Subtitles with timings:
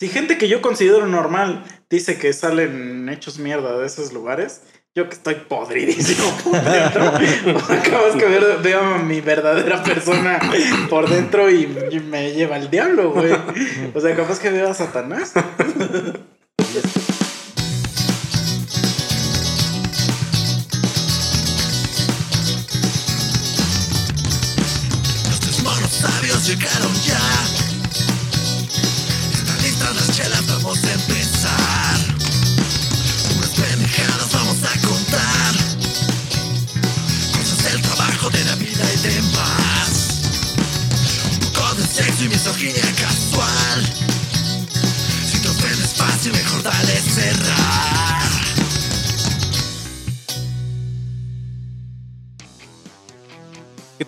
[0.00, 4.62] Si gente que yo considero normal dice que salen hechos mierda de esos lugares,
[4.94, 7.02] yo que estoy podridísimo por dentro.
[7.68, 10.38] Acabas que ver, veo a mi verdadera persona
[10.88, 13.32] por dentro y, me lleva el diablo, güey.
[13.92, 15.32] O sea, capaz que veo a Satanás.
[26.28, 26.97] Los llegaron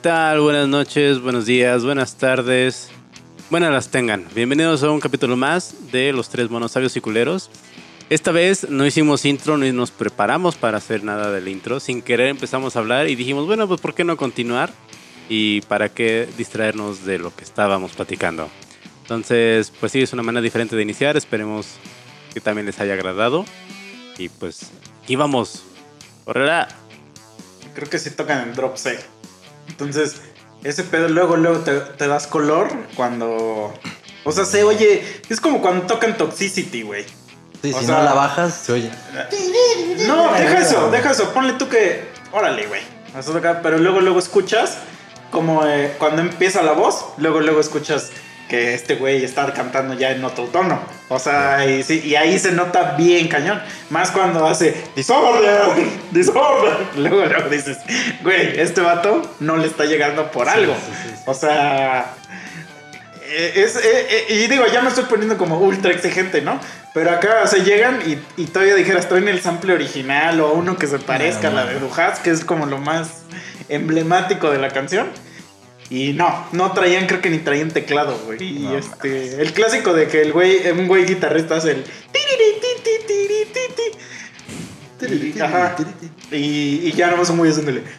[0.01, 0.41] tal?
[0.41, 2.89] Buenas noches, buenos días, buenas tardes.
[3.51, 4.25] Buenas las tengan.
[4.35, 7.51] Bienvenidos a un capítulo más de Los Tres Monos Sabios y Culeros.
[8.09, 11.81] Esta vez no hicimos intro, ni nos preparamos para hacer nada del intro.
[11.81, 14.73] Sin querer empezamos a hablar y dijimos, bueno, pues ¿por qué no continuar?
[15.29, 18.49] Y para qué distraernos de lo que estábamos platicando.
[19.03, 21.19] Entonces, pues sí, es una manera diferente de iniciar.
[21.19, 21.67] Esperemos
[22.33, 23.45] que también les haya agradado.
[24.17, 24.71] Y pues,
[25.03, 25.63] aquí vamos.
[26.25, 26.69] ¡Horrera!
[27.75, 28.99] Creo que sí tocan el drop C.
[29.71, 30.17] Entonces,
[30.63, 33.73] ese pedo luego, luego te, te das color cuando.
[34.25, 35.23] O sea, se oye.
[35.29, 37.05] Es como cuando tocan Toxicity, güey.
[37.63, 38.91] Sí, O si sea- no la bajas, se oye.
[40.07, 41.31] No, deja eso, deja eso.
[41.33, 42.09] Ponle tú que.
[42.33, 42.83] Órale, güey.
[43.63, 44.79] Pero luego, luego escuchas
[45.31, 48.11] como eh, cuando empieza la voz, luego, luego escuchas
[48.51, 50.81] que este güey está cantando ya en otro tono.
[51.09, 53.63] O sea, y, sí, y ahí se nota bien cañón.
[53.91, 55.61] Más cuando hace disorder,
[56.11, 56.77] disorder.
[56.97, 57.79] Luego, luego dices,
[58.23, 60.75] güey, este vato no le está llegando por algo.
[61.27, 62.13] O sea,
[63.23, 66.59] eh, es, eh, eh, y digo, ya me estoy poniendo como ultra exigente, ¿no?
[66.93, 70.89] Pero acá se llegan y, y todavía dijeras, traen el sample original o uno que
[70.89, 73.23] se parezca a la de Dujas, que es como lo más
[73.69, 75.09] emblemático de la canción.
[75.91, 78.43] Y no, no traían, creo que ni traían teclado, güey.
[78.43, 81.85] Y No este, el clásico de que el güey, un güey guitarrista hace el.
[85.35, 85.77] Y- Ajá.
[86.31, 86.37] Y,
[86.89, 87.83] y ya nomás un güey haciéndole.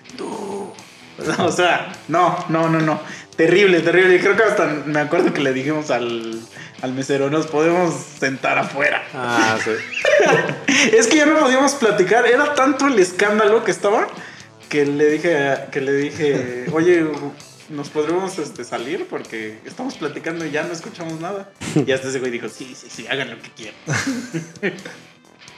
[1.38, 3.00] O sea, no, no, no, no.
[3.36, 4.16] Terrible, terrible.
[4.16, 6.40] Y creo que hasta me acuerdo que le dijimos al,
[6.82, 9.04] al mesero, nos podemos sentar afuera.
[9.14, 9.70] Ah, sí.
[10.98, 12.26] Es que ya no podíamos platicar.
[12.26, 14.08] Era tanto el escándalo que estaba
[14.68, 17.06] que le dije, que le dije, oye,
[17.72, 21.50] nos podremos este, salir porque estamos platicando y ya no escuchamos nada.
[21.88, 23.76] Y hasta ese güey dijo, sí, sí, sí, hagan lo que quieran.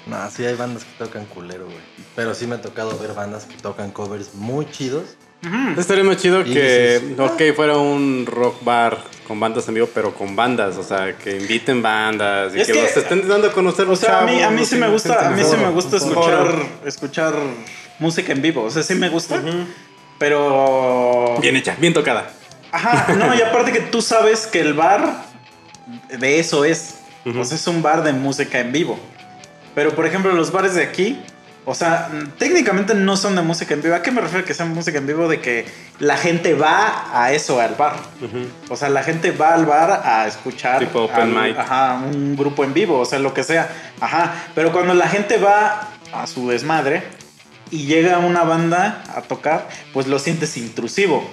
[0.06, 1.78] No, sí hay bandas que tocan culero, güey.
[2.13, 5.16] Pero sí me ha tocado ver bandas que tocan covers muy chidos.
[5.78, 8.97] Estaría más chido Y que, dices, ok, fuera un rock bar
[9.28, 12.73] con bandas en vivo, pero con bandas, o sea, que inviten bandas y Es que,
[12.73, 14.90] que- los estén dando a conocer O sea, a mí, a chavos, mí sí me
[14.90, 17.34] gusta, a mí sí me gusta escuchar, escuchar
[18.00, 18.63] música en vivo.
[18.63, 19.41] O sea, sí me gusta,
[20.18, 21.38] pero...
[21.41, 22.29] Bien hecha, bien tocada.
[22.72, 25.24] Ajá, no, y aparte que tú sabes que el bar
[26.09, 26.96] de eso es.
[27.25, 29.00] O sea, es un bar de música en vivo.
[29.75, 31.22] Pero, por ejemplo, los bares de aquí,
[31.66, 33.96] o sea, técnicamente no son de música en vivo.
[33.96, 35.28] ¿A qué me refiero que sean música en vivo?
[35.28, 35.66] De que
[36.00, 37.94] la gente va a eso, al bar.
[38.69, 40.79] O sea, la gente va al bar a escuchar.
[40.79, 41.57] Tipo open al- mic.
[41.57, 43.69] Ajá, un grupo en vivo, o sea, lo que sea.
[44.02, 47.03] Ajá, pero cuando la gente va a su desmadre
[47.73, 51.28] y llega una banda a tocar, pues lo sientes intrusivo.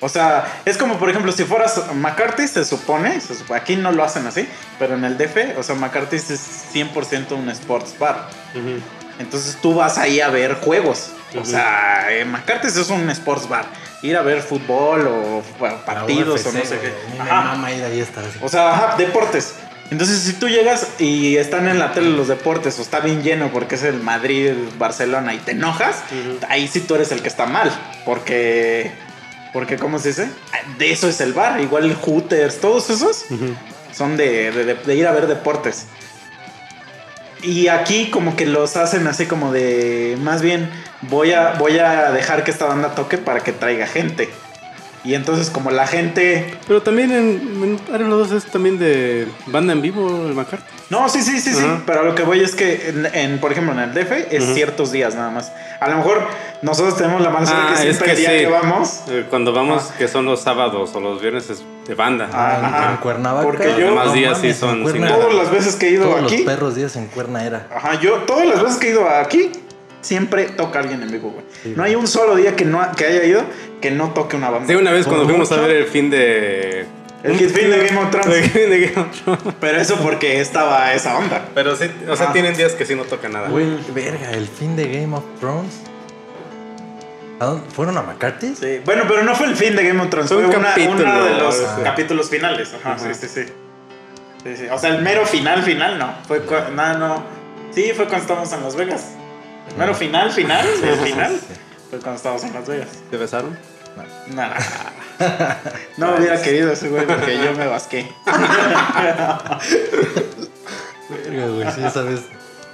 [0.00, 4.02] O sea, es como por ejemplo si fueras McCarthy, se supone, se aquí no lo
[4.02, 4.48] hacen así,
[4.78, 8.26] pero en el DF, o sea, McCarthy es 100% un sports bar.
[9.18, 11.10] Entonces tú vas ahí a ver juegos.
[11.38, 13.66] O sea, eh, McCarthy es un sports bar.
[14.00, 16.92] Ir a ver fútbol o bueno, partidos o no sé qué.
[17.20, 17.70] Ajá.
[17.70, 18.04] ir ahí.
[18.40, 19.56] O sea, ajá, deportes.
[19.92, 23.50] Entonces, si tú llegas y están en la tele los deportes o está bien lleno
[23.52, 26.02] porque es el Madrid, Barcelona y te enojas,
[26.48, 27.70] ahí sí tú eres el que está mal.
[28.04, 28.90] Porque,
[29.52, 30.28] porque ¿cómo se dice?
[30.78, 31.60] De eso es el bar.
[31.60, 33.26] Igual el Hooters, todos esos
[33.94, 35.84] son de, de- de- de ir a ver deportes.
[37.42, 40.70] Y aquí como que los hacen así como de, más bien,
[41.02, 44.30] voy a, voy a dejar que esta banda toque para que traiga gente.
[45.04, 49.72] Y entonces como la gente Pero también en, en los dos es también de banda
[49.72, 50.64] en vivo, el McCarthy.
[50.90, 51.64] No, sí, sí, sí, sí.
[51.64, 51.82] Ajá.
[51.86, 54.54] Pero lo que voy es que, en, en, por ejemplo, en el DF es Ujú.
[54.54, 55.50] ciertos días nada más.
[55.80, 56.22] A lo mejor
[56.60, 58.36] nosotros tenemos la mala suerte Ah, que es siempre que el día sí.
[58.38, 59.00] que vamos.
[59.08, 62.28] Eh, Cuando vamos, que son los sábados o los viernes, es de banda.
[62.32, 62.90] Ah, en, ajá.
[62.92, 63.42] en Cuernavaca.
[63.44, 64.84] Porque yo- Los demás días sí mames, son.
[64.84, 66.36] Todas las veces que he ido Todos aquí.
[66.38, 67.66] los perros días en Cuerna era.
[67.74, 69.50] Ajá, yo, todas las veces que he ido aquí,
[70.02, 71.44] siempre toca alguien en vivo, güey.
[71.62, 73.42] Sí, no hay un solo día que, no, que haya ido
[73.80, 74.68] que no toque una banda.
[74.68, 76.86] Sí, una vez cuando fuimos a ver el fin de
[77.22, 78.54] El fin de Game of Thrones.
[78.54, 79.54] De Game of Thrones.
[79.60, 81.48] Pero eso porque estaba esa onda.
[81.54, 82.32] Pero sí, o sea, Ajá.
[82.32, 83.48] tienen días que sí no toca nada.
[83.48, 85.80] Güey, verga, el fin de Game of Thrones.
[87.40, 87.70] ¿A dónde?
[87.70, 88.54] ¿Fueron a McCarthy?
[88.54, 88.80] Sí.
[88.84, 91.10] Bueno, pero no fue el fin de Game of Thrones, Fue fue, un una, capítulo,
[91.10, 91.64] uno de los sí.
[91.82, 92.72] capítulos finales.
[92.74, 93.14] Ajá, Ajá.
[93.14, 93.52] sí, sí, sí.
[94.44, 94.66] Sí, sí.
[94.70, 96.14] O sea, el mero final, final, no.
[96.26, 96.42] Fue
[96.74, 97.22] no, no.
[97.72, 99.06] Sí, fue cuando estábamos en Las Vegas.
[99.70, 101.40] El mero final, final, el final.
[101.90, 102.88] Fue cuando estábamos en Las Vegas.
[103.10, 103.56] ¿Te besaron?
[104.34, 104.54] Nah.
[105.96, 108.10] No hubiera querido ese güey porque yo me basqué.
[111.10, 112.20] Verga, güey, sí, esa vez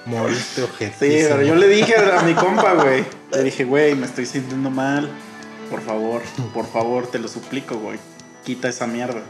[0.06, 1.22] moriste ojete.
[1.22, 3.04] Sí, pero yo le dije a mi compa, güey.
[3.32, 5.10] Le dije, güey, me estoy sintiendo mal.
[5.70, 6.22] Por favor,
[6.54, 7.98] por favor, te lo suplico, güey.
[8.44, 9.20] Quita esa mierda.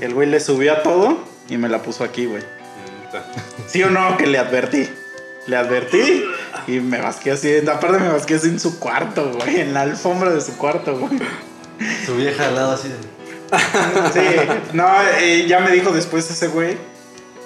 [0.00, 1.18] El güey le subió a todo
[1.48, 2.42] y me la puso aquí, güey.
[3.66, 4.16] ¿Sí o no?
[4.16, 4.88] Que le advertí.
[5.46, 6.24] Le advertí
[6.66, 7.56] y me basqué así.
[7.58, 9.60] Aparte me basqué así en su cuarto, güey.
[9.60, 11.18] En la alfombra de su cuarto, güey.
[12.06, 12.94] Su vieja al lado así de.
[14.12, 14.20] Sí,
[14.72, 14.88] no,
[15.18, 16.76] eh, ya me dijo después ese güey.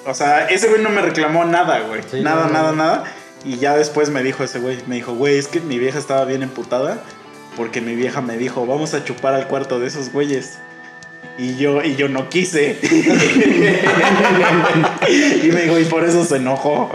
[0.06, 2.02] O sea, ese güey no me reclamó nada, güey.
[2.08, 2.76] Sí, nada, no, nada, no.
[2.76, 3.04] nada.
[3.44, 4.78] Y ya después me dijo ese güey.
[4.86, 7.02] Me dijo, güey, es que mi vieja estaba bien emputada.
[7.56, 10.58] Porque mi vieja me dijo, vamos a chupar al cuarto de esos güeyes.
[11.38, 12.76] Y yo, y yo no quise.
[15.43, 16.90] y me dijo, y por eso se enojó.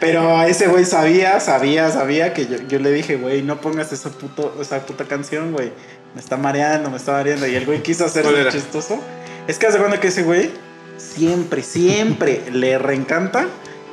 [0.00, 4.10] Pero ese güey sabía, sabía, sabía que yo, yo le dije, güey, no pongas esa,
[4.10, 5.70] puto, esa puta canción, güey.
[6.14, 7.46] Me está mareando, me está mareando.
[7.46, 8.50] Y el güey quiso ¿Cuál hacerse era?
[8.50, 9.00] chistoso.
[9.46, 10.50] Es que hace cuenta que ese güey
[10.96, 13.46] siempre, siempre le reencanta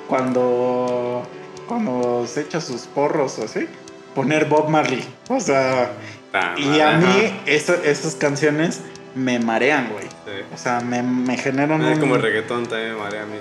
[0.08, 1.24] cuando,
[1.68, 3.68] cuando se echa sus porros o así.
[4.16, 5.04] Poner Bob Marley.
[5.30, 5.92] O sea,
[6.34, 8.82] Ah, y a mí eso- esas canciones
[9.15, 10.06] me marean, güey.
[10.06, 10.44] Sí.
[10.54, 13.36] O sea, me, me generan un- como el reggaetón también me marea a mí.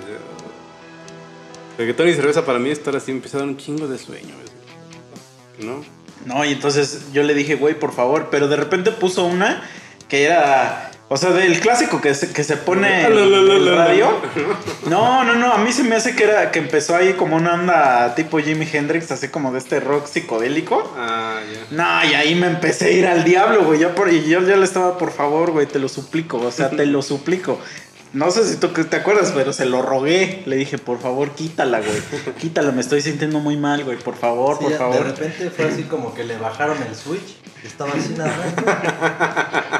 [1.78, 4.34] Reggaetón y cerveza para mí estar así empieza a dar un chingo de sueño.
[4.34, 5.68] güey.
[5.68, 5.84] ¿No?
[6.24, 9.62] No, y entonces yo le dije, güey, por favor, pero de repente puso una
[10.08, 14.08] que era, o sea, del clásico que se, que se pone en el radio.
[14.88, 17.54] No, no, no, a mí se me hace que era que empezó ahí como una
[17.54, 20.92] onda tipo Jimi Hendrix, así como de este rock psicodélico.
[20.96, 21.76] Ah, ya.
[21.76, 23.78] No, y ahí me empecé a ir al diablo, güey.
[23.78, 26.38] Yo, por, y yo ya le estaba, por favor, güey, te lo suplico.
[26.38, 27.60] O sea, te lo suplico.
[28.16, 30.42] No sé si tú te acuerdas, pero se lo rogué.
[30.46, 32.00] Le dije, por favor, quítala, güey.
[32.38, 33.98] Quítala, me estoy sintiendo muy mal, güey.
[33.98, 35.04] Por favor, Sí, por de favor.
[35.04, 37.36] repente fue así como que le bajaron el switch.
[37.62, 38.32] Estaba así nada.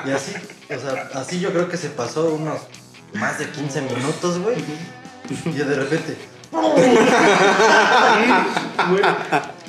[0.07, 0.33] Y así,
[0.69, 2.59] o sea, así yo creo que se pasó unos
[3.15, 4.57] más de 15 minutos, güey.
[5.47, 6.17] Y de repente.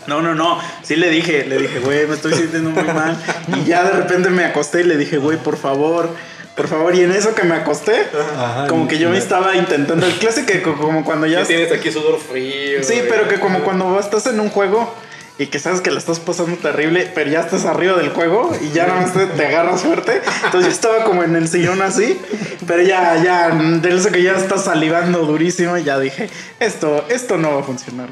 [0.07, 0.57] No, no, no.
[0.83, 3.17] Sí le dije, le dije, güey, me estoy sintiendo muy mal.
[3.57, 6.09] Y ya de repente me acosté y le dije, güey, por favor,
[6.57, 6.94] por favor.
[6.95, 10.06] Y en eso que me acosté, Ajá, como que yo me estaba intentando.
[10.06, 11.45] El clásico como cuando ya.
[11.45, 12.83] Tienes aquí sudor frío.
[12.83, 14.94] Sí, pero que como cuando estás en un juego
[15.39, 18.71] y que sabes que la estás pasando terrible, pero ya estás arriba del juego y
[18.71, 20.19] ya nada más te, te agarras fuerte.
[20.45, 22.19] Entonces yo estaba como en el sillón así,
[22.65, 26.30] pero ya, ya, de eso que ya estás salivando durísimo, y ya dije,
[26.60, 28.10] esto, esto no va a funcionar.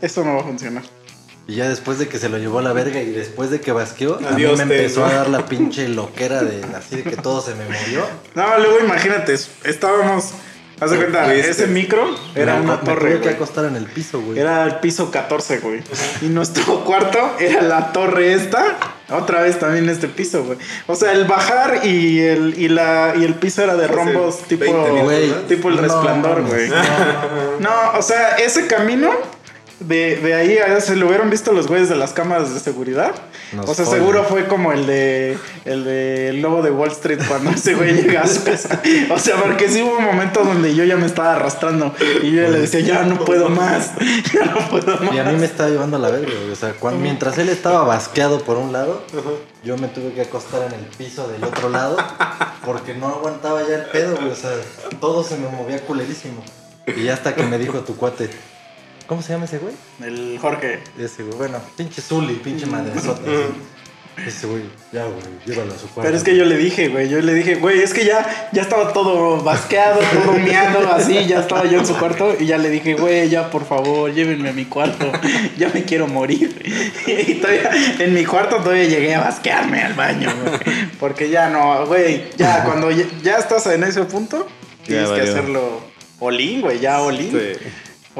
[0.00, 0.84] Esto no va a funcionar.
[1.48, 3.72] Y ya después de que se lo llevó a la verga y después de que
[3.72, 7.40] basqueó, a mí me empezó a dar la pinche loquera de así de que todo
[7.40, 8.04] se me movió.
[8.34, 9.34] No, luego imagínate,
[9.64, 10.32] estábamos,
[10.78, 11.48] haz de cuenta, Fuiste.
[11.50, 12.04] ese micro
[12.34, 13.00] era Me una me torre.
[13.00, 13.34] tuve que güey.
[13.34, 14.38] acostar en el piso, güey.
[14.38, 15.80] Era el piso 14, güey.
[16.20, 18.76] Y nuestro cuarto era la torre esta.
[19.10, 20.58] Otra vez también este piso, güey.
[20.86, 24.64] O sea, el bajar y el, y la, y el piso era de rombos tipo,
[24.64, 26.68] 20 metros, Güey, tipo el no resplandor, güey.
[26.68, 27.60] no, no, no.
[27.92, 29.10] No, o sea, ese camino
[29.80, 33.14] de, de ahí se lo hubieran visto los güeyes de las cámaras de seguridad.
[33.52, 37.20] Nos o sea, seguro fue como el de el de el lobo de Wall Street
[37.28, 38.80] cuando ese güey llega a su casa.
[39.10, 42.48] O sea, porque sí hubo un momento donde yo ya me estaba arrastrando y yo
[42.48, 43.92] le decía, ya no puedo más,
[44.32, 45.14] ya no puedo más.
[45.14, 46.50] Y a mí me estaba llevando a la verga, güey.
[46.50, 49.02] O sea, cuando, mientras él estaba basqueado por un lado,
[49.62, 51.96] yo me tuve que acostar en el piso del otro lado
[52.64, 54.30] porque no aguantaba ya el pedo, güey.
[54.30, 54.50] O sea,
[55.00, 56.42] todo se me movía culerísimo.
[56.96, 58.30] Y hasta que me dijo tu cuate,
[59.08, 59.74] ¿cómo se llama ese güey?
[60.02, 60.78] El Jorge.
[60.96, 63.22] Ese güey, bueno, pinche Zully, pinche madresota.
[64.26, 66.02] Ese güey, ya, güey, llévalo a su cuarto.
[66.02, 68.62] Pero es que yo le dije, güey, yo le dije, güey, es que ya, ya
[68.62, 72.68] estaba todo basqueado, todo miado, así, ya estaba yo en su cuarto y ya le
[72.68, 75.12] dije, güey, ya por favor, llévenme a mi cuarto,
[75.56, 76.48] ya me quiero morir.
[77.06, 80.58] Y todavía, en mi cuarto todavía llegué a basquearme al baño, güey,
[80.98, 84.48] porque ya no, güey, ya cuando ya, ya estás en ese punto,
[84.84, 85.80] tienes que hacerlo
[86.18, 87.30] olín, güey, ya olín.
[87.30, 87.68] Sí.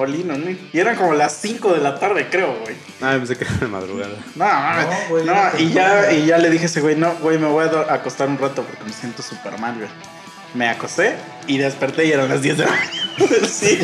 [0.00, 0.58] Olín.
[0.72, 2.76] Y eran como las 5 de la tarde, creo, güey.
[3.02, 4.14] Ah, pensé que era de madrugada.
[4.34, 4.86] No, mames.
[4.86, 7.46] No, güey, No, y ya, y ya le dije a ese güey, no, güey, me
[7.48, 9.88] voy a acostar un rato porque me siento súper mal, güey.
[10.54, 11.14] me acosté
[11.46, 12.92] y desperté y eran las 10 de la mañana.
[13.48, 13.76] Sí,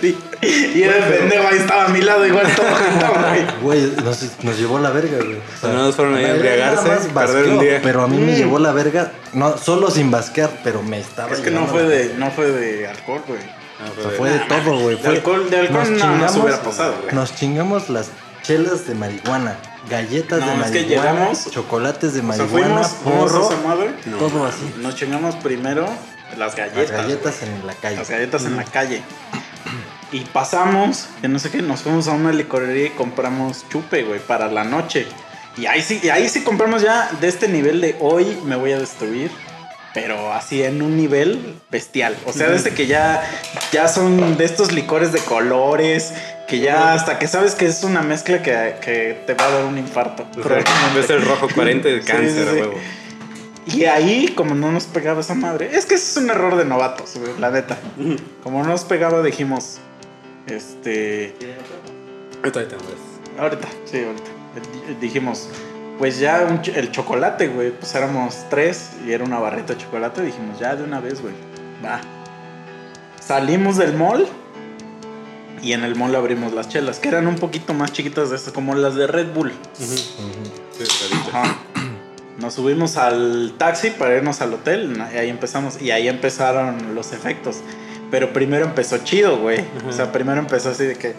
[0.00, 0.16] sí.
[0.40, 3.80] Y era el pendejo ahí estaba a mi lado, igual todo güey.
[3.80, 5.38] Güey, nos, nos llevó la verga, güey.
[5.62, 7.80] O Nada más fueron ahí a embriagarse, perder un basqueó, día.
[7.82, 8.36] Pero a mí me Mm.
[8.36, 12.14] llevó la verga, no, solo sin basquear, pero me estaba Es que no fue de,
[12.14, 13.40] no fue de alcohol, güey.
[13.80, 14.96] Ah, O sea, fue- de todo, güey.
[15.00, 17.14] De alcohol, de alcohol nos no, chingamos- hubiera pasado, güey.
[17.14, 18.10] Nos chingamos las
[18.42, 19.56] chelas de marihuana,
[19.88, 22.98] galletas No, de es que marihuana, llegamos- chocolates de O sea, marihuana, fuimos, a
[23.30, 24.74] porro, esa madre, todo así.
[24.78, 25.86] nos chingamos primero
[26.30, 26.90] las Las galletas.
[26.90, 27.96] galletas en la calle.
[27.96, 29.02] Las galletas en la calle.
[30.10, 34.20] Y pasamos, que no sé qué, nos fuimos a una licorería y compramos chupe, güey,
[34.20, 35.06] para la noche.
[35.56, 38.72] Y ahí sí, y ahí sí compramos ya de este nivel de hoy me voy
[38.72, 39.30] a destruir.
[39.94, 42.16] Pero así en un nivel bestial.
[42.26, 43.22] O sea, desde que ya,
[43.72, 46.12] ya son de estos licores de colores.
[46.46, 49.64] Que ya hasta que sabes que es una mezcla que, que te va a dar
[49.64, 50.22] un infarto.
[50.30, 51.00] O sea, probablemente.
[51.00, 52.60] ves el rojo 40 de cáncer, sí, sí.
[52.60, 52.74] huevo.
[53.74, 56.64] Y ahí, como no nos pegaba esa madre, es que ese es un error de
[56.64, 57.76] novatos, la neta.
[58.42, 59.78] Como no nos pegaba, dijimos,
[60.46, 61.34] este,
[62.38, 62.76] Ahorita, ahorita,
[63.38, 65.50] ahorita, sí, ahorita, dijimos,
[65.98, 69.80] pues ya un ch- el chocolate, güey, pues éramos tres y era una barrita de
[69.80, 71.34] chocolate, dijimos, ya de una vez, güey,
[71.84, 72.00] va.
[73.20, 74.26] Salimos del mall
[75.62, 78.52] y en el mall abrimos las chelas, que eran un poquito más chiquitas de esas,
[78.52, 79.52] como las de Red Bull.
[79.74, 80.14] Sí.
[81.32, 81.56] Ajá.
[82.38, 85.82] Nos subimos al taxi para irnos al hotel y ahí empezamos.
[85.82, 87.56] Y ahí empezaron los efectos.
[88.12, 89.64] Pero primero empezó chido, güey.
[89.88, 91.16] O sea, primero empezó así de que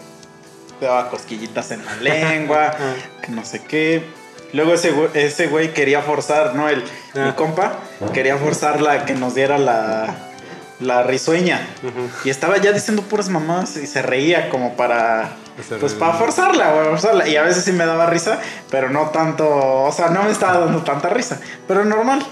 [0.80, 2.74] te daba cosquillitas en la lengua,
[3.22, 4.02] que no sé qué.
[4.52, 6.68] Luego ese güey, ese güey quería forzar, ¿no?
[6.68, 6.78] El,
[7.14, 7.34] mi Ah.
[7.36, 7.72] compa
[8.12, 10.14] quería forzar la que nos diera la,
[10.80, 11.66] la risueña.
[12.24, 15.32] Y estaba ya diciendo puras mamás y se reía como para...
[15.78, 17.28] Pues para forzarla, güey, forzarla.
[17.28, 18.38] Y a veces sí me daba risa,
[18.70, 21.38] pero no tanto, o sea, no me estaba dando tanta risa,
[21.68, 22.24] pero normal.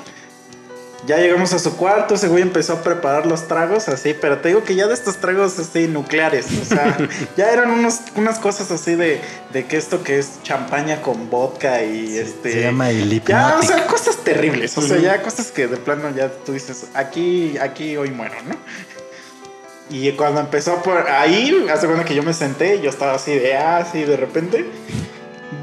[1.08, 4.48] Ya llegamos a su cuarto, ese güey empezó a preparar los tragos así, pero te
[4.48, 6.98] digo que ya de estos tragos así nucleares, o sea,
[7.36, 9.18] ya eran unos, unas cosas así de,
[9.50, 12.52] de que esto que es champaña con vodka y este...
[12.52, 16.14] Se llama el Ya, o sea, cosas terribles, o sea, ya cosas que de plano
[16.14, 18.54] ya tú dices, aquí, aquí hoy muero, ¿no?
[19.90, 23.56] Y cuando empezó por ahí, hace cuenta que yo me senté, yo estaba así de,
[23.56, 24.66] ah, así de repente,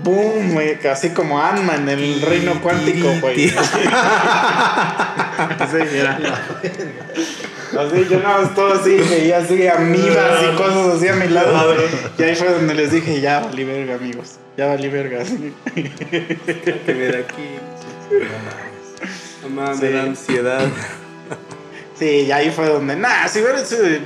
[0.04, 3.50] boom, güey, así como Ant-Man en el reino cuántico, güey.
[5.60, 6.18] Así, mira.
[7.77, 11.75] Así, yo nada más todo así, veía así amibas y cosas así a mi lado.
[12.18, 14.36] Y ahí fue donde les dije, ya valí verga, amigos.
[14.58, 15.22] Ya valí verga.
[15.22, 15.54] así.
[15.74, 17.58] Que me da aquí.
[19.44, 19.82] Mamá, Sí.
[19.84, 20.62] me da ansiedad.
[22.00, 24.01] Sí, y ahí fue donde, nah, si hubiera sido eh,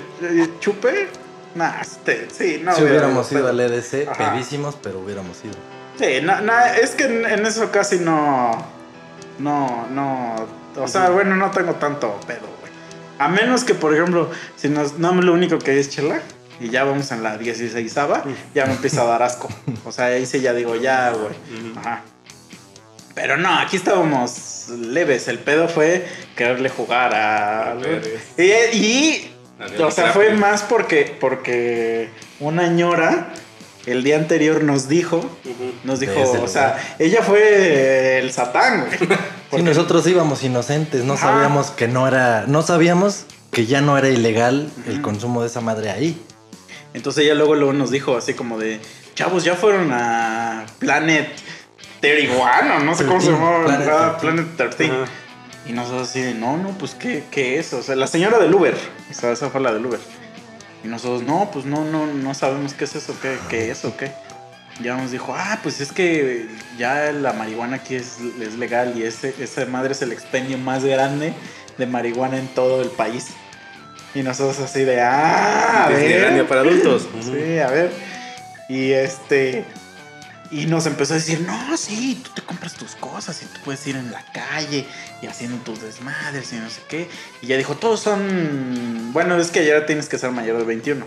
[0.59, 1.07] chupe,
[1.55, 2.75] nah, este, sí, no.
[2.75, 4.33] si hubiéramos ido al EDC, Ajá.
[4.33, 5.55] pedísimos, pero hubiéramos ido.
[5.97, 8.51] Sí, no, no, es que en, en eso casi no,
[9.39, 10.35] no, no,
[10.77, 12.71] o sea, bueno, no tengo tanto pedo, güey.
[13.17, 16.21] A menos que, por ejemplo, si nos, no lo único que hay es chela
[16.59, 17.93] y ya vamos en la 16
[18.53, 19.49] ya me empieza a dar asco.
[19.85, 21.33] O sea, ahí sí ya digo, ya, güey.
[21.77, 22.03] Ajá.
[23.15, 25.27] Pero no, aquí estábamos leves.
[25.27, 27.75] El pedo fue quererle jugar a.
[28.37, 29.35] Y, y,
[29.83, 33.33] o sea, fue más porque, porque una ñora
[33.85, 35.21] el día anterior nos dijo,
[35.83, 38.97] nos dijo, Desde o sea, ella fue el satán, güey.
[39.49, 43.97] Sí, Porque- nosotros íbamos inocentes, no sabíamos que no era, no sabíamos que ya no
[43.97, 46.21] era ilegal el consumo de esa madre ahí.
[46.93, 48.79] Entonces ella luego, luego nos dijo así como de,
[49.15, 51.29] chavos, ya fueron a Planet
[51.99, 54.75] 31 o no sé cómo se 13, llamaba, Planet 13.
[54.75, 54.91] Planet 13.
[55.65, 57.73] Y nosotros así de, no, no, pues ¿qué, qué es?
[57.73, 58.75] O sea, la señora del Uber,
[59.09, 59.99] o sea, esa fue la del Uber.
[60.83, 63.95] Y nosotros, no, pues no, no, no sabemos qué es eso, qué, qué es o
[63.95, 64.11] qué.
[64.81, 66.47] Ya nos dijo, ah, pues es que
[66.77, 70.85] ya la marihuana aquí es, es legal y ese, esa madre es el expendio más
[70.85, 71.33] grande
[71.77, 73.27] de marihuana en todo el país.
[74.15, 76.47] Y nosotros así de, ah, a ver.
[76.47, 77.07] Para adultos.
[77.21, 77.91] Sí, a ver.
[78.69, 79.65] Y este.
[80.51, 83.85] Y nos empezó a decir, no, sí, tú te compras tus cosas y tú puedes
[83.85, 84.85] ir en la calle
[85.21, 87.07] y haciendo tus desmadres y no sé qué.
[87.41, 89.13] Y ya dijo, todos son...
[89.13, 91.05] Bueno, es que ya tienes que ser mayor de 21.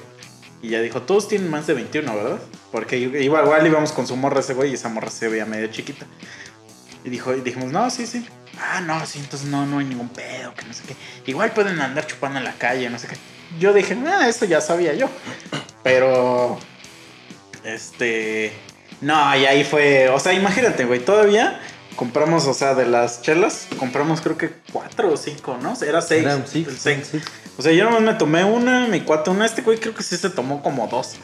[0.62, 2.38] Y ya dijo, todos tienen más de 21, ¿verdad?
[2.70, 5.66] Porque igual, igual íbamos con su morra ese güey y esa morra se veía medio
[5.66, 6.06] chiquita.
[7.04, 8.24] Y dijo, y dijimos, no, sí, sí.
[8.60, 10.94] Ah, no, sí, entonces no, no hay ningún pedo, que no sé qué.
[11.26, 13.16] Igual pueden andar chupando en la calle, no sé qué.
[13.58, 15.08] Yo dije, ah, eso ya sabía yo.
[15.82, 16.60] Pero,
[17.64, 18.52] este,
[19.02, 21.60] no, y ahí fue, o sea, imagínate, güey, todavía
[21.96, 25.74] compramos, o sea, de las chelas, compramos creo que cuatro o cinco, ¿no?
[25.86, 26.22] Era seis.
[26.24, 27.08] Eran six, el seis.
[27.10, 27.24] six.
[27.58, 30.16] O sea, yo nomás me tomé una, mi cuate una, este güey creo que sí
[30.16, 31.16] se tomó como dos.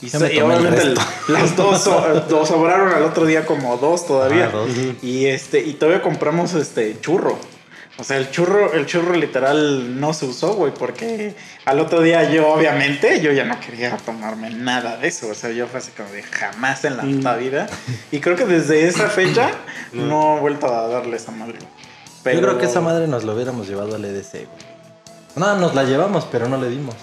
[0.00, 0.94] Y, se- y obviamente el-
[1.28, 1.84] las dos,
[2.28, 4.46] dos sobraron al otro día como dos todavía.
[4.46, 4.70] Ah, dos.
[5.02, 7.38] Y este, y todavía compramos este churro.
[7.98, 11.34] O sea, el churro, el churro literal no se usó, güey, porque
[11.66, 15.28] al otro día yo, obviamente, yo ya no quería tomarme nada de eso.
[15.28, 17.16] O sea, yo fue así como de jamás en la Mm.
[17.16, 17.66] puta vida.
[18.10, 19.50] Y creo que desde esa fecha
[19.92, 21.54] no he vuelto a darle esa madre.
[21.58, 21.70] güey.
[22.24, 24.72] Pero- Yo creo que esa madre nos lo hubiéramos llevado al EDC, güey.
[25.36, 26.94] No, nos la llevamos, pero no le dimos.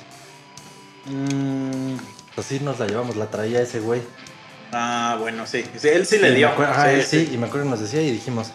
[1.05, 1.95] Mm,
[2.37, 4.01] Así nos la llevamos, la traía ese güey.
[4.71, 5.65] ah, bueno, sí.
[5.77, 6.47] Sí, él sí le dio.
[6.49, 8.51] acuerdo- Sí, él sí, y me acuerdo que nos decía y dijimos.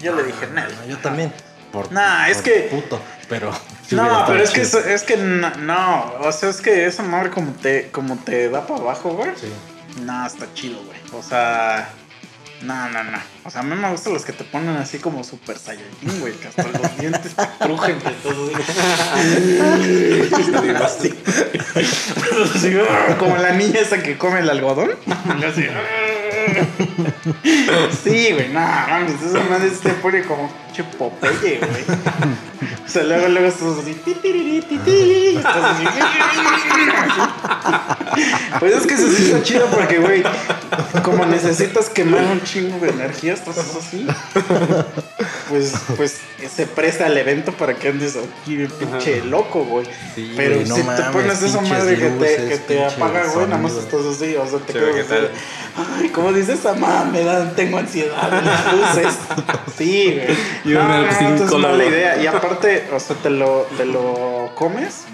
[0.00, 0.68] Yo le dije, nada.
[0.80, 1.32] "Ah, yo también.
[1.72, 3.50] Por, Nah, es que- Puto, pero.
[3.90, 7.52] No, pero es que, es que no, no, o sea, es que esa madre como
[7.52, 9.30] te, como te da para abajo, güey.
[9.34, 9.50] Sí.
[10.02, 10.98] No, está chido, güey.
[11.14, 11.88] O sea,
[12.60, 13.18] no, no, no.
[13.44, 16.34] O sea, a mí me gustan los que te ponen así como super saiyajin, güey,
[16.34, 18.50] que hasta los dientes te crujen de todo.
[23.18, 24.90] como la niña esa que come el algodón.
[28.04, 31.84] Sí, güey, no, mames, esa madre se te pone como pinche Popeye, güey.
[32.84, 33.96] O sea, luego, luego estás así,
[35.36, 35.84] estás así.
[38.58, 40.22] Pues es que sí está chido porque, güey,
[41.02, 44.06] como necesitas quemar un chingo de energía, estás así.
[45.48, 46.18] Pues, pues
[46.54, 49.86] se presta el evento para que andes aquí pinche loco, güey.
[50.14, 52.94] Sí, Pero no si te mames, pones esa madre que te, luces, que te pinche
[52.94, 55.26] apaga, güey, nada más estás así, o sea, te Sí, quedas ¿qué así.
[56.00, 59.18] Ay, como dice esa mamá, me dan, tengo ansiedad las luces.
[59.78, 60.20] Sí,
[60.64, 60.67] güey.
[60.68, 61.70] Y no, una no, no, sin entonces es color.
[61.72, 62.16] mala idea.
[62.22, 65.04] Y aparte, o sea, te lo, te lo comes.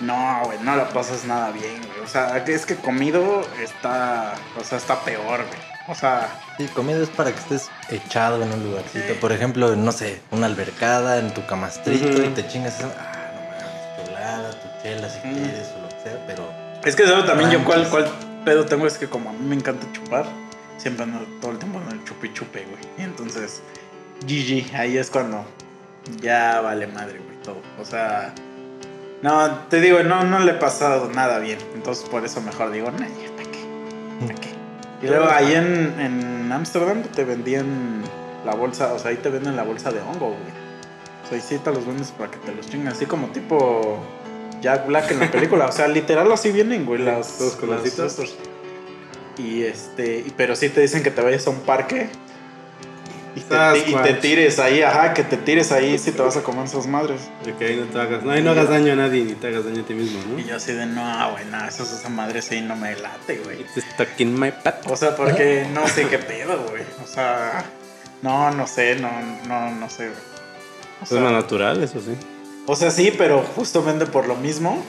[0.00, 2.00] No, güey, no la pasas nada bien, güey.
[2.04, 5.76] O sea, es que comido está, o sea, está peor, güey.
[5.88, 9.14] O sea, Sí, comida es para que estés echado en un lugarcito.
[9.20, 12.22] Por ejemplo, no sé, una albercada, en tu camastrito Ujú.
[12.22, 12.88] y te chingas esa.
[12.98, 15.32] Ah, no mames, tu helada, tu chela si Mm.
[15.34, 16.50] quieres o lo que sea, pero.
[16.84, 18.08] es que eso también yo cuál, cuál
[18.44, 20.26] pedo tengo es que como a mí me encanta chupar,
[20.76, 22.82] siempre ando todo el tiempo en el chupi chupe, güey.
[22.98, 23.62] Y entonces,
[24.22, 25.44] GG, ahí es cuando
[26.20, 27.60] ya vale madre, güey, todo.
[27.80, 28.34] O sea,
[29.22, 31.58] no, te digo, no, no le he pasado nada bien.
[31.74, 34.26] Entonces por eso mejor digo, nah, ya, ¿para qué?
[34.26, 34.48] ¿Para qué?
[35.02, 38.02] Y luego ahí en en Ámsterdam te vendían
[38.44, 40.66] la bolsa, o sea, ahí te venden la bolsa de hongo, güey.
[41.24, 43.98] O sea, ahí sí te los vendes para que te los chingan, así como tipo
[44.62, 45.66] Jack Black en la película.
[45.66, 47.40] O sea, literal así vienen, güey, las...
[47.40, 48.36] Estos.
[49.38, 52.08] Y este, pero sí te dicen que te vayas a un parque
[53.36, 54.20] y te, y te Sasquatch.
[54.20, 57.20] tires ahí, ajá, que te tires ahí si te vas a comer esas madres.
[57.44, 59.46] De que ahí no te hagas, no, ahí no hagas daño a nadie ni te
[59.48, 60.38] hagas daño a ti mismo, ¿no?
[60.38, 63.60] Y yo así de, no, güey, no, esas esa madre sí no me late, güey.
[63.60, 64.84] It's stuck in my pat.
[64.90, 66.82] O sea, porque no sé qué pedo, güey.
[67.04, 67.64] O sea,
[68.22, 69.10] no, no sé, no,
[69.46, 70.18] no, no sé, güey.
[71.02, 72.16] O Eso es sea, natural, eso sí.
[72.66, 74.82] o sea, sí, pero justamente por lo mismo.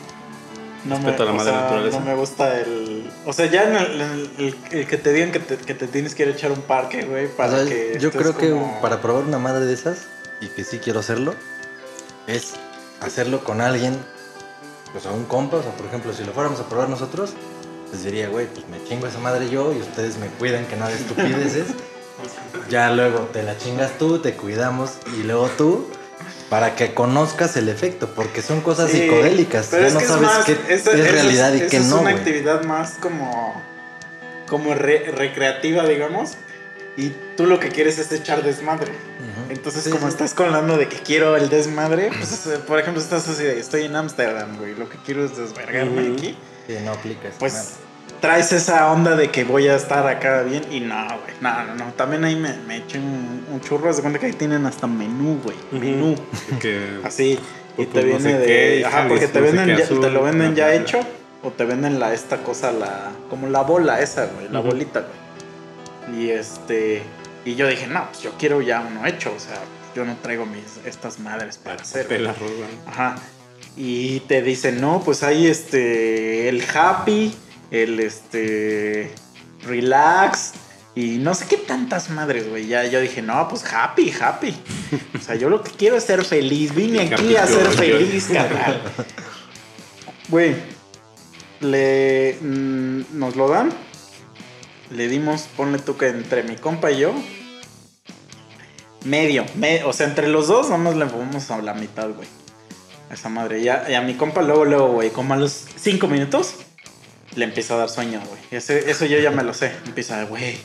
[0.86, 2.00] No me, a la madre sea, naturaleza.
[2.00, 3.10] no me gusta el.
[3.26, 5.74] O sea, ya en el, en el- el- el que te digan que te, que
[5.74, 7.98] te tienes que ir a echar un parque, güey, O para sea, que.
[8.00, 10.04] yo creo que como- para probar una madre de esas,
[10.40, 11.34] y que sí quiero hacerlo,
[12.28, 12.54] es
[13.02, 13.98] hacerlo con alguien,
[14.96, 17.34] o sea, un compa, o sea, por ejemplo, si lo fuéramos a probar nosotros,
[17.92, 20.92] les diría, güey, pues me chingo esa madre yo y ustedes me cuidan que nada
[20.92, 21.68] de estupideces.
[22.70, 25.88] ya luego te la chingas tú, te cuidamos y luego tú.
[26.50, 29.68] Para que conozcas el efecto, porque son cosas Sí, psicodélicas.
[29.70, 31.86] pero Ya es no que sabes más- qué esa- es esa realidad y qué es
[31.88, 31.96] no.
[31.96, 32.16] una güey.
[32.16, 33.62] actividad más como.
[34.48, 36.36] como re- recreativa, digamos.
[36.96, 38.94] Y tú lo que quieres es echar desmadre.
[39.50, 40.14] Entonces, Sí, como sí.
[40.14, 43.96] estás colando de que quiero el desmadre, pues, por ejemplo, estás así de, estoy en
[43.96, 46.14] Ámsterdam, güey, lo que quiero es desvergarme Ujú.
[46.14, 46.38] aquí.
[46.66, 47.54] Sí, no aplica esa Pues.
[48.20, 51.76] Traes esa onda de que voy a estar acá bien y no, güey, no, no,
[51.76, 51.94] no.
[51.94, 55.40] También ahí me, me eché un, un churro, de cuenta que ahí tienen hasta menú,
[55.44, 56.16] güey, menú,
[56.60, 57.40] Que así.
[57.78, 58.46] Y Pues te no viene sé de...
[58.46, 61.00] qué, ajá, porque te no venden ya, azul, te lo venden ya hecho
[61.44, 63.12] o te venden la esta cosa, la...
[63.30, 65.06] como la bola esa, güey, la bolita,
[66.08, 66.20] güey.
[66.20, 67.04] Y este...
[67.46, 69.60] Y yo dije, no, pues yo quiero ya uno hecho, o sea,
[69.96, 72.08] yo no traigo mis, estas madres para hacer.
[72.08, 72.66] pela roja.
[72.88, 73.16] Ajá.
[73.78, 77.34] Y te dicen, no, pues hay este, el happy,
[77.72, 79.12] el este,
[79.66, 80.54] relax,
[80.96, 82.66] y no sé qué tantas madres, güey.
[82.68, 84.56] Ya yo dije, no, pues happy, happy.
[85.16, 86.74] O sea, yo lo que quiero es ser feliz.
[86.74, 88.82] Vine aquí a ser feliz, carnal.
[90.30, 90.56] Güey,
[91.60, 93.70] le, mm, nos lo dan.
[94.90, 97.14] Le dimos, ponle tú que entre mi compa y yo,
[99.06, 102.28] medio, me- o sea, entre los dos nomás le fumamos a la mitad, güey.
[103.10, 103.62] A esa madre.
[103.62, 106.56] Ya, y a mi compa luego, luego, güey, como a los cinco minutos,
[107.38, 108.42] le empieza a dar sueño, güey.
[108.52, 109.72] Eso yo ya me lo sé.
[109.86, 110.58] Empieza, güey,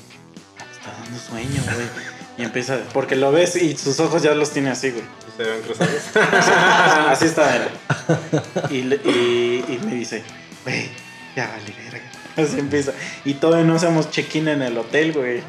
[0.72, 1.87] está dando sueño, güey.
[2.38, 5.04] Y empieza, porque lo ves y sus ojos ya los tiene así, güey.
[5.37, 6.02] ¿Se ven cruzados?
[7.08, 7.68] Así está, era.
[8.70, 10.22] Y, y, y me dice,
[10.64, 10.88] güey,
[11.37, 12.11] ya vale, verga.
[12.37, 12.92] Así empieza.
[13.26, 15.42] Y todavía no hacemos check-in en el hotel, güey.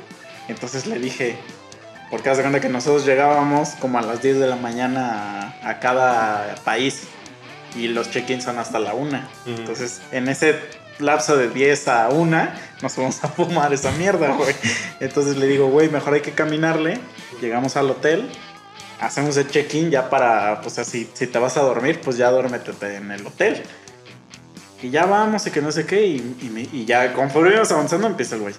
[0.49, 1.37] Entonces le dije,
[2.11, 5.69] Porque haz de cuenta que nosotros llegábamos como a las 10 de la mañana a,
[5.69, 7.03] a cada país.
[7.75, 9.17] Y los check-ins son hasta la 1.
[9.17, 9.49] Ujú.
[9.49, 10.59] Entonces, en ese
[10.99, 12.47] lapso de 10 a 1,
[12.81, 14.55] nos fuimos a fumar esa mierda, güey.
[14.99, 16.99] Entonces le digo, güey, mejor hay que caminarle.
[17.41, 18.29] Llegamos al hotel,
[18.99, 22.71] hacemos el check-in ya para, pues así, si te vas a dormir, pues ya duérmete
[22.95, 23.63] en el hotel.
[24.81, 26.05] Y ya vamos y que no sé qué.
[26.05, 28.55] Y, ya conforme íbamos avanzando, empieza el güey.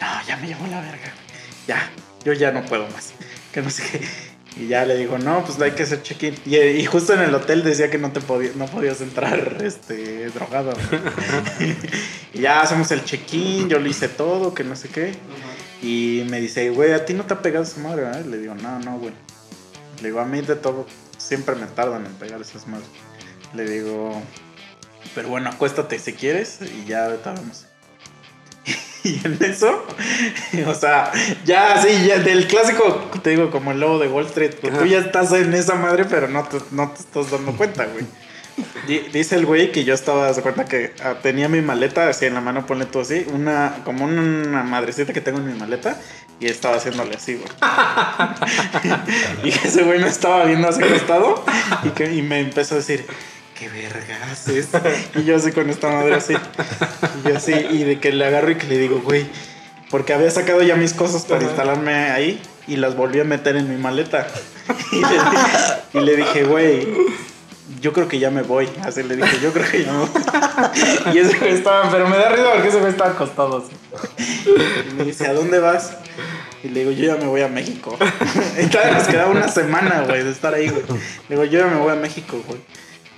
[0.00, 1.12] No, ya me llevó la verga.
[1.66, 1.90] Ya,
[2.24, 3.12] yo ya no puedo más.
[3.52, 4.27] Que no sé qué.
[4.58, 6.34] Y ya le digo, no, pues hay que hacer check-in.
[6.44, 10.72] Y, justo en el hotel decía que no te podías, no podías entrar este, drogado.
[12.34, 15.14] y ya hacemos el check-in, yo le hice todo, que no sé qué.
[15.80, 18.02] Y me dice, güey, ¿a ti no te ha pegado esa madre?
[18.02, 19.12] verdad?" Le digo, no, no, güey.
[20.02, 20.86] Le digo, a mí de todo,
[21.18, 22.88] siempre me tardan en pegar esas madres.
[23.54, 24.20] Le digo,
[25.14, 27.67] pero bueno, acuéstate si quieres y ya ahorita vemos.
[29.08, 29.86] Y en eso,
[30.66, 31.10] o sea,
[31.44, 34.84] ya así, ya del clásico, te digo, como el lobo de Wall Street, que tú
[34.84, 38.04] ya estás en esa madre, pero no te, no te estás dando cuenta, güey.
[38.88, 42.26] Di- Dice el güey que yo estaba, se cuenta que ah, tenía mi maleta así
[42.26, 45.96] en la mano, ponle tú así, una, como una madrecita que tengo en mi maleta,
[46.40, 47.48] y estaba haciéndole así, güey.
[49.44, 51.44] y ese güey me estaba viendo así acostado,
[51.84, 53.06] y, que, y me empezó a decir,
[53.58, 54.68] ¿qué verga haces?
[55.14, 58.50] Y yo así con esta madre así, y yo así, y de que le agarro
[58.50, 59.26] y que le digo, güey,
[59.90, 63.68] porque había sacado ya mis cosas para instalarme ahí, y las volví a meter en
[63.68, 64.26] mi maleta.
[64.92, 66.86] Y le, y le dije, güey,
[67.80, 68.68] yo creo que ya me voy.
[68.82, 70.08] Así le dije, yo creo que ya me voy.
[71.14, 73.72] Y ese güey estaba, pero me da risa porque ese güey estaba acostado así.
[74.90, 75.96] Y me dice, ¿a dónde vas?
[76.62, 77.96] Y le digo, yo ya me voy a México.
[78.62, 80.82] Y todavía nos quedaba una semana, güey, de estar ahí, güey.
[81.28, 82.60] Le digo, yo ya me voy a México, güey.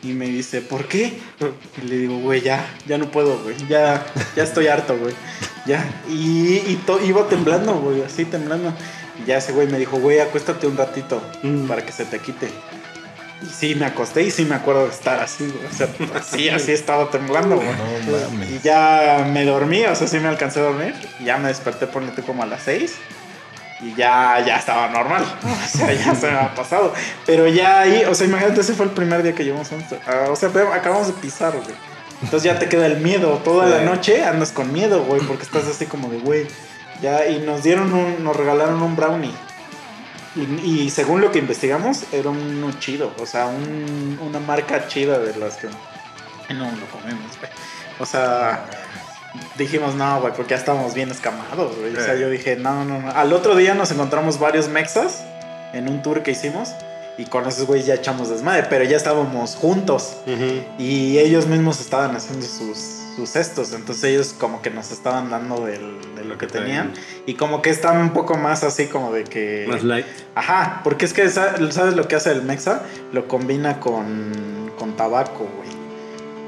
[0.02, 1.18] Y me dice, ¿por qué?
[1.82, 3.54] Y le digo, güey, ya, ya no puedo, güey.
[3.68, 5.14] Ya, ya estoy harto, güey.
[5.66, 5.84] Ya.
[6.08, 8.72] Y, y to- iba temblando, güey, así temblando.
[9.22, 11.66] Y ya ese güey me dijo, güey, acuéstate un ratito Mm.
[11.68, 12.48] para que se te quite.
[13.42, 15.66] Y sí, me acosté y sí me acuerdo de estar así, güey.
[15.66, 17.68] O sea, así, así estaba temblando, güey.
[17.68, 18.44] No.
[18.44, 20.94] Y ya me dormí, o sea, sí me alcancé a dormir.
[21.20, 22.94] Y ya me desperté, ponete como a las 6.
[23.82, 25.24] Y ya, ya estaba normal.
[25.42, 26.92] O sea, ya se me ha pasado.
[27.26, 29.76] Pero ya ahí, o sea, imagínate, ese fue el primer día que llevamos a.
[30.06, 31.74] Ah, O sea, acabamos de pisar, güey.
[32.22, 33.38] Entonces ya te queda el miedo.
[33.44, 36.46] Toda la noche andas con miedo, güey, porque estás así como de, güey.
[37.00, 39.32] Ya, y nos dieron un, nos regalaron un brownie.
[40.36, 40.42] Y,
[40.84, 43.12] y según lo que investigamos, era un chido.
[43.18, 45.68] O sea, un- una marca chida de las que
[46.52, 47.50] no lo comemos, güey.
[47.98, 48.64] O sea,
[49.56, 51.96] dijimos, no, güey, porque ya estábamos bien escamados, güey.
[51.96, 52.20] O sea, Eh.
[52.20, 53.10] yo dije, no, no, no.
[53.10, 55.22] Al otro día nos encontramos varios mexas
[55.72, 56.70] en un tour que hicimos.
[57.18, 60.16] Y con esos güeyes ya echamos desmadre, pero ya estábamos juntos.
[60.26, 60.62] Ujú.
[60.78, 62.78] Y ellos mismos estaban haciendo sus,
[63.14, 63.74] sus cestos.
[63.74, 66.92] Entonces ellos como que nos estaban dando del- de lo que tenían.
[67.26, 69.66] Y como que están un poco más así como de que...
[69.68, 70.06] Más light.
[70.34, 72.84] Ajá, porque es que sa- ¿sabes lo que hace el Mexa?
[73.12, 75.68] Lo combina con, con tabaco, güey.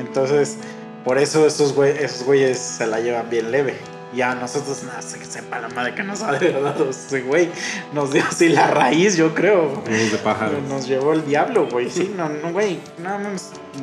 [0.01, 0.57] Entonces,
[1.05, 3.77] por eso esos, güey, esos güeyes se la llevan bien leve.
[4.15, 7.49] Y a nosotros, nada, se sepa la madre que nos ha verdad ese güey.
[7.95, 9.83] Nos dio así la raíz, yo creo.
[9.87, 10.61] De pájaro.
[10.69, 11.89] Nos llevó el diablo, güey.
[11.91, 12.79] Sí, no, no, güey.
[12.99, 13.19] No,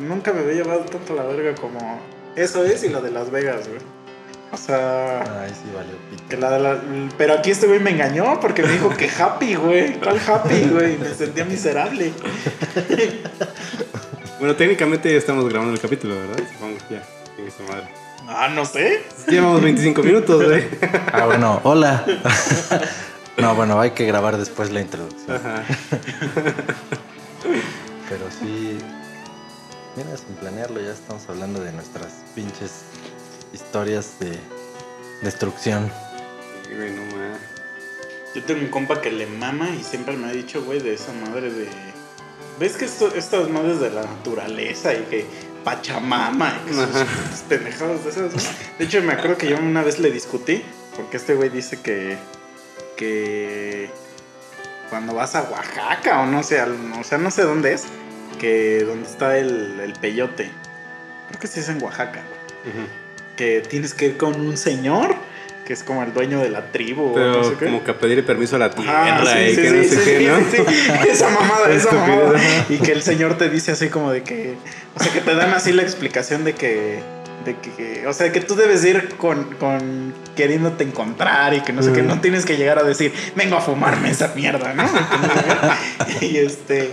[0.02, 2.00] nunca me había llevado tanto la verga como
[2.36, 3.82] eso es y la de Las Vegas, güey.
[4.52, 6.24] O sea, Ay, sí, valió pito.
[6.30, 6.82] que la de la-
[7.20, 10.00] pero aquí este güey me engañó porque me dijo que happy, güey.
[10.00, 10.98] ¿Cuál happy, güey?
[10.98, 12.12] Me sentía miserable.
[14.40, 16.42] Bueno, técnicamente ya estamos grabando el capítulo, ¿verdad?
[16.54, 17.04] Supongo que ya.
[17.56, 17.90] Su madre.
[18.28, 19.04] Ah, no sé.
[19.28, 20.64] Llevamos 25 minutos, güey.
[21.12, 22.06] Ah, bueno, hola.
[23.38, 25.38] No, bueno, hay que grabar después la introducción.
[25.38, 25.64] Ajá.
[28.10, 28.78] Pero sí.
[29.96, 32.84] Mira, sin planearlo, ya estamos hablando de nuestras pinches
[33.54, 34.38] historias de
[35.22, 35.90] destrucción.
[36.76, 37.40] Güey, no mames.
[38.36, 41.14] Yo tengo un compa que le mama y siempre me ha dicho, güey, de esa
[41.14, 41.70] madre de.
[42.60, 45.26] ¿Ves que esto- estas madres de la naturaleza y que
[45.64, 47.06] Pachamama y que sus, Ajá.
[47.32, 48.32] sus pendejadas de esas?
[48.78, 50.62] De hecho, me acuerdo que yo una vez le discutí
[50.96, 52.18] porque este güey dice que.
[52.98, 53.90] que.
[54.90, 57.84] cuando vas a Oaxaca o no sé, o sea, no sé dónde es,
[58.40, 60.50] que donde está el, el peyote.
[61.30, 62.22] Creo que sí es en Oaxaca.
[63.38, 65.16] Que tienes que ir con un señor
[65.70, 67.66] que es como el dueño de la tribu o Pero no sé qué.
[67.66, 69.90] como que a pedirle permiso a la tierra Ajá, y sí, que sí, no sí,
[69.90, 70.40] sé sí, qué, sí, ¿no?
[70.40, 71.10] sí, sí.
[71.12, 72.40] Esa mamada, esa mamada.
[72.70, 74.56] Y que el señor te dice así como de que.
[74.96, 77.04] O sea, que te dan así la explicación de que.
[77.46, 81.84] De que, o sea, que tú debes ir con, con queriéndote encontrar y que no
[81.84, 84.90] sé qué, no tienes que llegar a decir, vengo a fumarme esa mierda, ¿no?
[86.20, 86.26] Qué.
[86.26, 86.90] y este,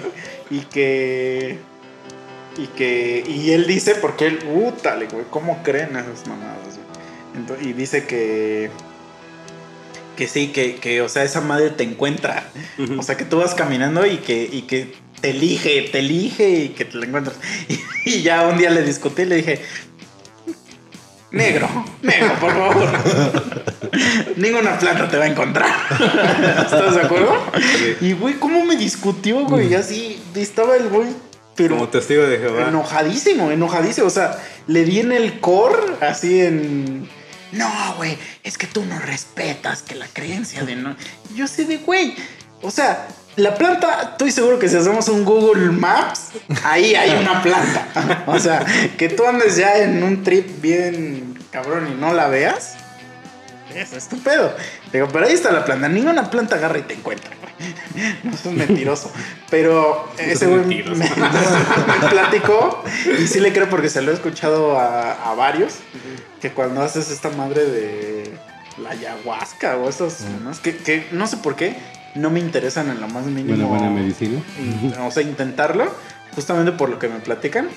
[0.51, 1.57] y que,
[2.59, 4.71] y que, y él dice, porque él, uh,
[5.11, 6.86] güey, ¿cómo creen esas mamadas, güey?
[7.63, 8.71] Y dice que,
[10.17, 12.49] que sí, que, que, o sea, esa madre te encuentra.
[12.99, 16.69] O sea, que tú vas caminando y que, y que te elige, te elige y
[16.71, 17.37] que te la encuentras.
[17.69, 19.61] Y, y ya un día le discutí y le dije,
[21.31, 21.69] negro,
[22.03, 22.87] negro, por favor.
[24.37, 25.69] Ninguna planta te va a encontrar.
[26.65, 27.35] ¿Estás de acuerdo?
[28.01, 29.75] Y güey, ¿cómo me discutió, güey?
[29.75, 31.09] Así estaba el güey,
[31.57, 32.69] pero Como testigo de Jehová.
[32.69, 34.07] enojadísimo, enojadísimo.
[34.07, 37.09] O sea, le di en el core, así en.
[37.53, 40.97] No, güey, es que tú no respetas que la creencia de no.
[41.35, 42.15] Yo sé de, güey.
[42.63, 43.07] O sea,
[43.37, 46.31] la planta, estoy seguro que si hacemos un Google Maps,
[46.65, 48.25] ahí hay una planta.
[48.27, 48.65] O sea,
[48.97, 52.77] que tú andes ya en un trip bien cabrón y no la veas.
[53.75, 54.55] Es estúpido.
[54.91, 55.89] Digo, pero ahí está la planta.
[55.89, 57.31] Ninguna planta agarra y te encuentra.
[57.41, 57.47] güey.
[58.25, 59.11] No es mentiroso.
[59.51, 61.11] Pero ese güey me,
[62.11, 62.83] platicó
[63.19, 65.75] y sí le creo porque se lo he escuchado a, a varios.
[66.47, 68.31] Que cuando haces esta madre de
[68.81, 70.53] la ayahuasca o esos, ¿no?
[70.63, 71.77] que, que no sé por qué,
[72.15, 73.49] no me interesan en lo más mínimo.
[73.49, 74.41] Buena, buena medicina.
[74.61, 75.93] in- O sea, intentarlo,
[76.37, 77.69] justamente por lo que me platican.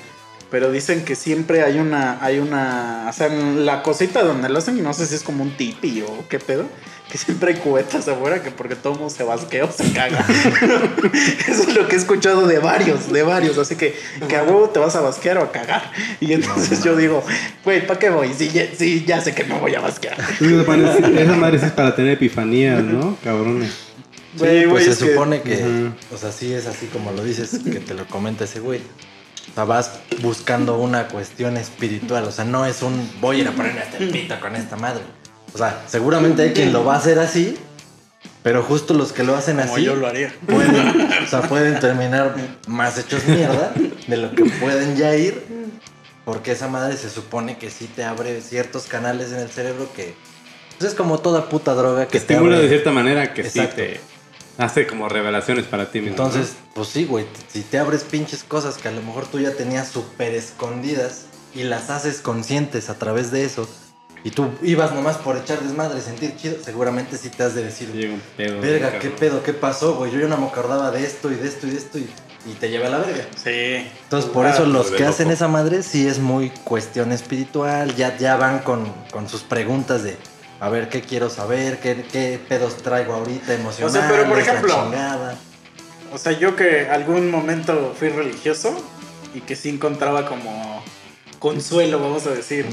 [0.51, 4.57] Pero dicen que siempre hay una, hay una, o sea, en la cosita donde lo
[4.57, 6.65] hacen, y no sé si es como un tipi o qué pedo,
[7.11, 10.25] que siempre hay cubetas afuera, que porque todo mundo se vasquea o se caga.
[11.47, 13.95] Eso es lo que he escuchado de varios, de varios, así que,
[14.27, 15.91] que a huevo te vas a vasquear o a cagar.
[16.19, 17.23] Y entonces yo digo,
[17.63, 18.33] güey, ¿para qué voy?
[18.33, 20.17] Si ya, si ya sé que me voy a vasquear.
[20.19, 23.17] Esa madre- sí es para tener epifanías, ¿no?
[23.23, 23.69] Cabrones.
[23.71, 27.59] Sí, Güey, pues se que- supone que, o sea, sí es así como lo dices,
[27.63, 28.81] que te lo comenta ese güey.
[29.59, 29.91] O sea, vas
[30.21, 34.09] buscando una cuestión espiritual, o sea, no es un voy a ir a ponerme el
[34.09, 35.01] pito con esta madre.
[35.53, 37.57] O sea, seguramente hay quien lo va a hacer así,
[38.41, 40.33] pero justo los que lo hacen Como así yo lo haría.
[40.47, 42.35] pueden, o sea, pueden terminar
[42.67, 43.73] más hechos mierda
[44.07, 45.43] de lo que pueden ya ir,
[46.23, 50.13] porque esa madre se supone que sí te abre ciertos canales en el cerebro que
[50.77, 52.67] pues, es como toda puta droga que Que te estimula abre.
[52.69, 53.71] de cierta manera que Exacto.
[53.71, 54.01] sí te
[54.65, 56.17] hace como revelaciones para ti mismo.
[56.17, 56.25] ¿no?
[56.27, 59.53] Entonces, pues sí, güey, si te abres pinches cosas que a lo mejor tú ya
[59.55, 63.67] tenías súper escondidas y las haces conscientes a través de eso,
[64.23, 67.89] y tú ibas nomás por echar desmadre, sentir chido, seguramente sí te has de decir,
[67.93, 68.59] llega un pedo.
[68.59, 69.01] verga, cabrón.
[69.01, 69.43] ¿qué pedo?
[69.43, 70.11] ¿Qué pasó, güey?
[70.11, 72.09] Yo ya no me acordaba de esto y de esto y de esto y,
[72.45, 73.25] y te lleva a la verga.
[73.41, 73.87] Sí.
[74.03, 75.35] Entonces, por Ah, eso los que hacen loco.
[75.35, 80.17] esa madre sí es muy cuestión espiritual, ya, ya van con, con sus preguntas de...
[80.59, 81.79] A ver, ¿qué quiero saber?
[81.79, 84.05] ¿Qué, qué pedos traigo ahorita emocionales?
[84.09, 85.37] pero por ejemplo, chingada?
[86.11, 88.75] O sea, yo que algún momento fui religioso
[89.33, 90.83] y que sí encontraba como
[91.39, 92.65] consuelo, vamos a decir,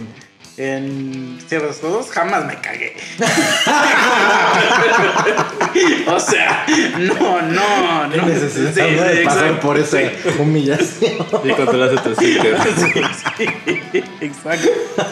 [0.59, 2.97] en ciertas cosas, jamás me cagué.
[6.07, 6.65] o sea,
[6.99, 8.27] no, no, ¿Qué no.
[8.27, 9.03] necesidad Sí, ¿no?
[9.03, 9.67] de sí, pasar exacto.
[9.67, 10.07] por esa Sí.
[10.39, 11.13] humillación?
[11.45, 12.57] Y cuando lo hace tu sticker.
[13.37, 13.47] Sí,
[13.93, 14.69] sí, exacto.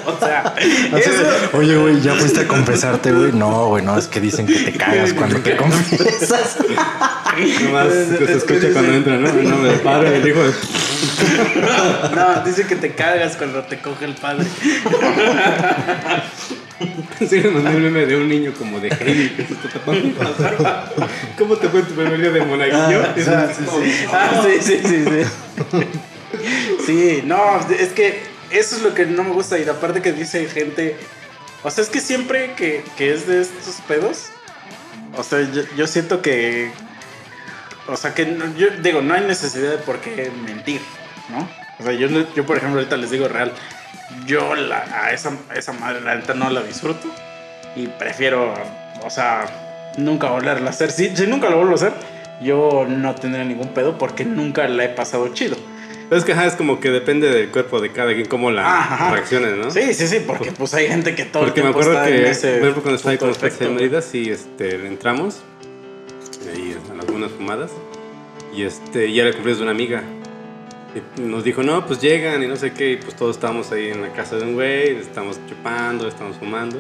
[0.07, 3.33] O sea, Así eso, de, Oye, güey, ¿ya fuiste a confesarte, güey?
[3.33, 6.57] No, güey, no, es que dicen que te cagas cuando te confiesas.
[7.63, 9.29] Nomás que se escucha cuando entra, ¿no?
[9.29, 10.53] El nombre del padre, el hijo de...
[12.15, 14.47] no, dice que te cagas cuando te coge el padre.
[17.29, 20.13] Sí, me mandó un meme de un niño como de Heidi que se está tapando.
[21.39, 23.03] ¿Cómo te fue tu primer día de monaguillo?
[23.05, 24.05] Ah, ah, sí, sí.
[24.13, 25.87] Ah, sí, sí, sí, sí.
[26.85, 29.59] Sí, no, es que eso es lo que no me gusta.
[29.59, 30.97] Y aparte que dice gente.
[31.63, 34.27] O sea, es que siempre que, que es de estos pedos.
[35.17, 36.71] O sea, yo, yo siento que.
[37.87, 40.81] O sea, que no- yo digo, no hay necesidad de por qué mentir,
[41.31, 41.49] ¿no?
[41.79, 43.53] O sea, yo, le- yo por ejemplo, ahorita les digo real.
[44.27, 47.09] Yo la, a, esa, a esa madre, la neta, no la disfruto.
[47.77, 48.55] Y prefiero,
[49.03, 50.91] o sea, nunca volverla a hacer.
[50.91, 51.93] Si, si nunca lo vuelvo a hacer,
[52.43, 55.57] yo no tendré ningún pedo porque nunca la he pasado chido.
[56.11, 59.11] Es que ajá, es como que depende del cuerpo de cada quien, cómo la Ajá.
[59.11, 59.71] reaccione, ¿no?
[59.71, 62.15] Sí, sí, sí, porque pues hay gente que todo Porque el me tiempo acuerdo está
[62.15, 63.75] en que, ese por ejemplo, cuando estaba ahí con los en.
[63.75, 65.43] Mérida, sí, este, entramos,
[66.55, 67.71] ahí en algunas fumadas,
[68.55, 70.03] y este, ya era el cumpleaños de una amiga.
[70.95, 73.89] Y nos dijo, no, pues llegan y no sé qué, y pues todos estábamos ahí
[73.89, 76.79] en la casa de un güey, estamos chupando, estamos fumando.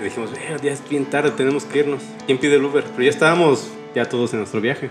[0.00, 2.02] Y dijimos, "Eh, ya es bien tarde, tenemos que irnos.
[2.26, 2.84] ¿Quién pide el Uber?
[2.84, 4.90] Pero ya estábamos ya todos en nuestro viaje.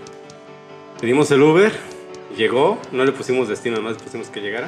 [1.00, 1.72] Pedimos el Uber,
[2.36, 4.66] llegó, no le pusimos destino, nada más le pusimos que llegara.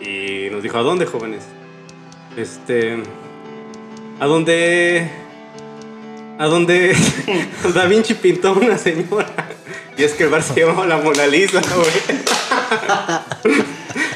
[0.00, 1.44] Y nos dijo, ¿a dónde, jóvenes?
[2.36, 3.02] Este.
[4.18, 5.10] A donde.
[6.38, 6.94] A donde
[7.74, 9.39] Da Vinci pintó una señora.
[10.00, 11.90] Y es que el bar se llamaba la Mona Lisa, güey.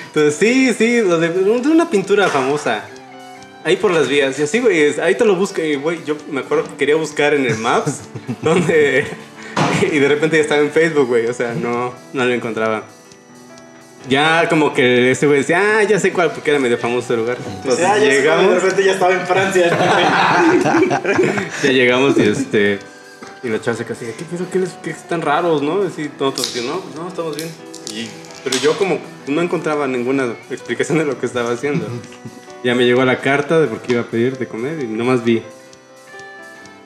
[0.06, 2.86] Entonces, sí, sí, lo de, de una pintura famosa.
[3.64, 4.38] Ahí por las vías.
[4.38, 5.60] Y así, güey, ahí te lo busco.
[5.60, 8.00] Y, güey, yo me acuerdo que quería buscar en el Maps.
[8.42, 9.04] donde.
[9.92, 11.26] Y de repente ya estaba en Facebook, güey.
[11.26, 12.84] O sea, no, no lo encontraba.
[14.08, 17.20] ya como que ese güey decía, ah, ya sé cuál, porque era medio famoso el
[17.20, 17.36] lugar.
[17.46, 19.68] Entonces Ya, ya sé, de llegamos, repente ya estaba en Francia.
[21.62, 22.93] ya llegamos y este.
[23.44, 24.46] Y la chava se casi, ¿qué pedo?
[24.50, 25.82] ¿Qué, les, qué están raros, no?
[25.82, 27.50] Así, todos, no, pues no, estamos bien.
[27.92, 28.08] Y,
[28.42, 31.86] pero yo como no encontraba ninguna explicación de lo que estaba haciendo.
[32.64, 35.22] Ya me llegó la carta de por qué iba a pedir de comer y nomás
[35.22, 35.42] vi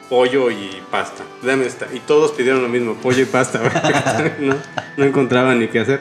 [0.09, 1.23] pollo y pasta.
[1.43, 1.87] Dame esta.
[1.95, 3.61] Y todos pidieron lo mismo, pollo y pasta.
[4.41, 4.57] no,
[4.97, 6.01] no encontraba ni qué hacer.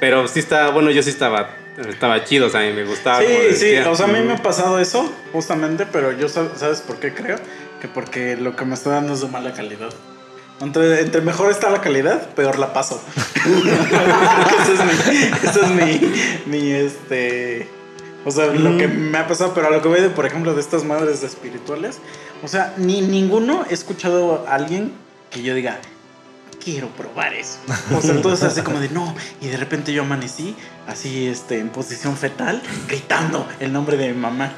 [0.00, 1.50] Pero sí estaba, bueno, yo sí estaba,
[1.86, 3.20] estaba chido, o sea, a mí me gustaba.
[3.20, 6.80] Sí, sí, o sea, a mí me ha pasado eso, justamente, pero yo, sab- ¿sabes
[6.80, 7.38] por qué creo?
[7.80, 9.90] Que porque lo que me está dando es de mala calidad.
[10.60, 13.00] Entre, entre mejor está la calidad, peor la paso.
[14.62, 17.68] Ese es mi, ese es mi, mi, este...
[18.24, 20.52] O sea, lo que me ha pasado, pero a lo que voy de, por ejemplo,
[20.54, 21.98] de estas madres espirituales,
[22.42, 24.92] o sea, ni ninguno he escuchado a alguien
[25.30, 25.78] que yo diga,
[26.62, 27.58] quiero probar eso.
[27.96, 30.56] O sea, entonces así como de no, y de repente yo amanecí
[30.88, 34.52] así este en posición fetal gritando el nombre de mi mamá.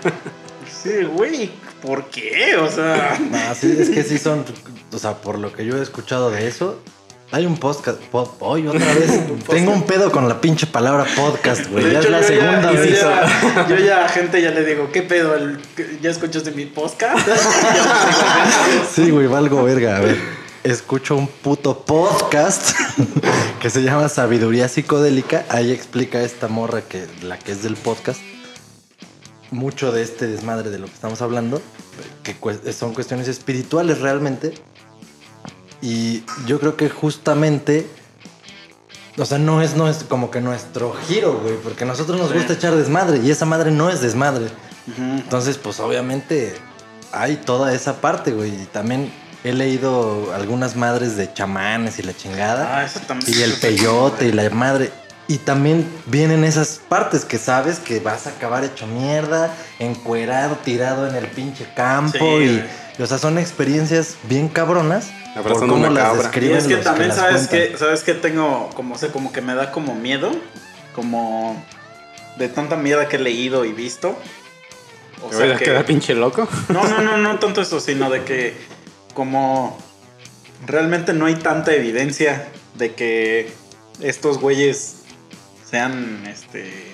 [0.83, 1.51] Sí, güey,
[1.83, 2.57] ¿por qué?
[2.57, 4.45] O sea, No, sí, es que sí son,
[4.93, 6.81] o sea, por lo que yo he escuchado de eso,
[7.33, 11.67] hay un podcast, pod- hoy otra vez, tengo un pedo con la pinche palabra podcast,
[11.69, 12.91] güey, ya es hecho, la yo segunda vez.
[12.91, 15.35] Yo ya, yo ya a gente ya le digo, ¿qué pedo?
[15.37, 15.59] El-
[16.01, 17.29] ¿Ya escuchaste mi podcast?
[18.95, 20.40] Sí, güey, valgo verga, a ver.
[20.63, 22.77] Escucho un puto podcast
[23.63, 25.47] que se llama Sabiduría Psicodélica.
[25.49, 28.21] Ahí explica esta morra que la que es del podcast
[29.51, 31.61] mucho de este desmadre de lo que estamos hablando,
[32.23, 32.37] que
[32.73, 34.55] son cuestiones espirituales realmente.
[35.83, 37.89] Y yo creo que justamente,
[39.19, 42.29] o sea, no es, no es como que nuestro giro, güey, porque a nosotros nos
[42.31, 42.35] Sí.
[42.37, 44.47] gusta echar desmadre y esa madre no es desmadre.
[44.99, 46.55] Entonces, pues obviamente
[47.11, 48.51] hay toda esa parte, güey.
[48.55, 49.11] Y también
[49.45, 52.79] he leído algunas madres de chamanes y la chingada.
[52.79, 53.39] Ah, eso también.
[53.39, 54.91] y el peyote y la madre.
[55.29, 61.09] Y también vienen esas partes que sabes que vas a acabar hecho mierda, encuerado, tirado
[61.09, 62.19] en el pinche campo.
[62.19, 62.65] Sí, y,
[62.99, 65.11] y, o sea, son experiencias bien cabronas.
[65.41, 66.21] Por cómo las cabra.
[66.21, 67.71] Y describen es que los también sabes cuentan.
[67.71, 70.33] que, sabes que tengo, como sé, como que me da como miedo,
[70.97, 71.65] como
[72.37, 74.19] de tanta mierda que he leído y visto.
[75.23, 76.49] O ¿Te voy a quedar pinche loco?
[76.69, 78.57] No, no, no, no tanto eso, sino de que
[79.15, 79.79] como
[80.67, 83.53] realmente no hay tanta evidencia de que
[84.01, 84.97] estos güeyes
[85.69, 86.91] sean este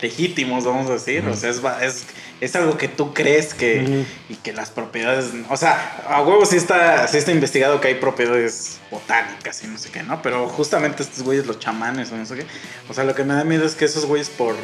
[0.00, 1.26] legítimos, vamos a decir.
[1.26, 2.06] O sea, es, es,
[2.40, 6.56] es algo que tú crees que y que las propiedades, o sea, a huevo sí
[6.56, 10.20] está, sí está investigado que hay propiedades botánicas y no sé qué, ¿no?
[10.22, 12.46] Pero justamente estos güeyes, los chamanes o no sé qué.
[12.88, 14.56] O sea, lo que me da miedo es que esos güeyes por,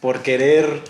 [0.00, 0.82] por querer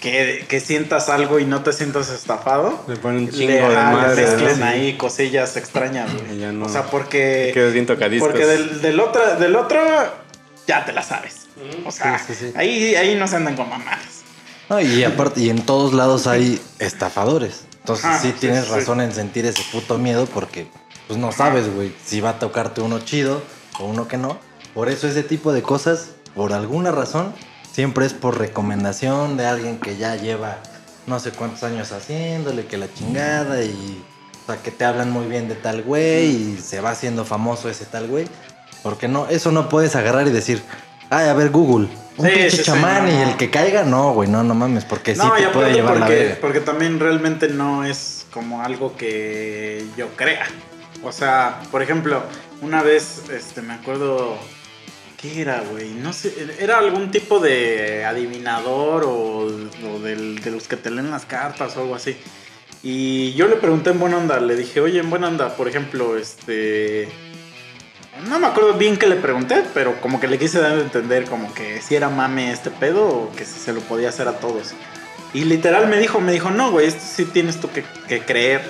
[0.00, 3.74] que, que sientas algo y no te sientas estafado, Le ponen un le, chingo de
[3.76, 4.22] madre.
[4.26, 4.66] mezclen ¿no?
[4.66, 6.38] ahí cosillas extrañas, güey.
[6.52, 7.50] No- O sea, porque...
[7.52, 8.28] Quedas bien tocadiscos.
[8.30, 9.78] Porque del, del otro, del otro
[10.66, 11.46] ya te la sabes.
[11.84, 12.52] O sea, Sí, sí, sí.
[12.56, 14.22] Ahí, ahí no se andan con mamadas.
[14.70, 17.62] No, y aparte, y en todos lados hay estafadores.
[17.80, 18.70] Entonces Ajá, sí sí, tienes sí.
[18.72, 20.68] razón en sentir ese puto miedo porque
[21.08, 23.42] pues no sabes, güey, si va a tocarte uno chido
[23.78, 24.38] o uno que no.
[24.74, 27.34] Por eso ese tipo de cosas, por alguna razón,
[27.72, 30.58] siempre es por recomendación de alguien que ya lleva
[31.06, 34.04] no sé cuántos años haciéndole, que la chingada y...
[34.42, 37.68] O sea, que te hablan muy bien de tal güey y se va haciendo famoso
[37.68, 38.26] ese tal güey.
[38.82, 40.62] Porque no, eso no puedes agarrar y decir,
[41.10, 43.12] ay, a ver, Google, un Sí, pinche sí, sí, chamán no.
[43.12, 45.98] y el que caiga, no, güey, no, no mames, porque sí no, te puede llevar
[45.98, 46.38] la verga.
[46.40, 50.46] porque también realmente no es como algo que yo crea.
[51.04, 52.22] O sea, por ejemplo,
[52.62, 54.36] una vez, este, me acuerdo,
[55.20, 55.90] ¿qué era, güey?
[55.90, 61.10] No sé, era algún tipo de adivinador o, o del- de los que te leen
[61.10, 62.16] las cartas o algo así.
[62.82, 66.16] Y yo le pregunté en buena onda, le dije, oye, en buena onda, por ejemplo,
[66.16, 67.08] este...
[68.28, 71.24] No me acuerdo bien qué le pregunté, pero como que le quise dar a entender
[71.24, 74.72] como que si era mame este pedo o que se lo podía hacer a todos.
[75.32, 78.62] Y literal me dijo, me dijo, no, güey, esto sí tienes tú que, que creer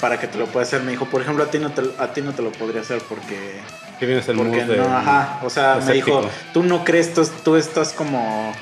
[0.00, 0.82] para que te lo pueda hacer.
[0.82, 3.00] Me dijo, por ejemplo, a ti no te, a ti no te lo podría hacer
[3.08, 3.60] porque...
[3.98, 5.40] Que vienes el porque mood de- no, ajá.
[5.42, 6.52] O sea, me dijo, escéptico.
[6.52, 8.52] tú no crees, tú, tú estás como...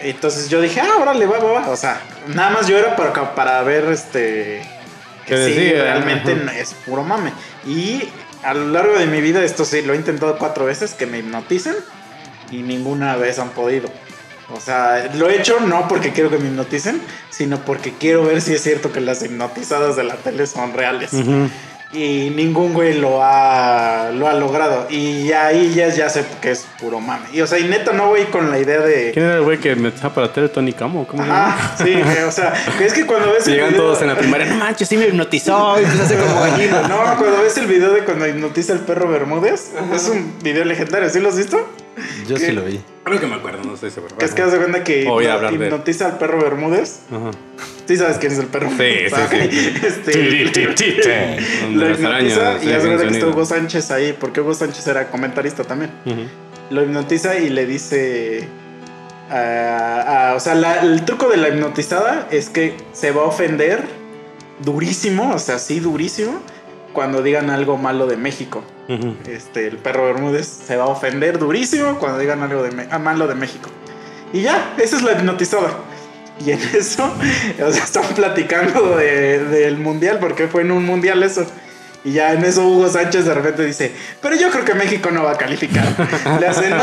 [0.00, 1.70] Entonces yo dije, ah, órale, va, va, va.
[1.70, 4.62] O sea, nada más yo era para, para ver este...
[5.26, 6.58] Que sí, decía, realmente ajá.
[6.58, 7.32] es puro mame.
[7.64, 8.08] Y
[8.42, 11.18] a lo largo de mi vida, esto sí, lo he intentado cuatro veces, que me
[11.20, 11.76] hipnoticen
[12.50, 13.88] y ninguna vez han podido.
[14.52, 18.42] O sea, lo he hecho no porque quiero que me hipnoticen, sino porque quiero ver
[18.42, 21.12] si es cierto que las hipnotizadas de la tele son reales.
[21.12, 21.48] Ujú.
[21.94, 24.86] Y ningún güey lo ha, lo ha logrado.
[24.88, 27.26] Y ya ahí ya, ya sé que es puro mame.
[27.34, 29.10] Y o sea, y neta no voy con la idea de...
[29.12, 30.48] ¿Quién era el güey que me estaba para tele?
[30.48, 31.30] Tony Camo, ¿cómo se?
[31.30, 34.16] Ajá, sí, güey, o sea, es que cuando ves el Llegan video- todos en la
[34.16, 35.74] primaria, no manches, sí me hipnotizó.
[35.78, 36.82] Y empieza a hacer como gallina.
[36.88, 41.10] No, cuando ves el video de cuando hipnotiza el perro Bermúdez, es un video legendario,
[41.10, 41.68] ¿sí lo has visto?
[42.26, 42.80] Yo sí lo vi.
[43.04, 44.16] Creo que me acuerdo, no estoy seguro.
[44.16, 45.02] Que es que hace cuenta que
[45.52, 47.00] hipnotiza al perro Bermúdez.
[47.10, 47.30] Ajá.
[47.92, 48.68] Sí sabes quién es el perro.
[48.70, 49.72] Sí, sí, sí.
[49.86, 50.12] Este,
[51.72, 53.26] lo hipnotiza y hace cuenta que está.
[53.28, 55.90] Hugo Sánchez ahí, porque Hugo Sánchez era comentarista también.
[56.70, 58.48] Lo hipnotiza y le dice.
[59.30, 63.84] o sea, la- el truco de la hipnotizada es que se va a ofender
[64.64, 66.40] durísimo, o sea, sí, durísimo,
[66.92, 68.62] cuando digan algo malo de México.
[69.26, 73.26] Este, el perro Bermúdez se va a ofender durísimo cuando digan algo de ah, malo
[73.26, 73.70] de México.
[74.34, 75.70] Y ya, esa es la hipnotizada.
[76.44, 77.12] Y en eso,
[77.64, 81.46] o sea, están platicando de- del mundial, porque fue en un mundial eso.
[82.04, 85.22] Y ya en eso Hugo Sánchez de repente dice, pero yo creo que México no
[85.22, 85.84] va a calificar.
[86.40, 86.76] Le hace, no,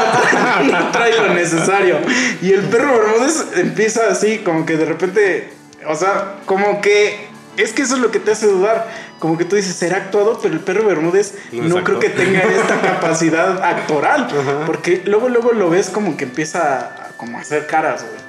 [0.71, 1.97] no trae lo necesario.
[2.41, 5.49] Y el perro Bermúdez empieza así, como que de repente,
[5.85, 7.27] o sea, como que,
[7.57, 8.87] es que eso es lo que te hace dudar.
[9.19, 12.79] Como que tú dices, será actuado, pero el perro Bermúdez No creo que tenga esta
[12.81, 14.29] capacidad actoral.
[14.65, 18.28] Porque luego, luego lo ves como que empieza a, como a hacer caras, güey.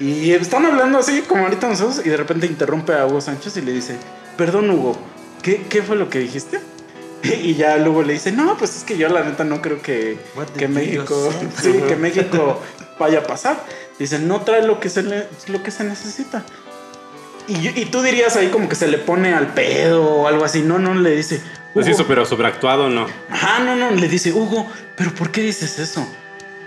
[0.00, 3.60] Y están hablando así, como ahorita nosotros, y de repente interrumpe a Hugo Sánchez y
[3.60, 3.96] le dice,
[4.38, 4.96] perdón Hugo,
[5.42, 6.60] ¿qué, qué fue lo que dijiste?
[7.22, 10.18] Y ya luego le dice, no, pues es que yo la neta no creo que,
[10.36, 11.30] What que México,
[11.62, 12.58] sí, que México
[12.98, 13.62] vaya a pasar.
[13.98, 16.42] Dice, no trae lo que se, le- lo que se necesita.
[17.46, 20.62] Y, y tú dirías ahí como que se le pone al pedo o algo así.
[20.62, 21.42] No, no, le dice.
[21.74, 23.06] Pues "Hugo, eso, pero sobreactuado no.
[23.28, 26.06] Ajá, no, no, le dice, Hugo, pero ¿por qué dices eso?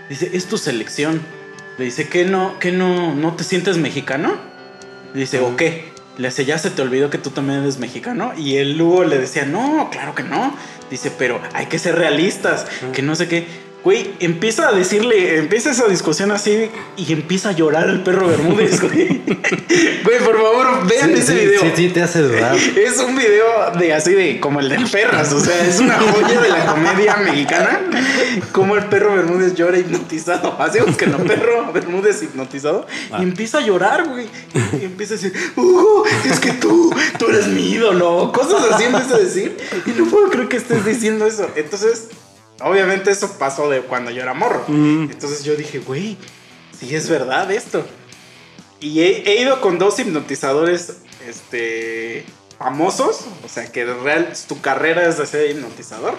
[0.08, 1.20] Dice, es tu selección.
[1.78, 4.34] Le dice, ¿qué no, que no, no te sientes mexicano?
[5.12, 5.92] Le dice, ¿o qué?
[6.18, 8.32] Le dice, ya se te olvidó que tú también eres mexicano.
[8.36, 10.56] Y el Hugo le decía, no, claro que no.
[10.90, 13.46] Dice, pero hay que ser realistas, que no sé qué.
[13.84, 18.80] Güey, empieza a decirle, empieza esa discusión así y empieza a llorar el perro Bermúdez,
[18.80, 19.20] güey.
[20.04, 21.60] Güey, por favor, vean Sí, ese sí, video.
[21.60, 22.56] Sí, sí, te hace dudar.
[22.56, 26.40] Es un video de así de como el del Ferras, o sea, es una joya
[26.40, 27.80] de la comedia mexicana.
[28.52, 30.56] Como el perro Bermúdez llora hipnotizado.
[30.58, 32.86] Así que no, perro Bermúdez hipnotizado.
[33.18, 34.28] Y empieza a llorar, güey.
[34.80, 38.32] Y empieza a decir, Hugo, es que tú, tú eres mi ídolo.
[38.32, 39.56] Cosas así empieza a decir.
[39.84, 41.50] Y no puedo creer que estés diciendo eso.
[41.56, 42.08] Entonces,
[42.60, 44.64] obviamente eso pasó de cuando yo era morro.
[44.68, 46.16] Entonces yo dije, güey,
[46.78, 47.84] sí es verdad esto.
[48.80, 50.98] Y he, he ido con dos hipnotizadores
[51.28, 52.24] este,
[52.58, 53.24] famosos.
[53.44, 56.14] O sea, que de real tu carrera es de ser hipnotizador.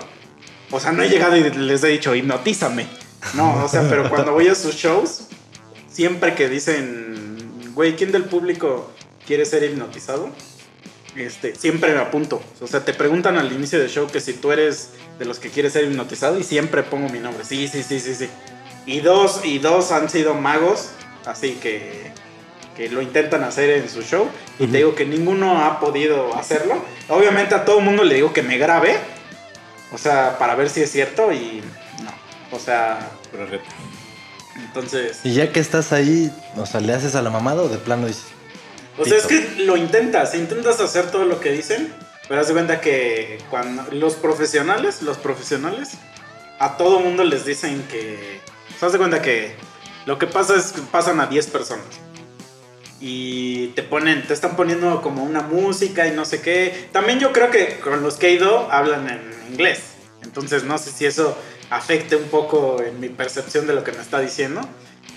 [0.71, 2.87] O sea, no he llegado y les he dicho, hipnotízame.
[3.33, 5.27] No, o sea, pero cuando voy a sus shows,
[5.87, 8.91] siempre que dicen, güey, ¿quién del público
[9.25, 10.29] quiere ser hipnotizado?
[11.15, 12.41] Este, siempre me apunto.
[12.59, 15.49] O sea, te preguntan al inicio del show que si tú eres de los que
[15.49, 17.45] quieres ser hipnotizado y siempre pongo mi nombre.
[17.45, 18.29] Sí, sí, sí, sí, sí.
[18.85, 20.89] Y dos, y dos han sido magos,
[21.25, 22.11] así que,
[22.75, 24.27] que lo intentan hacer en su show.
[24.59, 26.83] Y te digo que ninguno ha podido hacerlo.
[27.07, 28.97] Obviamente a todo mundo le digo que me grabe.
[29.93, 31.61] O sea, para ver si es cierto y
[32.03, 32.11] no.
[32.55, 33.63] O sea, Pero reto.
[34.57, 35.19] entonces...
[35.23, 38.07] Y ya que estás ahí, o sea, ¿le haces a la mamada o de plano
[38.07, 38.25] dices?
[38.97, 41.93] O sea, es que lo intentas, intentas hacer todo lo que dicen,
[42.27, 45.91] pero haz de cuenta que cuando los profesionales, los profesionales,
[46.59, 48.39] a todo mundo les dicen que...
[48.75, 49.53] O sea, haz de cuenta que
[50.05, 51.85] lo que pasa es que pasan a 10 personas.
[53.01, 56.87] Y te ponen, te están poniendo como una música y no sé qué.
[56.91, 59.81] También yo creo que con los que he ido hablan en inglés.
[60.23, 61.37] Entonces no sé si eso
[61.69, 64.61] afecte un poco en mi percepción de lo que me está diciendo.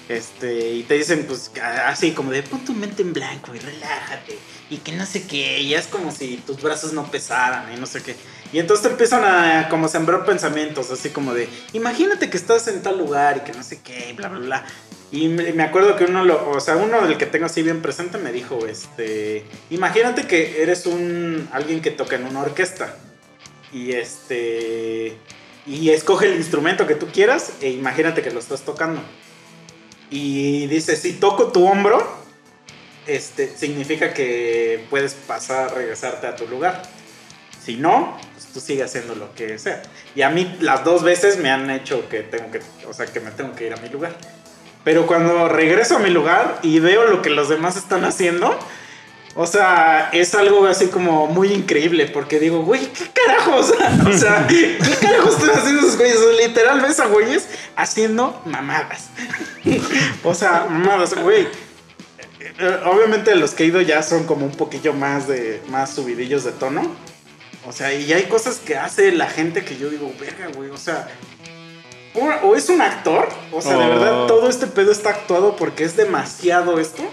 [0.09, 1.50] Este, y te dicen, pues,
[1.84, 4.38] así como de pon tu mente en blanco y relájate.
[4.70, 5.61] Y que no sé qué.
[5.61, 8.16] Y es como si tus brazos no pesaran y no sé qué.
[8.52, 12.82] Y entonces te empiezan a como sembrar pensamientos, así como de, imagínate que estás en
[12.82, 14.64] tal lugar y que no sé qué, y bla, bla, bla.
[15.11, 18.30] Y me, acuerdo que uno, o sea, uno del que tengo así bien presente me
[18.30, 22.96] dijo, este, imagínate que eres un, alguien que toca en una orquesta.
[23.72, 25.16] Y este,
[25.66, 29.02] y escoge el instrumento que tú quieras e imagínate que lo estás tocando.
[30.11, 32.18] Y dice, si toco tu hombro,
[33.06, 36.82] este, significa que puedes pasar, regresarte a tu lugar.
[37.62, 39.82] Si no, pues tú sigue haciendo lo que sea.
[40.14, 43.20] Y a mí las dos veces me han hecho que tengo que, o sea, que
[43.20, 44.16] me tengo que ir a mi lugar.
[44.84, 48.59] Pero cuando regreso a mi lugar y veo lo que los demás están haciendo,
[49.41, 53.72] o sea, es algo así como muy increíble porque digo, güey, ¿qué carajos?
[54.09, 56.18] O sea, ¿qué carajos están haciendo esos güeyes?
[56.45, 59.11] Literal ves a güeyes haciendo mamadas.
[60.24, 61.43] O sea, mamadas, güey.
[62.41, 66.43] Eh, Obviamente los que he ido ya son como un poquillo más de más subidillos
[66.43, 66.97] de tono.
[67.64, 70.76] O sea, y hay cosas que hace la gente que yo digo, verga, güey, o
[70.76, 71.07] sea,
[72.43, 73.89] o, es un actor, o sea, de Oh.
[73.89, 77.05] verdad todo este pedo está actuado porque es demasiado esto.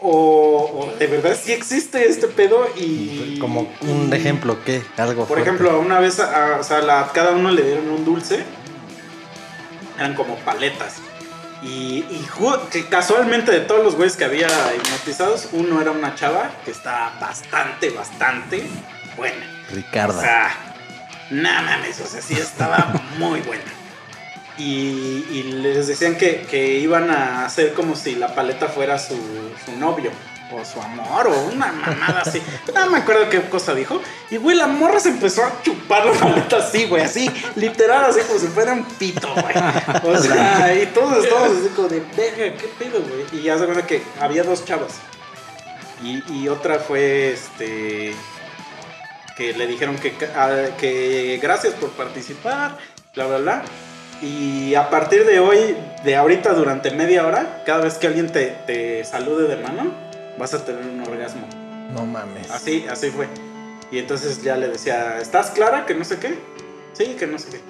[0.00, 3.38] O, o de verdad sí existe este pedo y...
[3.40, 4.82] Como un ejemplo, ¿qué?
[4.98, 5.44] Algo Por fuerte.
[5.44, 8.44] ejemplo, una vez, a- o sea, la- cada uno le dieron un dulce.
[9.98, 10.96] Eran como paletas.
[11.62, 12.04] Y,
[12.90, 17.88] casualmente de todos los güeyes que había hipnotizados, uno era una chava que está bastante,
[17.90, 18.66] bastante
[19.16, 19.46] buena.
[19.72, 20.20] O Ricarda.
[20.20, 20.54] sea,
[21.30, 23.64] nada mames, o sea, sí estaba muy buena.
[24.58, 29.16] Y, y les decían que, que iban a hacer como si la paleta fuera su,
[29.64, 30.10] su novio.
[30.52, 32.40] O su amor, o una mamada así.
[32.74, 34.00] No me acuerdo qué cosa dijo.
[34.30, 38.20] Y güey, la morra se empezó a chupar la paleta así, güey, así, literal, así
[38.20, 39.54] como si fuera un pito, güey.
[40.04, 43.24] O sea, y todos estábamos así como de, verga, qué pedo, güey.
[43.32, 44.92] Y ya se cuenta que había dos chavas.
[46.04, 48.14] Y, y otra fue este
[49.36, 52.78] que le dijeron que, a- que gracias por participar,
[53.16, 53.62] bla, bla, bla.
[54.22, 58.46] Y a partir de hoy, de ahorita durante media hora, cada vez que alguien te,
[58.66, 59.92] te salude de mano,
[60.38, 61.46] vas a tener un orgasmo.
[61.92, 62.50] No mames.
[62.50, 63.28] Así, así fue.
[63.90, 65.86] Y entonces ya le decía, ¿estás clara?
[65.86, 66.38] Que no sé qué.
[66.94, 67.60] Sí, que no sé qué.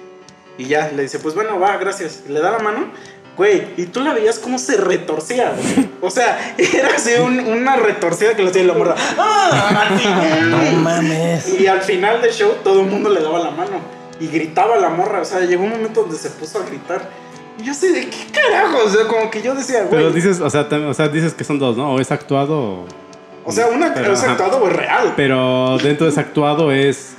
[0.57, 2.23] Y ya le dice, pues bueno, va, gracias.
[2.27, 2.91] Le da la mano.
[3.35, 5.87] Güey, y tú la veías cómo se retorcía, güey.
[6.01, 8.95] O sea, era así un- una retorcida que le hacía la morra.
[9.17, 9.89] ¡Ah!
[10.49, 11.47] No mames.
[11.59, 14.89] Y al final del show todo el mundo le daba la mano y gritaba la
[14.89, 15.21] morra.
[15.21, 17.09] O sea, llegó un momento donde se puso a gritar.
[17.59, 18.77] Y yo sé de qué carajo.
[18.85, 19.89] O sea, como que yo decía, güey.
[19.91, 21.93] Pero dices, o sea, o sea, dices que son dos, ¿no?
[21.93, 22.85] O es actuado o...
[23.45, 24.33] o sea, una Pero, es ajá.
[24.33, 25.13] actuado o es real.
[25.15, 27.13] Pero dentro de ese actuado es...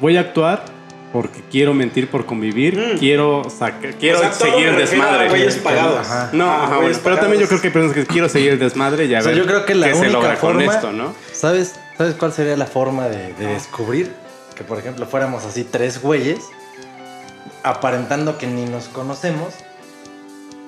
[0.00, 0.64] Voy a actuar
[1.12, 2.98] porque quiero mentir por convivir, Mm.
[2.98, 5.28] quiero sacar, quiero O sea, seguir el desmadre.
[5.28, 5.98] güeyes pagados.
[6.06, 6.30] Ajá.
[6.32, 8.52] No, Ah, ajá, güeyes bueno, pero también yo creo que hay personas que quiero seguir
[8.52, 10.36] el desmadre y a O sea, ver yo creo que la qué se única logra
[10.36, 11.12] forma, con esto, ¿no?
[11.32, 14.12] ¿sabes, ¿Sabes cuál sería la forma de, de descubrir?
[14.60, 16.40] Que por ejemplo fuéramos así tres güeyes,
[17.62, 19.54] aparentando que ni nos conocemos,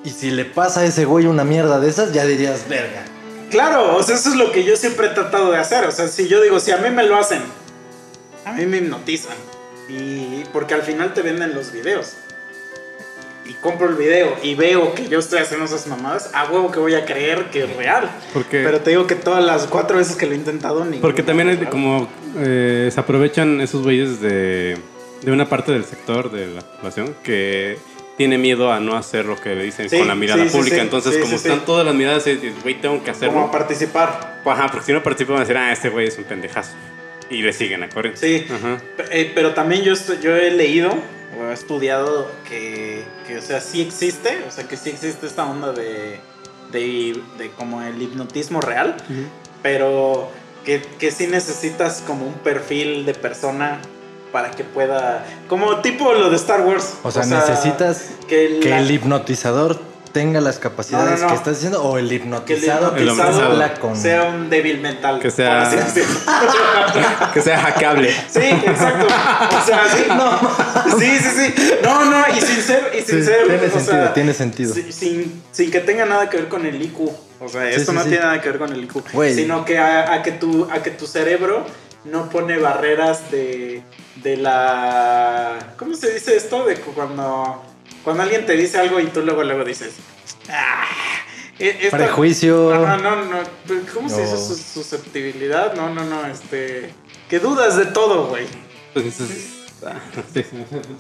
[0.03, 3.05] y si le pasa a ese güey una mierda de esas, ya dirías, verga.
[3.51, 5.84] Claro, o sea, eso es lo que yo siempre he tratado de hacer.
[5.84, 7.43] O sea, si yo digo, si a mí me lo hacen,
[8.47, 9.36] a mí me hipnotizan.
[9.90, 12.14] Y porque al final te venden los videos.
[13.45, 16.78] Y compro el video y veo que yo estoy haciendo esas mamadas, a huevo que
[16.78, 18.09] voy a creer que es real.
[18.32, 20.99] Porque, Pero te digo que todas las cuatro veces que lo he intentado, ni.
[20.99, 24.76] porque también hay como eh, se aprovechan esos güeyes de,
[25.22, 27.78] de una parte del sector de la población que
[28.16, 30.76] tiene miedo a no hacer lo que le dicen Sí, con la mirada sí, pública.
[30.76, 30.82] sí.
[30.82, 33.34] Entonces, como están todas las miradas, es, es, güey, tengo que hacerlo.
[33.34, 34.40] Como participar.
[34.45, 36.72] Ajá, porque si no participan van a decir, ah, este güey es un pendejazo.
[37.30, 38.20] Y le siguen a corriente.
[38.20, 38.47] Sí.
[38.53, 38.78] Ajá.
[39.11, 40.95] Eh, pero también yo, estoy- yo he leído
[41.39, 45.45] o he estudiado que, que, o sea, sí existe, o sea, que sí existe esta
[45.45, 46.20] onda de,
[46.70, 48.97] de, de como el hipnotismo real,
[49.62, 50.30] pero
[50.64, 53.80] que, que sí necesitas como un perfil de persona
[54.33, 56.95] para que pueda, como tipo lo de Star Wars.
[57.03, 61.29] O sea, necesitas que, el hipnotizador tenga las capacidades No, no, no.
[61.29, 63.01] que estás diciendo, o el que el hipnotizado, hipnotizado
[63.31, 63.97] hipnotizado habla con...
[63.97, 65.19] sea un débil mental.
[65.19, 65.71] Que sea-
[67.35, 68.11] que sea hackeable.
[68.31, 69.07] Sí, exacto.
[69.07, 70.05] O sea, sí.
[70.13, 70.99] No.
[70.99, 71.73] Sí, sí, sí.
[71.83, 73.47] No, no, y sin ser, y sin Sí, ser.
[73.47, 74.75] tiene o sentido, sea, tiene sentido.
[74.75, 77.01] si- Sin, sin que tenga nada que ver con el IQ.
[77.41, 78.11] O sea, Sí, esto sí, no sí.
[78.11, 79.03] tiene nada que ver con el IQ.
[79.35, 81.65] Sino que a, a que tu, a que tu cerebro
[82.05, 83.83] no pone barreras de,
[84.17, 85.59] de la.
[85.79, 86.65] ¿Cómo se dice esto?
[86.65, 87.63] De cu- cuando,
[88.05, 89.94] cuando alguien te dice algo y tú luego, luego dices.
[90.48, 90.84] "Ah,
[91.59, 92.72] e- esta- Prejuicio.
[92.74, 93.38] Ajá, no, no.
[93.66, 94.38] pero ¿Cómo se dice No.
[94.40, 95.74] Sus- susceptibilidad?
[95.74, 96.26] No, no, no.
[96.26, 96.90] Este.
[97.28, 98.46] Que dudas de todo, güey.
[98.94, 99.05] Pues,
[99.86, 99.94] ah,
[100.34, 100.44] sí.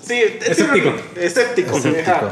[0.02, 0.92] Sí, Escéptico.
[1.16, 1.80] Escéptico.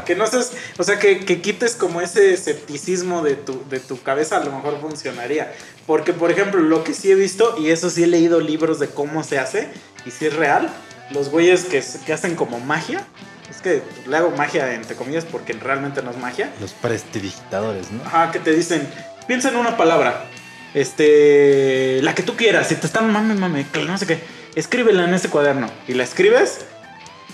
[0.05, 4.01] Que no seas, o sea, que, que quites como ese escepticismo de tu, de tu
[4.01, 5.53] cabeza, a lo mejor funcionaría.
[5.85, 8.87] Porque, por ejemplo, lo que sí he visto, y eso sí he leído libros de
[8.87, 9.69] cómo se hace,
[10.05, 10.69] y si es real,
[11.11, 13.05] los güeyes que, que hacen como magia,
[13.51, 18.01] es que le hago magia entre comillas porque realmente no es magia, Los prestidigitadores, ¿no?
[18.05, 18.87] Ajá, que te dicen,
[19.27, 20.25] piensa en una palabra.
[20.73, 24.19] Este, la que tú quieras, si te están mame, mame, no sé qué,
[24.55, 25.69] escríbela en ese cuaderno.
[25.85, 26.65] Y la escribes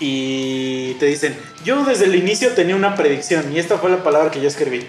[0.00, 4.32] y te dicen, yo desde el inicio tenía una predicción y esta fue la palabra
[4.32, 4.84] que yo escribí.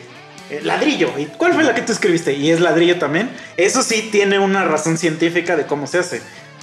[0.49, 1.13] Eh, ladrillo.
[1.19, 2.33] ¿Y cuál fue la que tú escribiste?
[2.33, 3.29] Y es ladrillo también.
[3.55, 6.21] Eso sí tiene una razón científica de cómo se hace.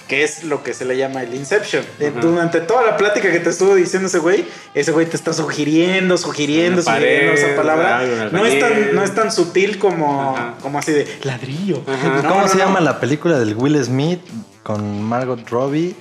[0.08, 1.84] Que es lo que se le llama el Inception.
[2.00, 2.20] Ajá.
[2.20, 6.16] Durante toda la plática que te estuvo diciendo ese güey, ese güey te está sugiriendo,
[6.16, 8.28] sugiriendo, sugiriendo esa palabra.
[8.30, 11.82] No es, tan, no es tan sutil como, como así de ladrillo.
[11.84, 12.64] ¿Cómo no, se no.
[12.66, 14.20] llama la película del Will Smith
[14.62, 15.96] con Margot Robbie?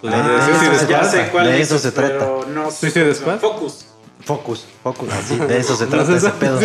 [0.00, 0.36] Pues, Ah, de
[0.76, 1.10] eso se ya Squad.
[1.10, 2.18] sé cuál de eso se trata.
[2.20, 3.38] pero no ¿Suicide Squad?
[3.40, 3.84] Focus.
[4.28, 6.60] Focus, Focus, así, de eso se ¿No trata es ese pedo.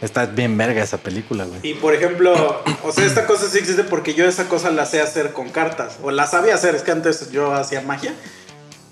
[0.00, 1.60] Está bien verga esa película, güey.
[1.62, 5.02] Y por ejemplo, o sea, esta cosa sí existe porque yo esa cosa la sé
[5.02, 5.98] hacer con cartas.
[6.02, 8.14] O la sabía hacer, es que antes yo hacía magia.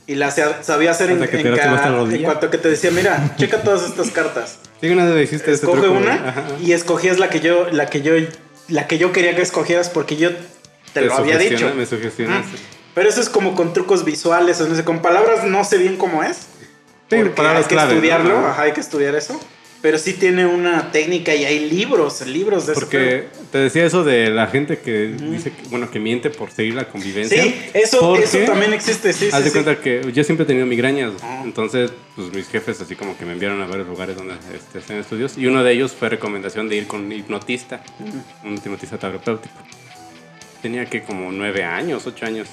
[0.06, 2.16] Y la sabía hacer en, en te ca- lastimaste la rodilla.
[2.18, 4.58] en cuanto que te decía, mira, checa todas estas cartas.
[4.80, 6.44] Sí, una vez hiciste este Escoge truco, una Ajá.
[6.62, 8.12] y escogías la que yo, la que yo,
[8.68, 10.30] la que yo quería que escogieras porque yo
[10.92, 11.72] te, lo había dicho.
[11.74, 12.56] Me sugestionaste.
[12.56, 15.78] Ah, Pero eso es como con trucos visuales, o no sé, con palabras no sé
[15.78, 16.36] bien cómo es.
[17.08, 18.46] Sí, porque hay que clave, estudiarlo, ¿no?
[18.46, 19.40] ajá, hay que estudiar eso.
[19.80, 22.80] Pero sí tiene una técnica y hay libros, libros de eso.
[22.82, 26.74] Porque te decía eso de la gente que dice, que, bueno, que miente por seguir
[26.74, 27.42] la convivencia.
[27.42, 29.52] Sí, eso, eso también existe, sí, Haz sí, de sí.
[29.54, 31.14] cuenta que yo siempre he tenido migrañas.
[31.22, 31.40] Ah.
[31.42, 34.98] Entonces, pues mis jefes así como que me enviaron a varios lugares donde este, hacen
[34.98, 35.38] estudios.
[35.38, 37.82] Y uno de ellos fue recomendación de ir con un hipnotista,
[38.44, 39.54] un hipnotista terapéutico.
[40.60, 42.46] Tenía que como nueve años, ocho años.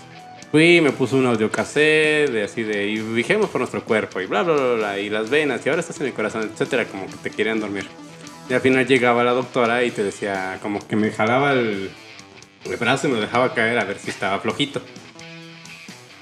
[0.52, 4.44] Fui, me puso un audiocassette de así de, y vigemos por nuestro cuerpo, y bla,
[4.44, 7.14] bla, bla, bla, y las venas, y ahora estás en el corazón, etcétera, como que
[7.22, 7.86] te querían dormir.
[8.50, 11.92] Y al final llegaba la doctora y te decía, como que me jalaba el,
[12.64, 14.82] el brazo y me lo dejaba caer a ver si estaba flojito.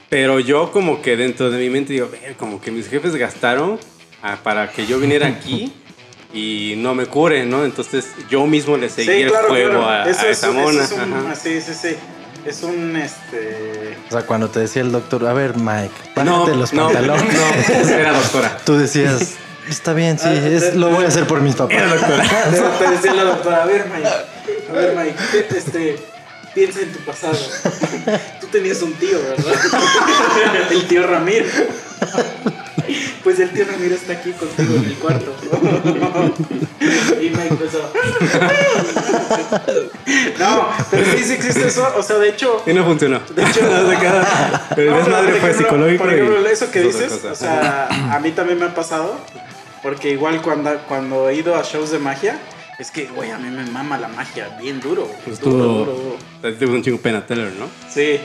[0.09, 3.79] Pero yo como que dentro de mi mente digo, "Ver, como que mis jefes gastaron
[4.23, 5.71] ah, para que yo viniera aquí
[6.33, 7.63] y no me cure, ¿no?
[7.63, 11.33] Entonces yo mismo le seguí el juego a, Eso a es esa un- eso mona.
[11.33, 11.95] es un- sí, sí, sí.
[12.45, 13.97] Es un, este...
[14.07, 17.33] O sea, cuando te decía el doctor, a ver, Mike, bájate No, los no, pantalones.
[17.33, 18.57] no, era doctora.
[18.63, 19.31] Tú decías,
[19.67, 21.75] está bien, sí, Ah, es- lo voy a hacer por mis papás.
[22.51, 24.07] Te, te decía la doctora, a ver, Mike,
[24.69, 25.15] a ver, Mike,
[25.49, 25.95] te- este,
[26.55, 27.37] piensa en tu pasado.
[28.41, 29.53] Tú tenías un tío, ¿verdad?
[30.71, 31.45] El tío Ramiro.
[33.23, 35.35] Pues el tío Ramiro está aquí contigo en el cuarto.
[37.19, 37.91] Y Mike empezó.
[40.37, 41.87] No, pero sí, sí existe eso.
[41.97, 43.19] O sea, de hecho, Y no funcionó.
[43.35, 43.61] De hecho,
[44.77, 46.03] el desmadre fue psicológico.
[46.03, 49.19] Por y ejemplo, eso que dices, o sea, a mí también me ha pasado.
[49.81, 52.39] Porque igual cuando, cuando he ido a shows de magia,
[52.79, 55.07] es que, güey, a mí me mama la magia bien duro.
[55.25, 56.17] Pues duro, tuvo, duro, duro.
[56.41, 57.67] te gustó un chingo Pena Teller, ¿no?
[57.89, 58.19] Sí.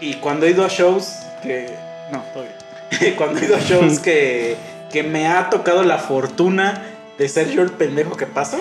[0.00, 1.08] Y cuando he ido a shows
[1.42, 1.74] que.
[2.10, 3.14] No, bien.
[3.16, 4.56] cuando he ido a shows que,
[4.90, 6.82] que me ha tocado la fortuna
[7.18, 8.56] de ser yo el pendejo que paso.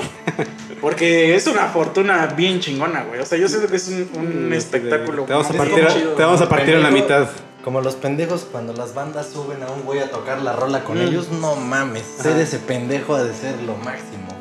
[0.81, 3.19] Porque es una fortuna bien chingona, güey.
[3.21, 5.23] O sea, yo siento que es un, un espectáculo.
[5.23, 6.11] Te vamos a partir, chido.
[6.13, 7.29] te vamos a, partir a la mitad.
[7.63, 10.97] Como los pendejos cuando las bandas suben a un güey a tocar la rola con
[10.97, 11.07] Mm.
[11.07, 14.32] ellos, no mames, ser ese pendejo ha de ser lo máximo.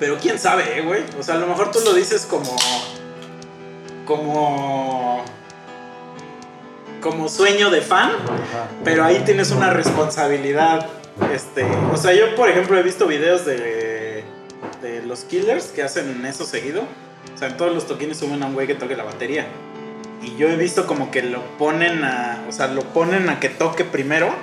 [0.00, 1.02] Pero quién sabe, eh, güey.
[1.18, 2.56] O sea, a lo mejor tú lo dices como.
[4.06, 5.22] Como.
[7.02, 8.12] Como sueño de fan.
[8.82, 10.88] Pero ahí tienes una responsabilidad.
[11.32, 11.66] Este.
[11.92, 14.24] O sea, yo, por ejemplo, he visto videos de.
[14.80, 16.82] De los killers que hacen eso seguido.
[17.34, 19.46] O sea, en todos los toquines suben a un güey que toque la batería.
[20.22, 22.42] Y yo he visto como que lo ponen a.
[22.48, 24.34] O sea, lo ponen a que toque primero.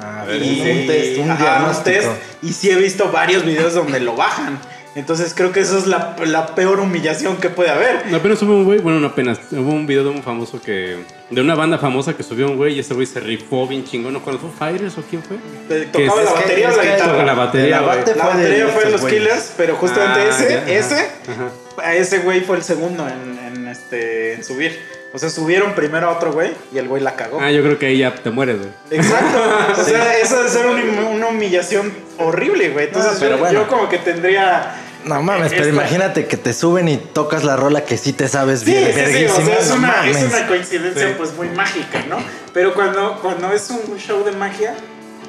[0.00, 2.08] A ver, y, un test, un ajá, test,
[2.40, 4.58] y sí he visto varios videos donde lo bajan.
[4.96, 8.06] Entonces creo que eso es la, la peor humillación que puede haber.
[8.10, 10.96] No, apenas hubo un güey, bueno, no apenas, hubo un video de un famoso que,
[11.30, 14.12] de una banda famosa que subió un güey y ese güey se rifó bien chingón.
[14.14, 14.20] ¿No?
[14.22, 15.36] ¿Cuándo fue Fighters o quién fue?
[15.68, 17.24] Que ¿Tocaba es- la es que- batería o la guitarra?
[17.24, 19.20] La batería, La La fue de batería fue de los güeyes.
[19.22, 20.94] Killers, pero justamente Ah, ese, ya, ajá, ese,
[21.28, 21.50] ajá.
[21.84, 24.76] a ese güey fue el segundo en, en, este, en subir.
[25.12, 27.40] O sea, subieron primero a otro güey y el güey la cagó.
[27.40, 28.70] Ah, yo creo que ahí ya te mueres, güey.
[28.90, 29.38] Exacto.
[29.80, 32.86] O sea, eso debe ser una, una humillación horrible, güey.
[32.86, 33.60] Entonces No, pero yo, bueno.
[33.60, 34.74] yo como que tendría...
[35.04, 38.60] No mames, pero imagínate que te suben y tocas la rola que sí te sabes
[38.60, 38.92] Sí, bien.
[38.94, 41.14] sí, sí, o sea, es no una, es una coincidencia Sí.
[41.16, 42.18] pues muy mágica, ¿no?
[42.52, 44.74] Pero cuando, cuando es un show de magia,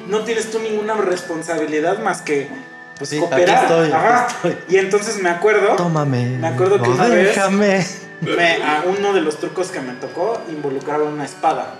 [0.08, 2.48] no tienes tú ninguna responsabilidad más que
[2.98, 3.48] pues Sí, cooperar.
[3.56, 4.26] aquí estoy, aquí Ajá.
[4.28, 4.56] estoy.
[4.68, 6.26] Y entonces me acuerdo, Tómame.
[6.38, 7.86] Me acuerdo que o una vez- déjame.
[8.22, 11.74] Me- a uno de los trucos que me tocó involucraba una espada.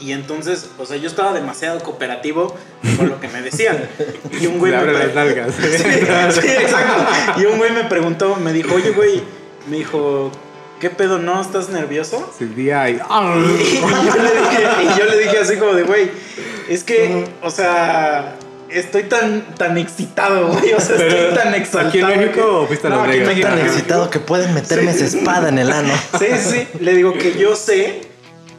[0.00, 2.56] Y entonces, o sea, yo estaba demasiado cooperativo
[2.96, 3.88] con lo que me decían.
[4.40, 5.54] Y un güey me abre pre- las nalgas.
[6.34, 7.06] Sí, sí, exacto.
[7.40, 9.22] Y un güey me preguntó, me dijo, oye, güey,
[9.68, 10.32] me dijo,
[10.80, 11.40] ¿qué pedo, no?
[11.40, 12.32] ¿Estás nervioso?
[12.36, 12.94] Sí, día y...
[12.94, 16.10] Y, y yo le dije, y yo le dije así como de, güey,
[16.68, 18.34] es que, o sea,
[18.72, 21.88] estoy tan, tan excitado, güey, o sea, Pero, estoy tan exaltado.
[21.88, 23.18] ¿aquí en México fuiste a No, aquí?
[23.20, 25.92] México, Tan excitado que pueden meterme esa espada en el ano.
[26.18, 28.02] Sí, sí, le digo que yo sé,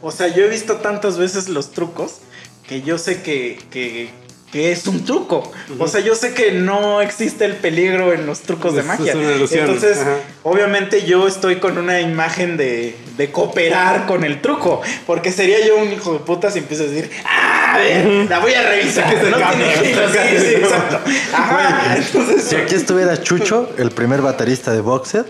[0.02, 2.18] o sea, yo he visto tantas veces los trucos
[2.66, 4.10] que yo sé que, que,
[4.54, 5.50] que es un truco.
[5.80, 9.10] O sea, yo sé que no existe el peligro en los trucos de Es- magia.
[9.10, 10.14] es una ilusión, Entonces, ajá.
[10.44, 14.80] obviamente yo estoy con una imagen de, de cooperar con el truco.
[15.08, 18.38] Porque sería yo un hijo de puta si empiezo a decir, ah, a ver, la
[18.38, 19.12] voy a revisar.
[19.28, 20.08] No tiene giro".
[20.08, 21.00] Sí, sí, exacto.
[21.32, 21.96] Ajá.
[21.96, 25.24] Entonces, Si aquí estuviera Chucho, el primer baterista de Boxer,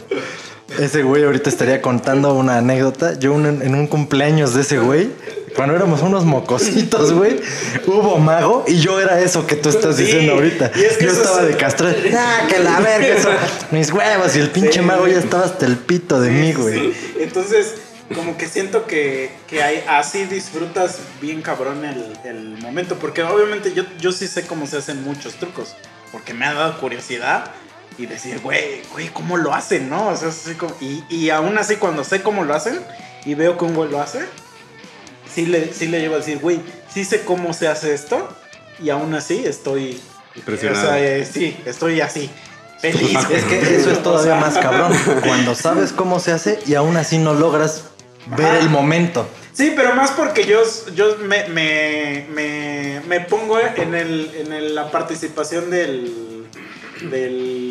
[0.78, 3.18] ese güey ahorita estaría contando una anécdota.
[3.18, 5.10] Yo un- en un cumpleaños de ese güey,
[5.54, 7.40] cuando éramos unos mocositos, güey,
[7.86, 10.72] hubo mago y yo era eso que tú estás Sí, diciendo ahorita.
[10.74, 11.94] y es que yo estaba es- de castrar.
[12.16, 13.30] Ah, que la verga, eso.
[13.70, 16.92] Mis huevos y el pinche Sí, mago ya estaba hasta el pito de mí, güey.
[17.20, 17.74] Entonces,
[18.14, 22.96] como que siento que, que hay- así disfrutas bien cabrón el, el momento.
[22.96, 25.74] Porque obviamente yo, yo sí sé cómo se hacen muchos trucos.
[26.10, 27.50] Porque me ha dado curiosidad
[27.98, 30.08] y decir, güey, güey, ¿cómo lo hacen, no?
[30.08, 32.80] O sea, así como- y, y aún así, cuando sé cómo lo hacen,
[33.24, 34.20] y veo que un güey lo hace,
[35.32, 36.60] sí le, sí le llevo a decir, güey,
[36.92, 38.28] sí sé cómo se hace esto
[38.82, 40.00] y aún así estoy...
[40.36, 40.84] Impresionado.
[40.84, 42.28] O sea, eh, sí, estoy así.
[42.80, 43.16] Feliz.
[43.30, 44.92] Es que eso es todavía más cabrón.
[45.24, 47.84] Cuando sabes cómo se hace y aún así no logras
[48.36, 48.58] ver Ajá.
[48.58, 49.28] el momento.
[49.52, 50.60] Sí, pero más porque yo,
[50.96, 56.48] yo me, me, me, me pongo en, el, en el- la participación del,
[57.02, 57.63] del,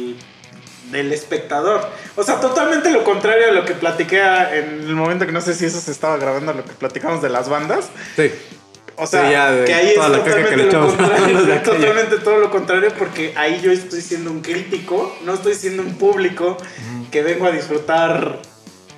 [0.93, 1.81] del espectador.
[2.15, 5.53] O sea, totalmente lo contrario a lo que platiqué en el momento que no sé
[5.53, 7.89] si eso se estaba grabando, lo que platicamos de las bandas.
[8.15, 8.31] Sí.
[8.95, 11.61] O sea, Sí, ya de que ahí es que totalmente le lo contrario.
[11.63, 15.95] totalmente todo lo contrario porque ahí yo estoy siendo un crítico, no estoy siendo un
[15.95, 16.57] público
[17.11, 18.39] que vengo a disfrutar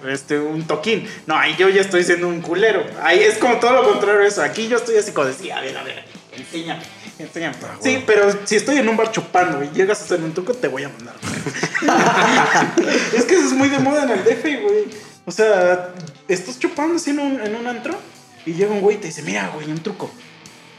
[0.08, 1.08] este, un toquín.
[1.28, 2.86] No, ahí yo ya estoy siendo un culero.
[3.02, 4.44] Ahí es como todo lo contrario a eso.
[4.44, 6.84] Aquí yo estoy así como de, sí, a ver, a ver, enséñame,
[7.20, 7.56] enséñame.
[7.80, 10.68] Sí, pero si estoy en un bar chupando y llegas a hacer un truco, te
[10.68, 11.16] voy a mandar.
[13.16, 14.86] es que eso es muy de moda en el DF, güey.
[15.26, 15.94] O sea,
[16.28, 17.98] estás chupando así en un, en un antro
[18.46, 20.12] y llega un güey y te dice, mira, güey, un truco.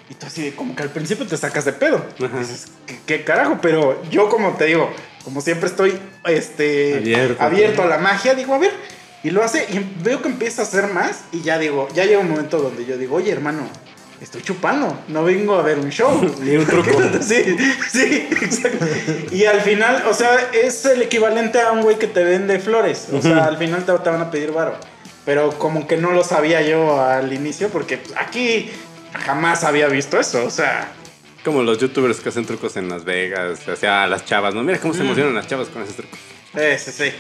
[0.08, 2.06] Y tú así, como que al principio te sacas de pedo.
[2.24, 2.38] Ajá.
[2.38, 3.58] Dices, ¿qué, qué carajo?
[3.60, 4.88] Pero yo, como te digo,
[5.24, 7.42] como siempre estoy este, Abierto.
[7.42, 8.72] abierto a la magia, digo, a ver.
[9.24, 12.20] Y lo hace y veo que empieza a hacer más y ya digo, ya llega
[12.20, 13.68] un momento donde yo digo, oye, hermano,
[14.20, 16.34] estoy chupando, no vengo a ver un show.
[16.40, 16.90] Ni un truco.
[17.20, 17.56] sí,
[17.90, 18.86] sí, exacto.
[19.30, 23.08] Y al final, o sea, es el equivalente a un güey que te vende flores.
[23.12, 24.76] O sea, al final te, te van a pedir varo.
[25.24, 28.70] Pero como que no lo sabía yo al inicio porque aquí
[29.24, 30.44] jamás había visto eso.
[30.44, 30.92] O sea,
[31.44, 34.62] Como los youtubers que hacen trucos en Las Vegas, o sea, las chavas, ¿no?
[34.62, 36.18] Mira cómo se emocionan las chavas con esos trucos.
[36.54, 37.12] eh, sí, sí.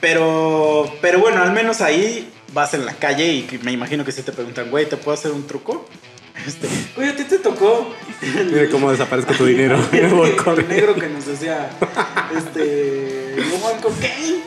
[0.00, 4.22] Pero, pero bueno, al menos ahí vas en la calle y me imagino que si
[4.22, 5.86] te preguntan, güey, ¿te puedo hacer un truco?
[6.46, 7.94] Este, güey, a ti te tocó.
[8.22, 9.76] Mira cómo desaparezco tu dinero.
[9.92, 11.68] El negro que nos decía,
[12.34, 14.42] este, no one cocaine.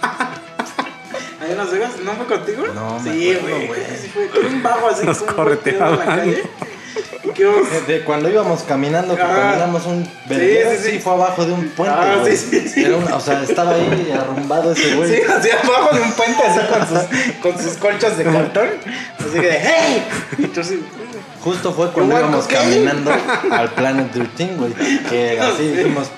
[1.38, 2.66] Ahí en Las Vegas, ¿no fue contigo?
[2.68, 3.66] No, sí, güey.
[3.66, 3.80] güey.
[4.00, 6.42] Sí, fue con un bajo así Nos volteado en la calle.
[7.24, 9.34] Íbamos- De cuando íbamos caminando, que Ajá.
[9.52, 10.90] caminamos un verguero, sí, sí.
[10.92, 11.94] sí, fue abajo de un puente.
[11.96, 12.36] Ah, güey.
[12.36, 12.84] sí, sí, sí.
[12.84, 15.08] Era un- o sea, estaba ahí arrumbado ese güey.
[15.14, 16.98] Sí, así abajo de un puente así con sus,
[17.40, 18.68] con sus colchas de cartón.
[19.18, 20.04] Así que ¡Hey!
[20.60, 20.82] Así,
[21.42, 23.12] Justo fue cuando ¿You íbamos caminando
[23.50, 24.72] al Planet 13, güey.
[25.08, 26.08] Que así dijimos,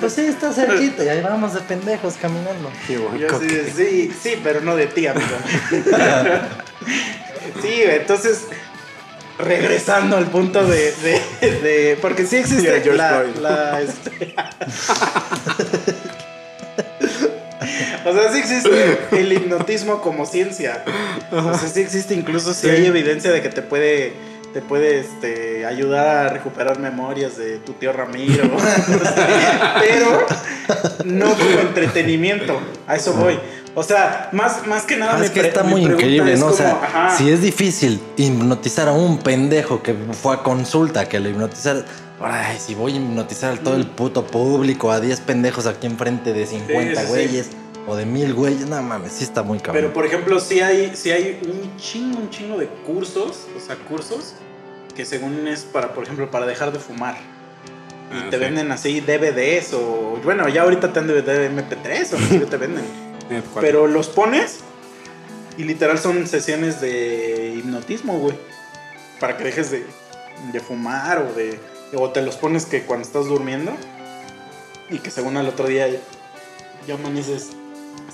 [0.00, 1.04] pues sí, está cerquita.
[1.04, 2.70] Y ahí vamos de pendejos caminando.
[2.88, 3.72] Buen Yo coque.
[3.76, 5.26] sí, sí, pero no de ti, amigo.
[7.62, 8.46] sí, güey, entonces,
[9.40, 10.92] regresando al punto de.
[11.02, 11.20] de,
[11.60, 13.24] de- porque sí existe George la.
[13.40, 14.34] La, este-
[18.04, 20.84] o sea, sí existe el hipnotismo como ciencia.
[21.32, 24.30] O sea, sí existe incluso si hay evidencia de que te puede.
[24.52, 28.42] Te puede este, ayudar a recuperar memorias de tu tío Ramiro.
[29.78, 30.26] pero
[31.04, 32.60] no como entretenimiento.
[32.88, 33.38] A eso voy.
[33.80, 35.14] O sea, más, más que nada.
[35.14, 36.48] Ah, mi es que está muy increíble, ¿no?
[36.48, 37.16] O sea, como, ajá.
[37.16, 41.86] si es difícil hipnotizar a un pendejo que fue a consulta, que lo hipnotizar.
[42.20, 46.34] Ay, si voy a hipnotizar a todo el puto público, a 10 pendejos aquí enfrente
[46.34, 47.08] de 50 sí, sí.
[47.10, 47.46] güeyes
[47.86, 49.76] o de mil güeyes, no mames, sí está muy cabrón.
[49.82, 53.76] Pero por ejemplo, sí hay, sí hay un chingo, un chingo de cursos, o sea,
[53.76, 54.34] cursos
[54.94, 57.14] que según es para, por ejemplo, para dejar de fumar.
[58.12, 58.42] Y Ah, te sí.
[58.44, 62.40] venden así DVDs o, bueno, ya ahorita te dan DVD de MP3 o no sé
[62.40, 63.09] qué te venden.
[63.60, 64.60] Pero los pones
[65.56, 68.36] y literal son sesiones de hipnotismo, güey.
[69.18, 69.84] Para que dejes de,
[70.52, 71.58] de fumar o de...
[71.92, 73.72] O te los pones que cuando estás durmiendo
[74.90, 75.98] y que según al otro día ya,
[76.86, 77.50] ya amaneces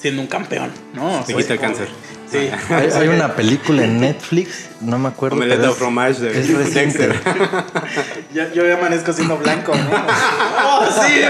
[0.00, 1.24] siendo un campeón, ¿no?
[1.24, 1.88] Sea, quita el cáncer.
[2.30, 2.50] Sí.
[2.70, 5.36] Hay, hay una película en Netflix, no me acuerdo.
[5.36, 7.08] Omelette pero es- fromage de es reciente.
[7.08, 7.22] Dexter.
[8.34, 9.90] Ya- yo ya amanezco siendo blanco, ¿no?
[10.64, 11.22] ¡Oh, sí!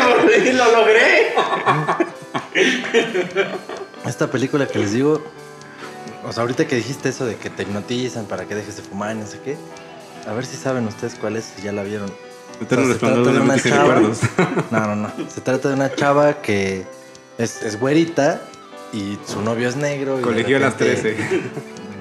[0.52, 1.34] ¡Lo logré!
[4.06, 5.22] Esta película que les digo,
[6.24, 9.14] o sea, ahorita que dijiste eso de que te hipnotizan para que dejes de fumar
[9.14, 9.56] y no sé qué,
[10.28, 12.12] a ver si saben ustedes cuál es, si ya la vieron.
[12.60, 14.00] Eterno O sea, se trata de una chava.
[14.70, 15.12] No, no, no.
[15.28, 16.86] Se trata de una chava que
[17.36, 18.40] es, es güerita
[18.92, 20.20] y su novio es negro.
[20.22, 21.40] Colegio a las repente 13.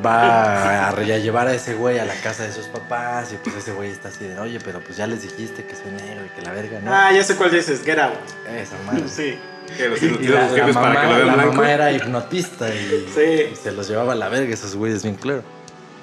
[0.05, 3.71] Va a, llevar a ese güey a la casa de sus papás y pues ese
[3.73, 6.41] güey está así de, oye, pero pues ya les dijiste que soy negro y que
[6.45, 6.93] la verga, ¿no?
[6.93, 8.13] Ah, ya sé cuál dices, Get Out.
[8.55, 9.05] Esa madre.
[9.09, 9.39] Sí.
[9.75, 11.53] Que los Y la, los la mamá, para que lo vean la blanco.
[11.53, 13.49] mamá era hipnotista y, Sí.
[13.51, 15.41] y se los llevaba a la verga esos güeyes bien claro.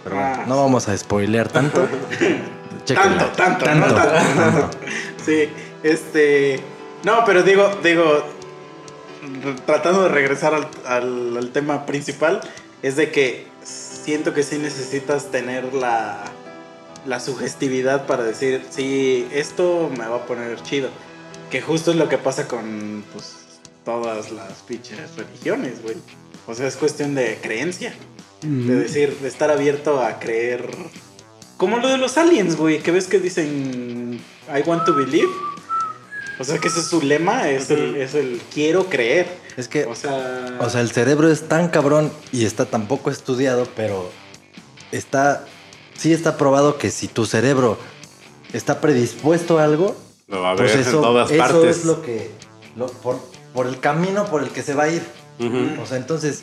[0.03, 1.87] Pero bueno, Ah, no vamos a spoilear tanto.
[2.85, 4.71] Tanto, tanto, no tanto.
[5.25, 5.49] Sí,
[5.85, 6.59] este.
[7.05, 8.27] No, pero digo, digo.
[9.67, 12.41] Tratando de regresar al, al- al tema principal,
[12.83, 16.25] es de que siento que sí necesitas tener la,
[17.07, 20.89] la sugestividad para decir, sí, esto me va a poner chido.
[21.51, 25.97] Que justo es lo que pasa con pues, todas las pinches religiones, güey.
[26.47, 27.95] O sea, es cuestión de creencia.
[28.41, 30.69] De decir, de estar abierto a creer.
[31.59, 35.29] Como lo de los aliens, güey, que ves que dicen I want to believe.
[36.39, 39.27] O sea, que ese es su lema, es, el, es el quiero creer.
[39.57, 43.11] Es que, O sea, o sea, el cerebro es tan cabrón y está tan poco
[43.11, 44.11] estudiado, pero
[44.91, 45.45] está,
[45.97, 47.79] sí está probado que si tu cerebro
[48.53, 49.97] está predispuesto a algo,
[50.29, 51.77] Lo va a pues ver eso, en todas eso partes.
[51.79, 52.31] es lo que,
[52.77, 53.19] lo- por,
[53.55, 55.03] por el camino por el que se va a ir.
[55.81, 56.43] O sea, entonces,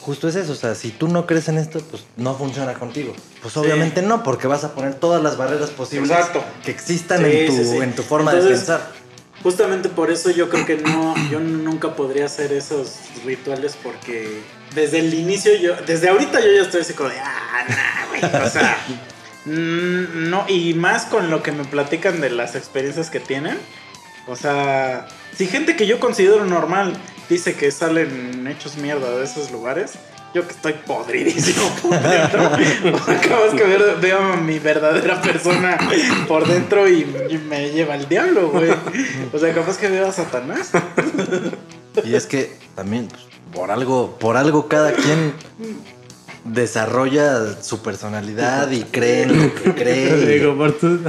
[0.00, 0.52] justo es eso.
[0.52, 3.14] O sea, si tú no crees en esto, pues no funciona contigo.
[3.42, 6.44] Pues obviamente no, porque vas a poner todas las barreras posibles Exacto.
[6.64, 9.00] que existan Sí, en, tu, sí, en tu forma de pensar.
[9.42, 14.42] Justamente por eso yo creo que no, yo nunca podría hacer esos rituales porque
[14.74, 18.44] desde el inicio yo, desde ahorita yo ya estoy así como de, ah, nah, güey,
[18.46, 18.76] o sea,
[19.46, 23.56] mm, no, y más con lo que me platican de las experiencias que tienen,
[24.26, 26.92] o sea, si gente que yo considero normal
[27.30, 29.92] dice que salen hechos mierda de esos lugares,
[30.34, 35.78] yo que estoy podridísimo por dentro, acabas que ver- veo a mi verdadera persona
[36.28, 37.00] por dentro y,
[37.30, 38.70] y me lleva el diablo, güey.
[39.32, 40.70] O sea, capaz que veo a Satanás.
[42.04, 43.22] Y es que también, pues,
[43.52, 45.32] por algo, por algo cada quien
[46.44, 50.16] desarrolla su personalidad y cree en lo que cree.
[50.38, 51.00] Digo, por tu-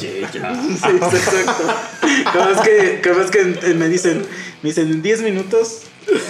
[0.00, 1.64] Sí, exacto.
[2.38, 4.24] Capaz que, capaz que me dicen,
[4.62, 5.82] me dicen en 10 minutos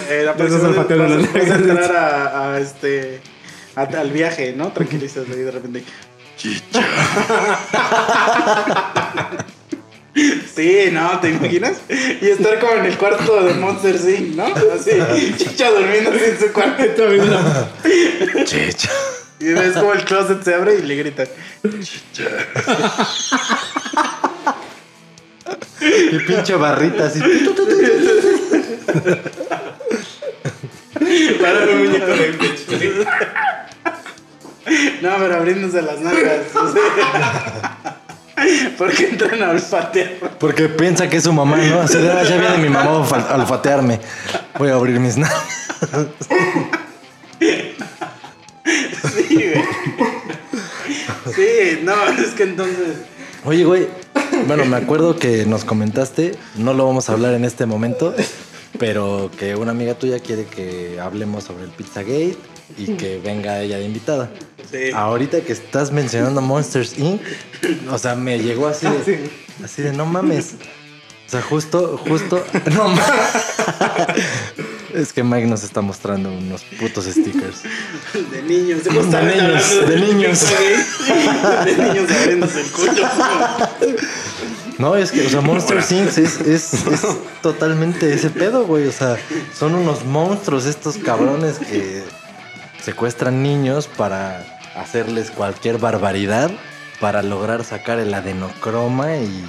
[0.09, 3.19] eh, la persona vas, vas a entrar a, a este
[3.75, 4.71] a- al viaje, ¿no?
[4.71, 5.83] Tranquilízate y de repente.
[10.55, 11.77] Sí, no, ¿te imaginas?
[11.89, 14.45] Y estar como en el cuarto de Monster Inc., ¿no?
[14.45, 14.91] Así,
[15.37, 16.83] chicha durmiendo así en su cuarto.
[18.45, 18.89] Chicha.
[19.39, 21.27] Y ves como el closet se abre y le gritan.
[26.11, 27.19] Y pinche barrita así.
[31.41, 33.05] Para un muñeco de
[35.01, 36.39] No, pero abriéndose las nalgas.
[36.55, 37.97] o sea,
[38.77, 40.09] Porque entran a olfatear.
[40.39, 41.81] Porque piensa que es su mamá, ¿no?
[41.81, 42.91] Así de, "Ah, ya viene mi mamá
[43.29, 43.99] a olfatearme.
[44.57, 45.43] Voy a abrir mis nalgas.
[49.13, 49.63] Sí, güey.
[51.33, 52.97] Sí, no, es que entonces.
[53.45, 53.87] Oye, güey.
[54.45, 58.13] Bueno, me acuerdo que nos comentaste, no lo vamos a hablar en este momento,
[58.79, 62.37] pero que una amiga tuya quiere que hablemos sobre el Pizzagate
[62.77, 64.29] y que venga ella de invitada.
[64.69, 64.91] Sí.
[64.93, 67.21] Ahorita que estás mencionando Monsters Inc.,
[67.91, 69.29] o sea, me llegó así de,
[69.63, 70.55] así de no mames.
[71.25, 73.05] O sea, justo, justo, no mames.
[74.93, 77.63] Es que Mike nos está mostrando unos putos stickers.
[78.31, 80.45] De niños, de, De niños, de niños.
[81.65, 83.07] De niños abriéndose el culo.
[84.77, 86.07] No, es que, o sea, Monster Inc.
[86.07, 87.01] Es, es, es
[87.41, 88.87] totalmente ese pedo, güey.
[88.87, 89.17] O sea,
[89.57, 92.03] son unos monstruos estos cabrones que
[92.83, 96.51] secuestran niños para hacerles cualquier barbaridad
[96.99, 99.45] para lograr sacar el adenocroma y.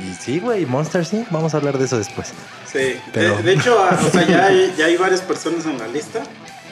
[0.00, 1.28] Y sí, güey, Monster Inc.
[1.30, 2.28] Vamos a hablar de eso después.
[2.70, 5.78] Sí, Pero- de, de hecho, ah, o sea, ya hay, ya hay varias personas en
[5.78, 6.22] la lista.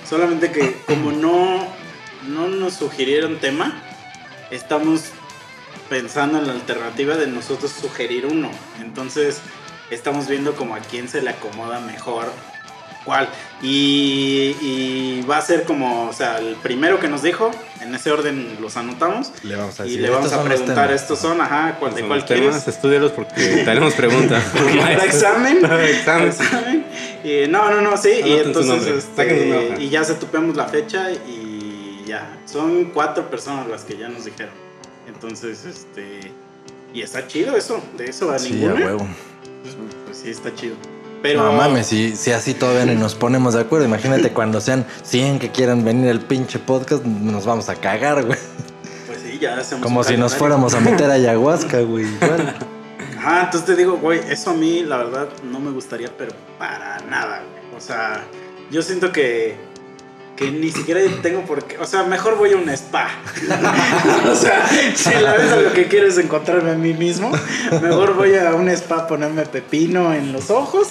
[0.08, 1.66] Solamente que como no,
[2.28, 3.82] no nos sugirieron tema,
[4.50, 5.06] estamos
[5.88, 8.50] pensando en la alternativa de nosotros sugerir uno.
[8.80, 9.38] Entonces,
[9.90, 12.26] estamos viendo como a quién se le acomoda mejor
[13.62, 17.50] Y, y va a ser como, o sea, el primero que nos dijo,
[17.80, 19.32] en ese orden los anotamos.
[19.42, 20.02] Le vamos a Y decir.
[20.02, 21.02] le vamos "Estos a preguntar, temas".
[21.02, 22.66] estos son, ajá, cuál, de cuál quieres.
[22.68, 24.42] Estúdialos porque tenemos preguntas.
[24.52, 25.60] Para examen.
[25.62, 26.28] Para examen.
[26.28, 26.86] examen.
[27.24, 28.10] Y, no, no, no, sí.
[28.10, 32.28] y Anoten entonces este, y ya se tupemos la fecha y ya.
[32.44, 34.52] Son cuatro personas las que ya nos dijeron.
[35.08, 36.32] Entonces, este.
[36.94, 37.80] Y está chido eso.
[37.96, 39.06] De eso a Sí, a huevo.
[39.62, 39.76] Pues,
[40.06, 40.76] pues sí, está chido.
[41.22, 41.44] Pero.
[41.44, 45.38] No mames, si, si así todavía ni nos ponemos de acuerdo, imagínate cuando sean 100
[45.38, 48.38] que quieran venir al pinche podcast, nos vamos a cagar, güey.
[49.06, 52.06] Pues sí, ya hacemos Como si nos fuéramos a meter a ayahuasca, güey.
[52.06, 52.56] Igual.
[53.18, 56.98] Ajá, entonces te digo, güey, eso a mí la verdad no me gustaría, pero para
[57.10, 57.76] nada, güey.
[57.76, 58.24] O sea,
[58.70, 59.56] yo siento que,
[60.36, 61.78] que ni siquiera tengo por qué.
[61.78, 63.08] O sea, mejor voy a un spa.
[64.30, 67.32] o sea, si la vez lo que quiero es encontrarme a mí mismo,
[67.82, 70.88] mejor voy a un spa a ponerme pepino en los ojos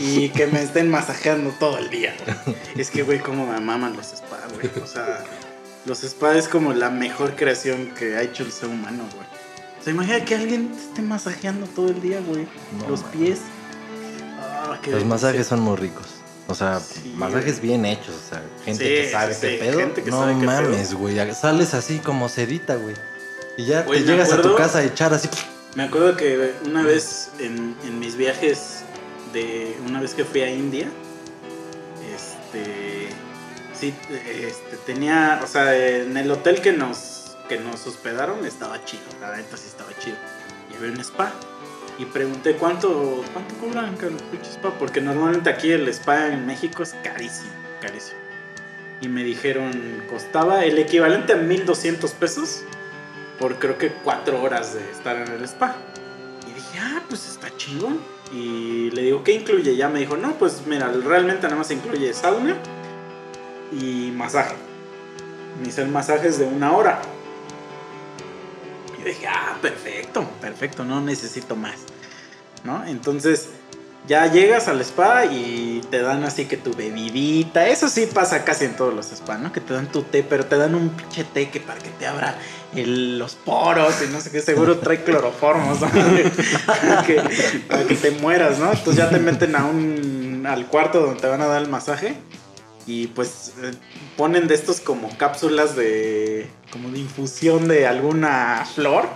[0.00, 2.14] y que me estén masajeando todo el día.
[2.76, 4.70] Es que, güey, cómo me maman los spas, güey.
[4.82, 5.22] O sea,
[5.84, 9.26] los spas es como la mejor creación que ha hecho el ser humano, güey.
[9.78, 12.48] O sea, imagina que alguien te esté masajeando todo el día, güey.
[12.80, 13.10] No, los man.
[13.12, 13.40] pies.
[14.40, 16.17] Ah, Los masajes son muy ricos.
[16.48, 18.14] O sea, Sí, masajes bien hechos.
[18.14, 19.78] O sea, gente Sí, que sabe qué pedo.
[19.78, 21.16] gente que no sabe mames, güey.
[21.34, 22.96] Sales así como sedita, güey.
[23.56, 25.28] Y ya te llegas a tu casa a echar así.
[25.74, 28.80] Me acuerdo que una vez en, en mis viajes
[29.32, 30.88] de una vez que fui a India.
[32.14, 33.08] Este.
[33.78, 35.40] Sí, este, tenía.
[35.44, 39.02] O sea, en el hotel que nos, que nos hospedaron estaba chido.
[39.20, 40.16] La neta sí estaba chido.
[40.72, 41.32] Y había un spa.
[41.98, 44.70] Y pregunté cuánto, cuánto cobran los pinches spa.
[44.78, 48.18] Porque normalmente aquí el spa en México es carísimo, carísimo.
[49.00, 52.64] Y me dijeron, costaba el equivalente a 1200 pesos
[53.38, 55.76] por creo que 4 horas de estar en el spa.
[56.48, 58.00] Y dije, ah, pues está chingón.
[58.32, 59.76] Y le digo, ¿qué incluye?
[59.76, 62.56] Ya me dijo, no, pues mira, realmente nada más incluye sauna
[63.72, 64.54] y masaje.
[65.60, 67.00] Me hice el masaje de una hora.
[69.08, 71.76] Dije, ah, perfecto, perfecto, no necesito más.
[72.62, 72.84] ¿No?
[72.84, 73.48] Entonces,
[74.06, 77.68] ya llegas al spa y te dan así que tu bebidita.
[77.68, 79.50] Eso sí pasa casi en todos los spas, ¿no?
[79.50, 82.06] Que te dan tu té, pero te dan un pinche té que para que te
[82.06, 82.36] abra
[82.74, 84.42] los poros y no sé qué.
[84.42, 85.78] Seguro trae cloroformos,
[86.66, 87.22] para, que,
[87.66, 88.72] para que te mueras, ¿no?
[88.72, 92.14] Entonces ya te meten a un, al cuarto donde te van a dar el masaje.
[92.90, 93.72] Y pues eh,
[94.16, 96.48] ponen de estos como cápsulas de.
[96.72, 99.06] como de infusión de alguna flor.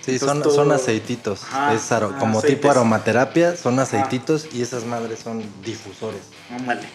[0.00, 1.42] Sí, Entonces son, todo- son aceititos.
[1.74, 2.56] Es aro- ah, como aceites.
[2.58, 6.22] tipo aromaterapia, son aceititos y esas madres son difusores.
[6.50, 6.88] Ándale.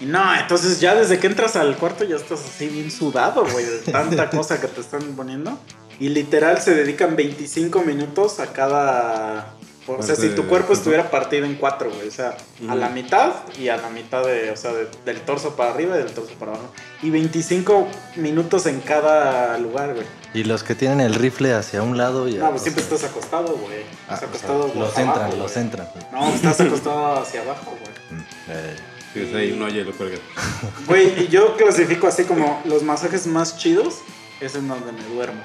[0.00, 3.64] Y no, entonces ya desde que entras al cuarto ya estás así bien sudado, güey,
[3.64, 5.56] de tanta cosa que te están poniendo.
[6.00, 9.54] Y literal se dedican 25 minutos a cada...
[9.98, 12.08] O sea, si tu de- cuerpo estuviera partido en cuatro, güey.
[12.08, 12.36] O sea,
[12.68, 15.96] a la mitad y a la mitad de, o sea, de- del torso para arriba
[15.96, 16.72] y del torso para abajo.
[17.02, 20.06] Y 25 minutos en cada lugar, güey.
[20.32, 23.56] Y los que tienen el rifle hacia un lado y No, pues siempre estás acostado,
[23.56, 23.82] güey.
[24.08, 25.88] Ah, Estás o sea, acostado los entran, abajo, los entran.
[26.12, 28.22] No, estás acostado hacia abajo, güey.
[28.48, 28.76] Eh,
[29.12, 30.20] Sí, es ahí un hoyo y lo cuelgas.
[30.86, 33.96] Güey, y yo clasifico así como los masajes más chidos
[34.40, 35.42] es en donde me duermo.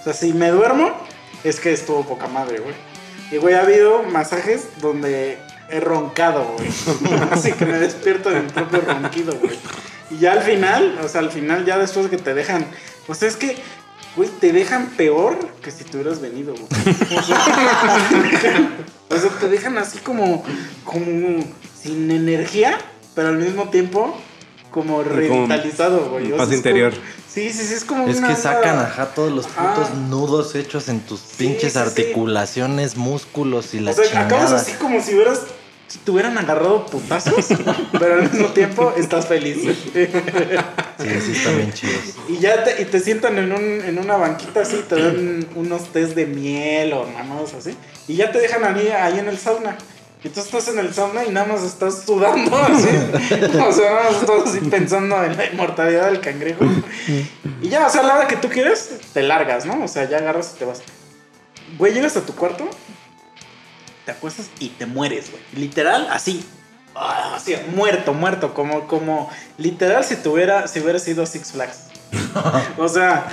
[0.00, 0.90] O sea, si me duermo,
[1.44, 2.74] es que estuvo poca madre, güey.
[3.30, 6.68] Y, güey, ha habido masajes donde he roncado, güey.
[7.30, 9.58] Así que me despierto de mi propio ronquido, güey.
[10.10, 12.64] Y ya al final, o sea, al final, ya después de que te dejan.
[13.08, 13.56] O sea, es que,
[14.14, 16.66] güey, te dejan peor que si tú hubieras venido, güey.
[17.18, 18.70] O sea,
[19.10, 20.44] o sea, te dejan así como,
[20.84, 21.44] como
[21.82, 22.78] sin energía,
[23.14, 24.16] pero al mismo tiempo
[24.70, 26.32] como revitalizado, güey.
[26.32, 26.92] O paz sea, interior.
[26.92, 27.02] como-
[27.36, 30.88] sí, sí, sí, es como Es una que sacan, ajá, todos los putos nudos hechos
[30.88, 31.84] en tus pinches sí, sí.
[31.84, 35.42] articulaciones, músculos y la O sea, acabas así como si hubieras
[35.86, 37.46] si te hubieran agarrado putazos,
[37.92, 39.58] pero al mismo tiempo estás feliz.
[39.62, 42.16] Sí, sí, están bien chidos.
[42.28, 45.92] Y ya te, y te sientan en, un, en una banquita así, te dan unos
[45.92, 47.76] test de miel o mamadas así.
[48.08, 49.76] Y ya te dejan ahí, ahí en el sauna.
[50.26, 52.88] Y tú estás en el sauna y nada más estás sudando así.
[52.88, 56.64] o sea, nada más estás así pensando en la inmortalidad del cangrejo.
[57.62, 59.84] Y ya, o sea, la hora que tú quieres, te largas, ¿no?
[59.84, 60.82] O sea, ya agarras y te vas.
[61.78, 62.68] Güey, llegas a tu cuarto,
[64.04, 65.42] te acuestas y te mueres, güey.
[65.54, 66.44] Literal, así.
[66.96, 71.84] Ah, Así, muerto, muerto, como, como, literal si tuviera, si hubiera sido Six Flags.
[72.78, 73.26] O sea,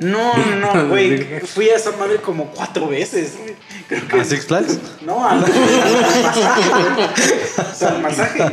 [0.00, 1.40] no, no, no, güey.
[1.40, 3.54] Fui a esa madre como cuatro veces, güey.
[3.88, 4.20] Creo que.
[4.20, 4.78] ¿A Six Flags?
[5.02, 5.44] No, al.
[7.58, 8.44] O sea, al masaje.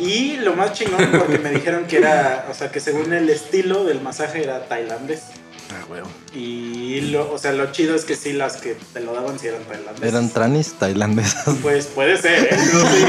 [0.00, 3.84] Y lo más chingón porque me dijeron que era, o sea, que según el estilo
[3.84, 5.22] del masaje era tailandés.
[5.70, 6.08] Ah, huevo.
[6.34, 9.48] Y lo, o sea, lo chido es que sí, las que te lo daban sí
[9.48, 10.08] eran tailandesas.
[10.08, 11.56] Eran tranis tailandesas.
[11.62, 12.48] Pues puede ser, ¿eh?
[12.50, 13.04] Eso sí,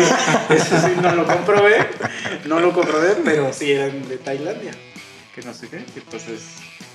[0.49, 1.87] eso sí, no lo comprobé.
[2.45, 4.73] No lo comprobé, pero sí eran de Tailandia.
[5.39, 5.85] Que no sé qué.
[5.95, 6.41] Entonces.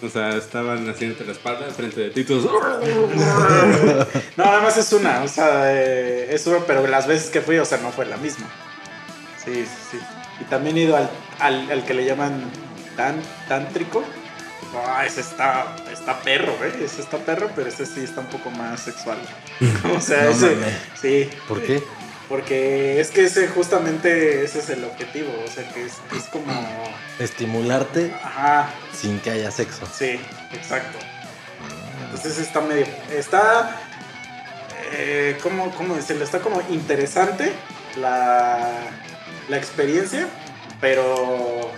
[0.02, 2.24] O sea, estaban haciéndote la espalda frente de ti.
[2.24, 2.44] todos,
[4.36, 5.22] No, nada más es una.
[5.22, 8.18] O sea, eh, es una, pero las veces que fui, o sea, no fue la
[8.18, 8.46] misma.
[9.42, 9.98] Sí, sí, sí.
[10.40, 12.50] Y también he ido al, al, al que le llaman
[12.96, 14.04] tan, tántrico.
[14.86, 16.84] Ah, ese está, está perro, ¿eh?
[16.84, 19.18] Ese está perro, pero ese sí está un poco más sexual.
[19.96, 20.56] O sea, No ese.
[21.00, 21.30] Sí.
[21.48, 21.82] ¿Por qué?
[22.28, 26.52] Porque es que ese justamente ese es el objetivo, o sea que es, es como...
[27.18, 29.86] Estimularte Ajá, sin que haya sexo.
[29.92, 30.18] sí,
[30.52, 30.98] exacto.
[32.06, 32.86] Entonces está medio...
[33.12, 33.78] Está...
[34.92, 36.24] Eh, ¿cómo, ¿Cómo decirlo?
[36.24, 37.52] Está como interesante
[37.96, 38.70] la,
[39.48, 40.28] la experiencia,
[40.80, 41.72] pero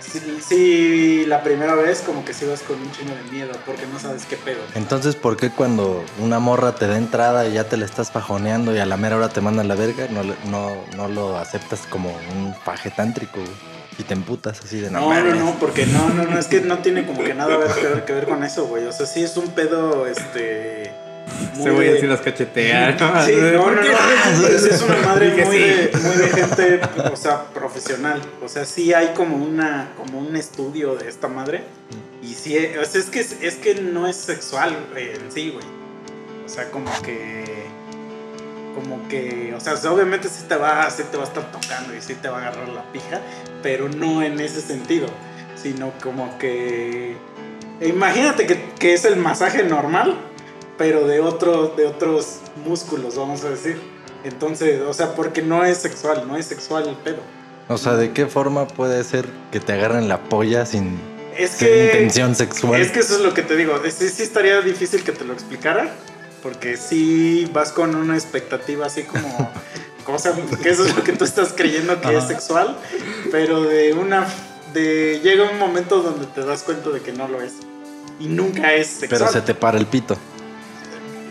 [0.00, 3.86] sí, sí, la primera vez como que sí vas con un chingo de miedo porque
[3.86, 4.60] no sabes qué pedo.
[4.74, 8.74] Entonces, ¿por qué cuando una morra te da entrada y ya te la estás fajoneando
[8.74, 12.10] y a la mera hora te mandan la verga, no, no, no lo aceptas como
[12.10, 13.70] un paje tántrico güey?
[13.98, 15.36] y te emputas así de No, no, mames"?
[15.36, 18.12] no, porque no, no, no, es que no tiene como que nada que ver, que
[18.12, 18.86] ver con eso, güey.
[18.86, 20.92] O sea, sí es un pedo, este...
[21.62, 22.98] Se voy a decir las cachetear.
[23.24, 25.62] Sí, no, no, sí es una madre muy, sí.
[25.62, 26.80] de, muy de gente,
[27.12, 28.20] o sea, profesional.
[28.42, 31.62] O sea, sí hay como una, como un estudio de esta madre.
[32.22, 35.64] Y sí, o sea, es que, es que no es sexual güey, en sí, güey.
[36.44, 37.44] O sea, como que,
[38.74, 42.00] como que, o sea, obviamente sí te va, sí te va a estar tocando y
[42.02, 43.20] sí te va a agarrar la pija,
[43.62, 45.06] pero no en ese sentido,
[45.54, 47.14] sino como que,
[47.80, 50.18] imagínate que, que es el masaje normal,
[50.80, 53.78] pero de, otro, de otros músculos, vamos a decir.
[54.24, 57.18] Entonces, o sea, porque no es sexual, no es sexual el pedo.
[57.68, 60.98] O sea, ¿de qué forma puede ser que te agarren la polla sin,
[61.36, 62.80] Es sin que, intención sexual?
[62.80, 65.34] es que eso es lo que te digo, sí, sí estaría difícil que te lo
[65.34, 65.90] explicara,
[66.42, 69.52] porque sí vas con una expectativa así como,
[70.18, 72.28] sea, que eso es lo que tú estás creyendo que es Ajá.
[72.28, 72.78] sexual,
[73.30, 74.26] pero de una,
[74.72, 77.52] de, llega un momento donde te das cuenta de que no lo es.
[78.18, 79.20] Y nunca es sexual.
[79.20, 80.16] Pero se te para el pito.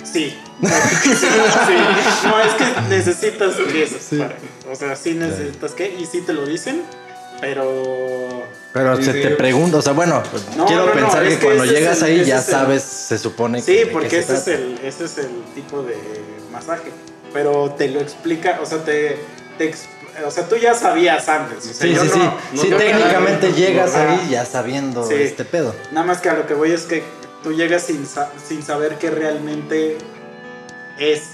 [0.04, 0.38] Sí.
[0.62, 0.68] Sí.
[2.28, 4.18] No, es que necesitas eso Sí.
[4.18, 4.36] para-
[4.72, 6.82] O sea, sí necesitas que, y sí te lo dicen,
[7.42, 8.44] pero.
[8.74, 9.22] Pero Sí, se sí.
[9.22, 10.22] te pregunta, o sea, bueno,
[10.58, 12.52] No, quiero no, no, pensar es que, que cuando llegas el- ahí ya es el-
[12.54, 13.84] sabes, se supone que.
[13.84, 15.96] Sí, porque se ese es, el, ese es el tipo de
[16.52, 16.92] masaje.
[17.34, 19.18] Pero te lo explica, o sea, te.
[19.58, 19.74] te
[20.26, 21.60] o sea, tú ya sabías antes.
[21.60, 22.30] o sea, Sí, yo sí, no- sí.
[22.54, 25.14] no sí, técnicamente llegas ahí ya sabiendo Sí.
[25.16, 25.74] este pedo.
[25.92, 27.04] Nada más que a lo que voy es que
[27.44, 28.06] tú llegas sin,
[28.46, 29.98] sin saber qué realmente
[30.98, 31.32] es.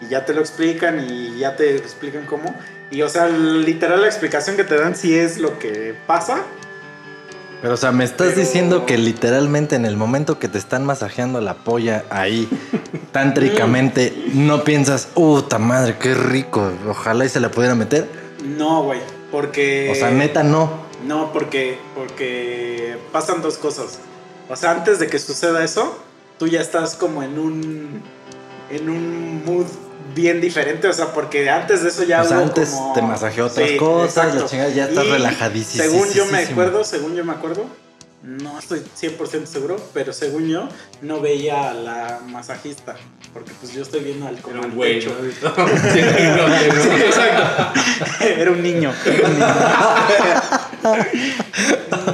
[0.00, 2.54] Y ya te lo explican y ya te explican cómo.
[2.90, 6.42] Y o sea, literal la explicación que te dan sí es lo que pasa.
[7.60, 10.84] Pero, o sea, me estás Pero- diciendo que literalmente en el momento que te están
[10.86, 12.48] masajeando la polla ahí,
[13.12, 18.08] tántricamente, no piensas, puta madre, qué rico, ojalá y se la pudiera meter.
[18.44, 19.00] No, güey.
[19.32, 19.90] Porque.
[19.90, 20.86] O sea, neta, no.
[21.04, 23.98] No, porque, porque pasan dos cosas.
[24.48, 25.98] O sea, antes de que suceda eso,
[26.38, 28.02] tú ya estás como en un
[28.70, 29.66] en un mood
[30.14, 30.88] bien diferente.
[30.88, 33.68] O sea, porque antes de eso ya O sea, hubo antes como- te masajeó otras
[33.68, 35.82] Sí, cosas, la chingada, ya estás relajadísimo.
[35.84, 37.64] Según yo me acuerdo, según yo me acuerdo,
[38.22, 40.68] no estoy 100% seguro, pero según yo
[41.02, 42.96] no veía a la masajista.
[43.32, 45.64] Porque pues yo estoy viendo al como Era un güey, exacto.
[48.24, 48.92] Era un niño.
[49.04, 49.58] Era un niño.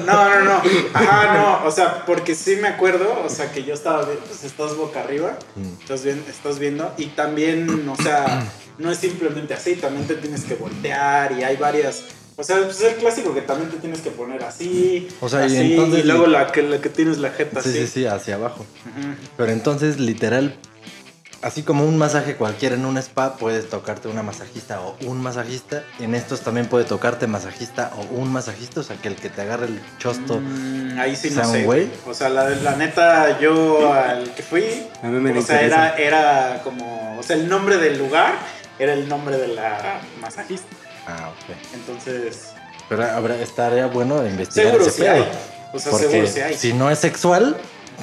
[0.07, 0.63] No, no, no.
[0.93, 1.67] Ajá, no.
[1.67, 5.01] O sea, porque sí me acuerdo, o sea, que yo estaba viendo, pues estás boca
[5.01, 5.81] arriba, Mm.
[5.81, 8.45] estás, bien, estás viendo, y también, o sea,
[8.79, 12.03] no es simplemente así, también te tienes que voltear y hay varias.
[12.37, 15.09] O sea, pues es el clásico que también te tienes que poner así.
[15.21, 17.69] O sea, y así, entonces- y luego la que, la que tienes la jeta Sí,
[17.71, 17.79] así.
[17.81, 18.67] sí, sí, hacia abajo.
[19.37, 20.57] Pero entonces, literal,
[21.43, 25.85] así como un masaje cualquiera en un spa, puedes tocarte una masajista o un masajista.
[26.01, 29.43] En estos también puede tocarte masajista o un masajista, o sea, que el que te
[29.43, 30.41] agarre el chosto.
[30.41, 31.63] Mm, ahí sí no sea un sé.
[31.65, 31.89] güey.
[32.07, 34.65] O sea, la, la neta, yo al que fui,
[35.03, 38.35] A mí me o sea, era, era como, o sea, el nombre del lugar
[38.81, 40.67] era el nombre de la masajista.
[41.07, 41.57] Ah, ok.
[41.75, 42.49] Entonces,
[42.89, 45.13] Pero habrá, estaría bueno investigar seguro ese sí pedo.
[45.15, 45.29] hay.
[45.73, 46.55] O sea, Porque seguro sí hay.
[46.57, 47.57] si no es sexual,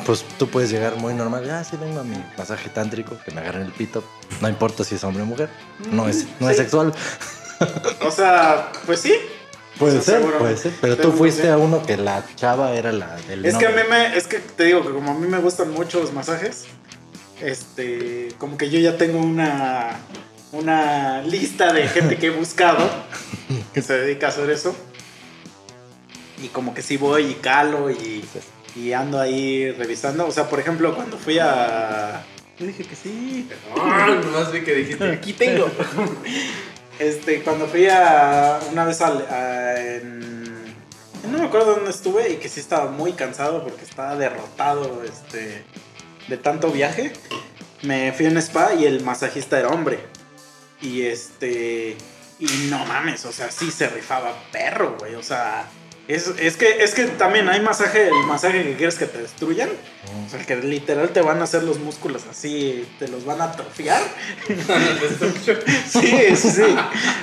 [0.06, 1.50] pues tú puedes llegar muy normal.
[1.50, 4.04] Ah, sí, vengo a mi masaje tántrico, que me agarren el pito.
[4.42, 5.50] No importa si es hombre o mujer.
[5.92, 6.94] No es, no es sexual.
[8.06, 9.14] O sea, pues sí.
[9.78, 10.74] Puede O sea, ser, puede ser.
[10.82, 13.82] Pero tú fuiste a uno que la chava era la del Es que a mí
[13.90, 16.66] me, es que te digo que como a mí me gustan mucho los masajes,
[17.42, 19.98] este, como que yo ya tengo una,
[20.52, 22.90] una lista de gente que he buscado
[23.74, 24.76] que se dedica a hacer eso.
[26.44, 28.26] Y como que sí voy y calo y,
[28.76, 30.28] y ando ahí revisando.
[30.28, 32.24] O sea, por ejemplo, cuando fui a...
[32.60, 33.48] Yo dije que sí.
[33.78, 35.70] Ah, nomás vi que dijiste, aquí tengo.
[37.00, 40.52] Este, cuando fui a una vez al, a- en,
[41.32, 45.64] no me acuerdo dónde estuve y que sí estaba muy cansado porque estaba derrotado este,
[46.28, 47.12] de tanto viaje.
[47.82, 50.00] Me fui a un spa y el masajista era hombre.
[50.82, 51.96] Y este,
[52.40, 55.16] y no mames, o sea, sí se rifaba perro, güey.
[55.16, 55.68] O sea,
[56.08, 59.70] es, es que, es que también hay masaje, el masaje que quieres que te destruyan.
[60.26, 63.46] O sea, que literal te van a hacer los músculos así, te los van a
[63.46, 64.02] atrofiar.
[65.88, 66.76] Sí, sí, sí.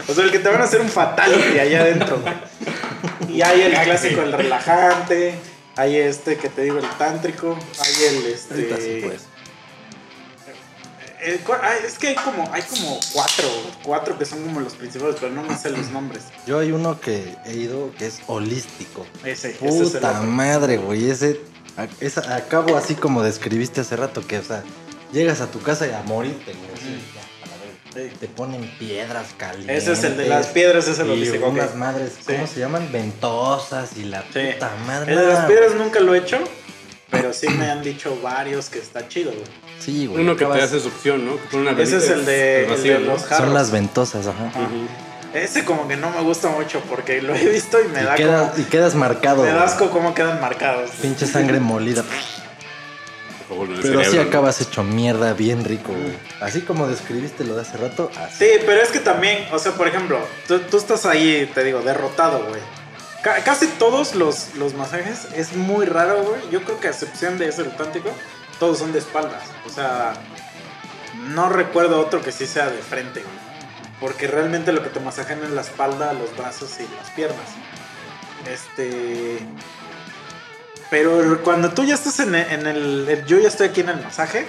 [0.07, 2.20] O sea, el que te van a hacer un fatality allá adentro.
[2.20, 3.37] güey.
[3.37, 5.35] Y hay el clásico, el relajante.
[5.77, 7.59] Hay este que te digo, el tántrico.
[7.78, 8.16] Hay el
[8.51, 9.07] Ahorita sí, este.
[9.07, 9.28] pues.
[11.23, 13.49] Eh, ay, es que hay como, hay como cuatro,
[13.82, 16.24] cuatro que son como los principales, pero no me sé los nombres.
[16.47, 19.07] Yo hay uno que he ido que es holístico.
[19.24, 21.11] Ese, ese es Puta madre, güey.
[21.11, 21.40] Ese.
[22.01, 24.62] esa- acabo así como describiste hace rato, que, o sea,
[25.12, 26.77] llegas a tu casa y a morirte, güey.
[26.81, 27.05] Sí.
[28.20, 29.82] Te ponen piedras calientes.
[29.85, 31.47] Ese es el de las piedras, ese es el y holístico.
[31.47, 31.53] ok.
[31.53, 32.32] unas madres, Sí.
[32.35, 32.93] ¿cómo se llaman?
[32.93, 34.39] Ventosas y la Sí.
[34.53, 35.12] puta madre.
[35.15, 36.39] El de las piedras nunca lo he hecho,
[37.11, 39.43] pero sí me han dicho varios que está chido, güey.
[39.81, 40.23] Sí, güey.
[40.23, 41.33] Uno que te acabas- hace succión, ¿no?
[41.37, 43.13] Que pone una Ese es el de, al el vacío, de ¿no?
[43.13, 43.45] los jarros.
[43.47, 44.47] Son las ventosas, ajá.
[44.47, 44.69] Ajá.
[45.35, 48.17] Ese como que no me gusta mucho porque lo he visto y me da y,
[48.19, 48.63] quedas, como...
[48.63, 49.43] y quedas marcado.
[49.45, 50.91] Me da asco cómo quedan marcados.
[51.03, 52.03] Pinche sangre molida.
[53.49, 54.23] Pero sí cerebro.
[54.29, 56.19] acabas hecho mierda bien rico, güey.
[56.41, 58.45] Así como describiste lo de hace rato, así.
[58.45, 61.81] Sí, pero es que también, o sea, por ejemplo, tú, tú estás ahí, te digo,
[61.81, 62.61] derrotado, güey.
[63.23, 66.41] Ca- casi todos los, los masajes es muy raro, güey.
[66.51, 68.11] Yo creo que a excepción de ese auténtico,
[68.59, 69.43] todos son de espaldas.
[69.67, 70.15] O sea,
[71.29, 73.23] no recuerdo otro que sí sea de frente.
[74.01, 77.49] Porque realmente lo que te masajean es la espalda, los brazos y las piernas.
[78.51, 79.39] Este.
[80.91, 84.47] Pero cuando tú ya estás en el, Yo ya estoy aquí en el masaje.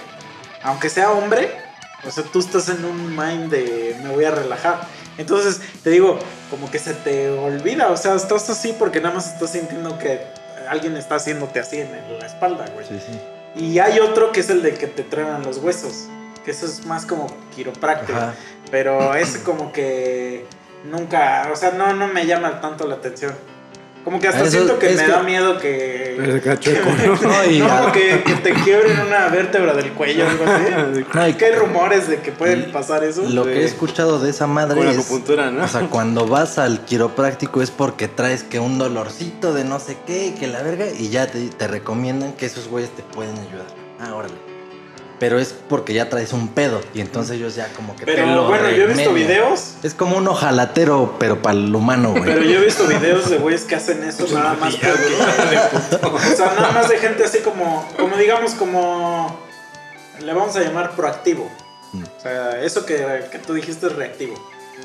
[0.62, 1.58] Aunque sea hombre.
[2.04, 4.80] O sea, tú estás en un mind de me voy a relajar.
[5.18, 6.18] Entonces, te digo,
[6.48, 7.88] como que se te olvida.
[7.88, 10.20] O sea, estás así porque nada más estás sintiendo que
[10.68, 12.86] alguien está haciéndote así en la espalda, güey.
[13.54, 16.08] Y hay otro que es el de que te truenan los huesos.
[16.44, 18.16] Que eso es más como quiropráctico.
[18.16, 18.34] Ajá.
[18.70, 20.46] Pero ese como que
[20.84, 23.34] nunca, o sea, no, no me llama tanto la atención.
[24.10, 26.40] Como que hasta Eso- siento que me que- da miedo que...
[26.44, 27.14] Cachueco, ¿no?
[27.28, 31.04] No, y No, que, que te quiebren una vértebra del cuello o algo así.
[31.14, 33.22] No, y- que hay rumores de que pueden pasar eso.
[33.28, 34.96] Lo que he escuchado de esa madre Con es...
[34.98, 35.62] acupuntura, ¿no?
[35.64, 39.96] O sea, cuando vas al quiropráctico es porque traes que un dolorcito de no sé
[40.08, 43.38] qué y que la verga y ya te, te recomiendan que esos güeyes te pueden
[43.38, 43.66] ayudar.
[44.00, 44.34] Ah, órale.
[45.20, 48.26] Pero es porque ya traes un pedo y entonces ellos ya como que te Pero
[48.34, 49.74] lo bueno, yo he visto videos.
[49.82, 52.24] Es como un ojalatero, pero para el humano, güey.
[52.24, 56.16] Pero yo he visto videos de güeyes que hacen eso nada más porque...
[56.16, 59.38] O sea, nada más de gente así como, como digamos, como...
[60.20, 61.50] Le vamos a llamar proactivo.
[61.92, 62.02] Mm.
[62.02, 64.34] O sea, eso que, que tú dijiste es reactivo.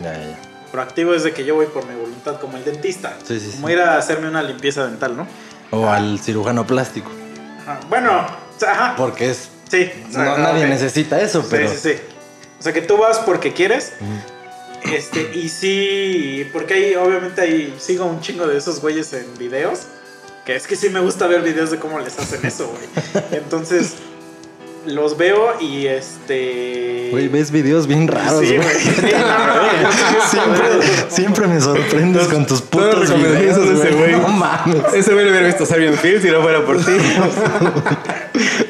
[0.02, 0.40] Ya, ya, ya.
[0.70, 3.14] Proactivo es de que yo voy por mi voluntad, como el dentista.
[3.26, 3.74] Sí, sí, como sí.
[3.74, 5.28] ir a hacerme una limpieza dental, ¿no?
[5.72, 7.10] O al cirujano plástico.
[7.90, 8.94] Bueno, o sea, ajá.
[8.98, 9.55] Porque es...
[9.70, 9.92] Sí.
[10.10, 10.70] o sea, no, nadie ok.
[10.70, 11.70] necesita eso, pero...
[11.70, 11.94] sí, sí.
[12.60, 13.94] O sea, que tú vas porque quieres.
[14.92, 19.88] Este, y sí, porque hay, obviamente ahí sigo un chingo de esos güeyes en videos.
[20.46, 23.24] Que es que sí me gusta ver videos de cómo les hacen eso, güey.
[23.32, 23.96] Entonces,
[24.86, 27.10] los veo y este.
[27.12, 28.62] Güey, ves videos bien raros, güey.
[28.64, 34.12] Sí, no, siempre, siempre me sorprendes con tus putos videos, ese güey.
[34.14, 34.94] No mames.
[34.94, 36.92] Ese güey lo hubiera visto Serbian Field si no fuera por ti.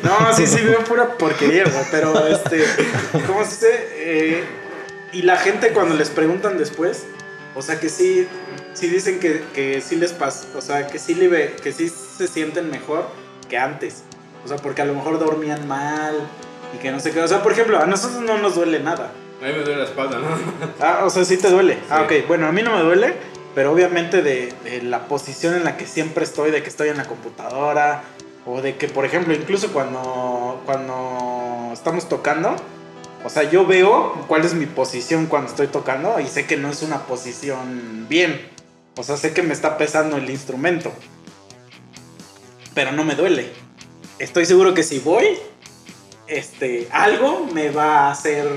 [0.03, 1.83] No, sí, sí, veo pura porquería, güey.
[1.89, 2.63] Pero, este,
[3.25, 3.87] ¿cómo se dice?
[3.95, 4.43] Eh,
[5.13, 7.03] y la gente cuando les preguntan después,
[7.55, 8.27] o sea, que sí,
[8.73, 12.27] sí dicen que, que sí les pasa, o sea, que sí, libe- que sí se
[12.27, 13.07] sienten mejor
[13.49, 14.03] que antes.
[14.45, 16.15] O sea, porque a lo mejor dormían mal
[16.73, 17.19] y que no sé qué.
[17.21, 19.11] O sea, por ejemplo, a nosotros no nos duele nada.
[19.41, 20.27] A mí me duele la espalda, ¿no?
[20.79, 21.79] Ah, o sea, sí te duele.
[21.89, 22.27] Ah, ok.
[22.27, 23.15] Bueno, a mí no me duele,
[23.53, 26.97] pero obviamente de, de la posición en la que siempre estoy, de que estoy en
[26.97, 28.03] la computadora,
[28.45, 32.55] o de que, por ejemplo, incluso cuando, cuando estamos tocando,
[33.23, 36.69] o sea, yo veo cuál es mi posición cuando estoy tocando y sé que no
[36.69, 38.49] es una posición bien.
[38.97, 40.91] O sea, sé que me está pesando el instrumento.
[42.75, 43.51] Pero no me duele.
[44.19, 45.25] Estoy seguro que si voy,
[46.27, 48.47] este, algo me va a hacer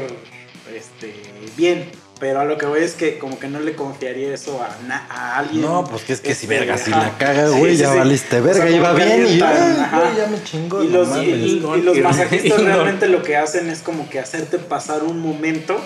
[0.74, 1.14] este,
[1.56, 1.90] bien.
[2.20, 5.06] Pero a lo que voy es que como que no le confiaría eso a, na-
[5.08, 5.62] a alguien.
[5.62, 7.92] No, pues que es que si Este, verga, si la caga, Sí, güey, sí, ya
[7.92, 7.98] sí.
[7.98, 10.00] valiste O verga, sea, iba bien y ajá.
[10.00, 10.82] güey, ya me chingó.
[10.82, 14.58] Y los, y- y- y los masajistas realmente lo que hacen es como que hacerte
[14.58, 15.80] pasar un momento,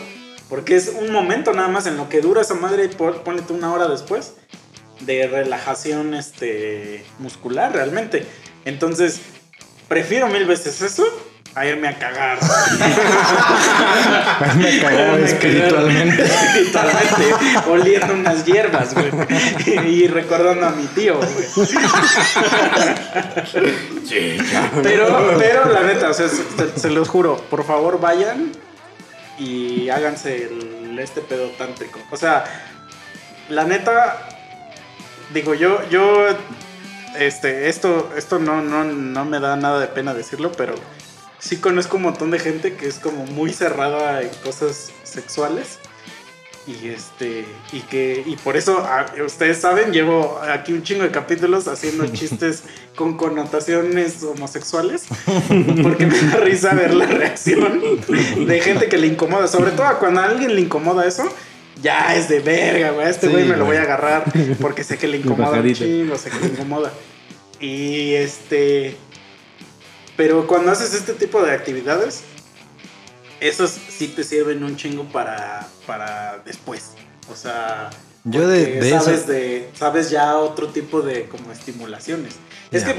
[0.49, 3.53] porque es un momento nada más en lo que dura esa madre, pon- ponle tú
[3.53, 4.32] una hora después,
[5.01, 8.24] de relajación este, muscular realmente.
[8.65, 9.20] Entonces,
[9.93, 11.05] prefiero mil veces eso
[11.55, 12.39] a irme a cagar.
[14.56, 16.16] me cagaba Me espiritualmente.
[16.73, 19.10] cagaron Espiritualmente, oliendo unas hierbas, güey.
[19.86, 21.47] Y recordando a mi tío, güey.
[24.82, 28.52] Pero, pero la neta, o sea, se, se- se los juro, por favor vayan
[29.39, 31.98] y háganse el- este pedo tántrico.
[32.10, 32.44] O sea,
[33.51, 34.27] la neta,
[35.35, 36.28] digo, yo, yo,
[37.19, 40.75] este, esto, esto no, no, no me da nada de pena decirlo, pero
[41.39, 45.79] sí conozco un montón de gente que es como muy cerrada en cosas sexuales.
[46.65, 51.11] Y este, y que, y por eso, ah, ustedes saben, llevo aquí un chingo de
[51.11, 52.63] capítulos haciendo chistes
[52.95, 55.07] con connotaciones homosexuales,
[55.83, 57.83] porque me da risa ver la reacción
[58.47, 61.29] de gente que le incomoda, sobre todo cuando a alguien le incomoda eso,
[61.83, 64.25] ya es de verga, güey, este Sí, güey me lo voy a agarrar,
[64.61, 66.93] porque sé que le incomoda un chingo, sé que le incomoda.
[67.61, 68.97] Y este,
[70.17, 72.23] pero cuando haces este tipo de actividades,
[73.41, 76.93] esos sí te sirven un chingo para, para después.
[77.31, 77.91] O sea,
[78.25, 79.33] Yo de, de sabes, eso.
[79.33, 82.35] de, sabes ya otro tipo de como estimulaciones.
[82.71, 82.93] Es que,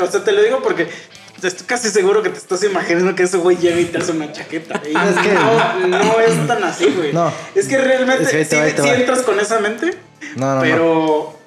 [0.00, 0.88] o sea, te lo digo porque
[1.42, 4.32] estoy casi seguro que te estás imaginando que ese güey llega y te hace una
[4.32, 4.80] chaqueta.
[4.90, 7.12] Y Es que- no, no es tan así, güey.
[7.12, 7.32] No.
[7.54, 8.94] Es que realmente Es que va, va.
[8.94, 9.96] entras con esa mente,
[10.36, 10.60] No, no, no.
[10.62, 11.38] pero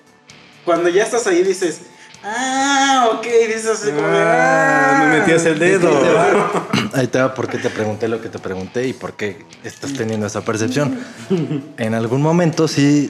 [0.65, 1.81] cuando ya estás ahí dices,
[2.21, 5.87] Ah, ok, dices así como de, Ah, me metías el dedo.
[5.97, 6.67] Ahí te va.
[6.93, 9.93] Ahí te va por qué te pregunté lo que te pregunté y por qué estás
[9.93, 10.99] teniendo esa percepción.
[11.77, 13.09] En algún momento sí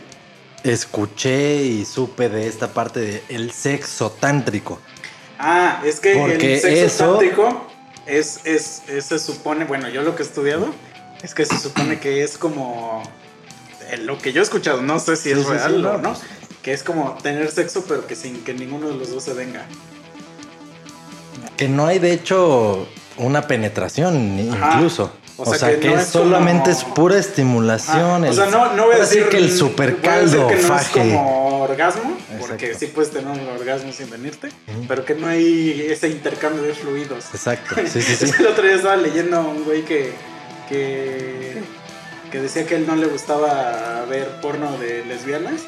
[0.63, 4.79] escuché y supe de esta parte de el sexo tántrico.
[5.39, 7.67] Ah, es que Porque el sexo eso- tántrico
[8.05, 10.67] es, es, es- se supone, bueno, yo lo que he estudiado
[11.23, 13.01] es que se supone que es como
[13.89, 15.97] eh, lo que yo he escuchado, no sé si Sí, es sí, sí, real o
[15.97, 16.13] no,
[16.61, 19.65] que es como tener sexo pero que sin que ninguno de los dos se venga.
[21.57, 22.87] Que no hay de hecho
[23.17, 24.75] una penetración Ajá.
[24.75, 25.11] incluso.
[25.41, 27.97] O O sea, que que, no es solamente como- es pura estimulación.
[28.25, 30.01] Ah, o el- sea, no, no voy a decir que el voy super a decir
[30.03, 30.83] caldo que no faje.
[30.83, 34.49] es como orgasmo, porque sí puedes tener un orgasmo sin venirte,
[34.87, 37.25] pero que no hay ese intercambio de fluidos.
[37.33, 38.31] Exacto, sí, sí, sí.
[38.39, 40.11] El otro día estaba leyendo a un güey que,
[40.67, 41.57] que,
[42.31, 45.61] que decía que él no le gustaba ver porno de lesbianas.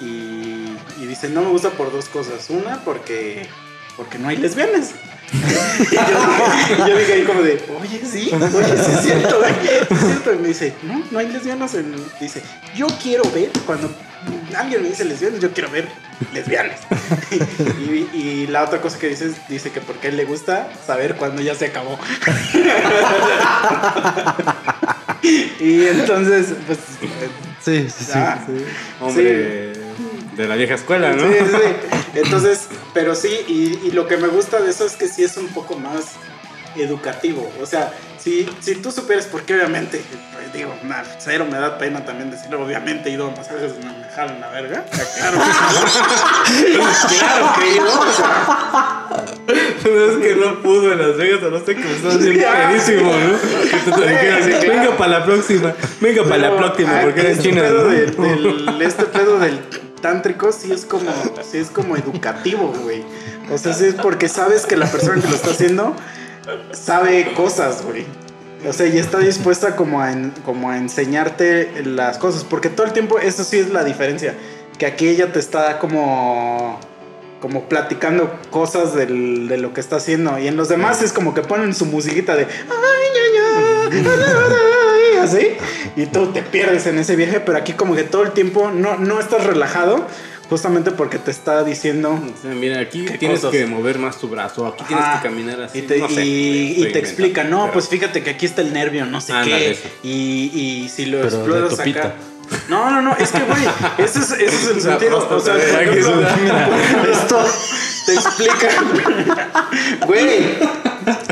[0.00, 2.50] Y, y dice, no me gusta por dos cosas.
[2.50, 3.46] Una, porque,
[3.96, 4.90] porque no hay lesbianas.
[5.32, 10.34] Y yo, yo dije ahí como de, oye, sí, oye, sí es cierto, es cierto.
[10.34, 11.74] Y me dice, no, no hay lesbianas.
[11.74, 11.94] En...
[12.20, 12.42] Dice,
[12.76, 13.90] yo quiero ver, cuando
[14.56, 15.88] alguien me dice lesbianas, yo quiero ver
[16.32, 16.80] lesbianas.
[17.80, 20.68] y, y la otra cosa que dice, es- dice que porque a él le gusta
[20.86, 21.98] saber cuándo ya se acabó.
[25.60, 26.78] y entonces, pues...
[27.64, 28.12] Sí, sí, sí.
[28.14, 28.38] ah,
[29.00, 29.72] Hombre
[30.36, 31.22] de la vieja escuela, ¿no?
[31.22, 31.98] Sí, sí, sí.
[32.14, 35.36] Entonces, pero sí, y, y lo que me gusta de eso es que sí es
[35.36, 36.12] un poco más
[36.76, 37.50] educativo.
[37.62, 40.02] O sea, si, si tú supieras, porque obviamente,
[40.34, 44.04] pues, digo, nah, cero me da pena también decirlo, obviamente he ido a masajes me
[44.14, 44.84] jalan la verga.
[45.16, 47.86] Claro que claro que he ido.
[47.86, 49.06] o sea,
[49.86, 53.70] es que no pudo en Las Vegas, a no sé que me estás bien ¿no?
[53.70, 54.68] Que tú te dijeras, Sí, claro.
[54.68, 57.62] venga para la próxima, venga para la próxima, porque eres este china.
[57.62, 57.88] pedo ¿no?
[57.90, 59.60] de- del- este pedo del
[60.00, 61.10] tántrico sí es como,
[61.50, 63.04] sí es como educativo, güey.
[63.52, 65.94] O sea, sí es porque sabes que la persona que lo está haciendo
[66.72, 68.04] sabe cosas, güey.
[68.68, 72.44] O sea, y está dispuesta como a, en- como a enseñarte las cosas.
[72.44, 74.34] Porque todo el tiempo, eso sí es la diferencia.
[74.78, 76.78] Que aquí ella te está como
[77.40, 80.38] como platicando cosas del- de lo que está haciendo.
[80.38, 82.44] Y en los demás es como que ponen su musiquita de...
[82.44, 82.48] "Ay,
[83.14, 84.95] ay, ay, ay",
[85.34, 85.48] Así.
[85.96, 88.96] Y tú te pierdes en ese viaje, pero aquí como que todo el tiempo no,
[88.98, 90.06] no estás relajado.
[90.48, 92.12] Justamente porque te está diciendo...
[92.12, 93.50] O sea, mira, aquí ¿Qué tienes cosas?
[93.50, 95.80] que mover más tu brazo, aquí tienes que caminar así.
[95.80, 98.46] Y te, no sé, y- y estoy te explica, no, pero- pues fíjate que aquí
[98.46, 99.78] está el nervio, no sé Ándale, qué.
[100.08, 102.14] Y, y si lo Pero exploras acá.
[102.68, 103.60] No, no, no, es que, güey,
[103.98, 105.18] ese es, ese es el sentido.
[105.36, 106.68] O sea, es una-
[107.10, 107.44] esto
[108.06, 108.68] te explica.
[110.06, 110.58] Güey,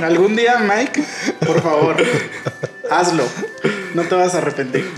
[0.03, 1.05] algún día, Mike,
[1.47, 1.97] por favor,
[2.91, 3.23] hazlo.
[3.95, 4.91] No te vas a arrepentir.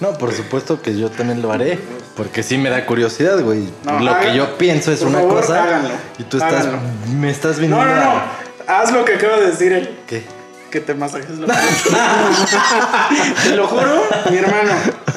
[0.00, 1.78] No, por supuesto que yo también lo haré.
[2.16, 3.68] Porque sí me da curiosidad, güey.
[3.84, 5.62] No, lo que yo pienso es por una favor, cosa.
[5.64, 5.88] háganlo,
[6.18, 6.52] y tú estás.
[6.66, 6.78] háganlo.
[7.18, 7.84] Me estás No, viniendo.
[7.84, 8.10] no, no.
[8.10, 9.98] a- Haz lo que acaba de decir él.
[10.06, 10.22] ¿Qué?
[10.70, 11.46] Que te masajes la
[13.44, 14.72] Te lo juro, mi hermano.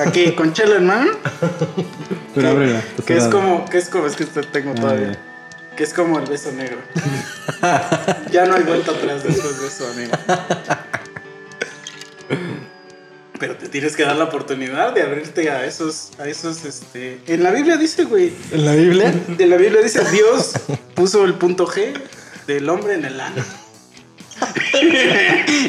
[0.06, 1.12] Aquí, con chela en mano.
[2.36, 5.18] Pero ábrela, que es como, que es como, es que te tengo Ah, todavía.
[5.76, 6.78] Que es como el beso negro.
[8.32, 10.12] ya no hay vuelta atrás después de eso, amigo.
[13.40, 17.20] Pero te tienes que dar la oportunidad de abrirte a esos, a esos, este.
[17.28, 18.34] En la Biblia dice, güey.
[18.52, 19.14] ¿En la Biblia?
[19.28, 20.54] De la Biblia dice, Dios
[20.96, 21.94] puso el punto G
[22.48, 23.44] del hombre en el ano.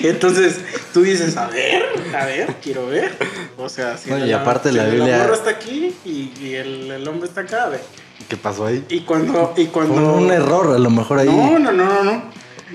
[0.02, 0.56] Entonces
[0.92, 1.82] tú dices, a ver,
[2.18, 3.12] a ver, quiero ver.
[3.56, 6.54] O sea, si No, y la- aparte si la Biblia- morra está aquí y, y
[6.54, 7.80] el, el hombre está acá, a ver.
[8.28, 8.84] ¿Qué pasó ahí?
[8.88, 10.14] Y cuando, y Fue cuando.
[10.14, 11.26] un error, a lo mejor ahí.
[11.28, 12.22] No, no, no, no, no.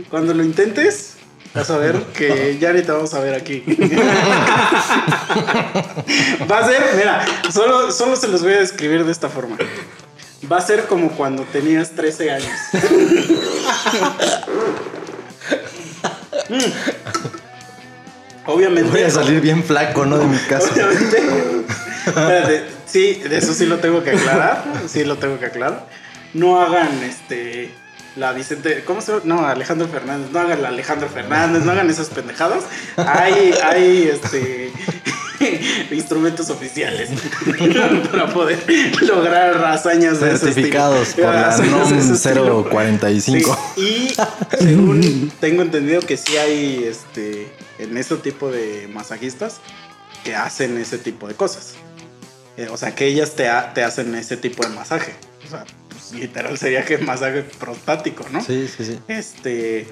[0.10, 1.13] Cuando lo intentes,
[1.54, 3.64] vas a ver que ya ni te vamos a ver aquí.
[6.50, 9.58] Va a ser, mira, solo, solo se los voy a describir de esta forma.
[10.52, 12.52] Va a ser como cuando tenías 13 años.
[16.50, 16.60] Mm.
[18.46, 18.90] Obviamente.
[18.90, 20.18] Voy a salir bien flaco, ¿no?
[20.18, 20.70] De mi casa.
[20.74, 21.22] Obviamente.
[22.06, 24.66] Espérate, sí, de eso sí lo tengo que aclarar.
[24.88, 25.88] Sí lo tengo que aclarar.
[26.34, 27.72] No hagan este.
[28.16, 28.84] La Vicente.
[28.86, 29.24] ¿Cómo se llama?
[29.26, 30.30] No, Alejandro Fernández.
[30.32, 31.64] No hagan la Alejandro Fernández.
[31.64, 32.64] No hagan esas pendejadas.
[32.98, 34.72] Hay, hay este.
[35.92, 37.10] instrumentos oficiales
[38.12, 38.64] para poder
[39.02, 40.46] lograr hazañas de ese.
[40.46, 42.64] Certificados por la NOM estilo.
[42.70, 43.60] 045.
[43.76, 44.16] Sí, Y
[44.58, 49.58] según tengo entendido que sí hay este en ese tipo de masajistas
[50.24, 51.74] que hacen ese tipo de cosas.
[52.56, 55.16] Eh, o sea, que ellas te, ha- te hacen ese tipo de masaje.
[55.46, 55.66] O sea,
[56.14, 58.44] literal sería que masaje prostático, ¿no?
[58.44, 59.00] Sí, sí, sí.
[59.08, 59.88] Este.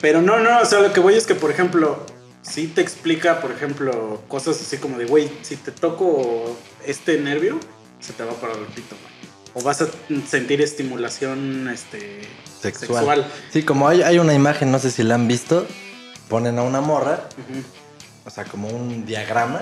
[0.00, 2.04] Pero no, no, o sea, lo que voy es que, por ejemplo,
[2.42, 6.56] sí te explica, por ejemplo, cosas así como de, güey, si te toco
[6.86, 7.60] este nervio,
[7.98, 9.62] se te va a parar el pito, güey.
[9.62, 9.88] o vas a
[10.26, 12.22] sentir estimulación este,
[12.62, 12.96] Sexual.
[12.98, 13.26] sexual.
[13.52, 15.66] Sí, como hay, hay una imagen, no sé si la han visto,
[16.28, 17.28] ponen a una morra,
[18.24, 19.60] o sea, como un diagrama,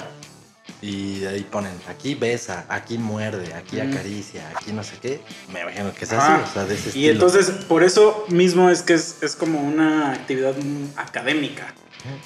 [0.81, 5.21] y ahí ponen, aquí besa, aquí muerde, aquí acaricia, aquí no sé qué.
[5.53, 7.13] Me imagino que es así, o sea, de ese Y estilo.
[7.13, 10.55] entonces, por eso mismo es que es, es como una actividad
[10.97, 11.75] académica.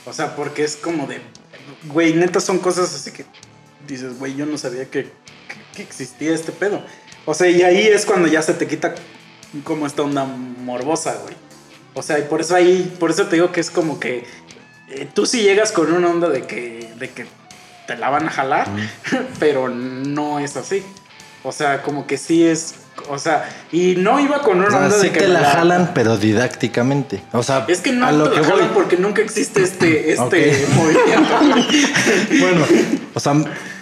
[0.05, 1.21] O sea, porque es como de,
[1.87, 3.25] güey, neta son cosas así que
[3.89, 5.11] dices, güey, yo no sabía que, que-
[5.75, 6.85] que existía este pedo.
[7.25, 8.95] O sea, y ahí es cuando ya se te quita
[9.65, 11.35] como esta onda morbosa, güey.
[11.95, 14.25] O sea, y por eso ahí, por eso te digo que es como que
[14.89, 17.27] eh, tú sí llegas con una onda de que, de que
[17.93, 18.67] te la van a jalar,
[19.39, 20.83] pero no es así.
[21.43, 22.75] O sea, como que sí es,
[23.09, 25.45] o sea, y no iba con una O sea, onda sí de que te la
[25.45, 27.23] jalan, pero didácticamente.
[27.33, 28.75] O sea, Es que no a te lo la que jalan voy.
[28.75, 31.35] porque nunca existe este, este movimiento.
[32.41, 32.65] Bueno,
[33.13, 33.33] o sea,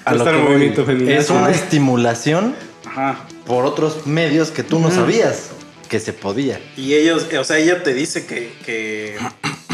[0.04, 2.56] a No lo que voy, es una estimulación
[2.86, 3.26] Ajá.
[3.46, 5.50] por otros medios que tú no sabías
[5.88, 6.60] que se podía.
[6.76, 9.18] Y ellos, o sea, ella te dice que, que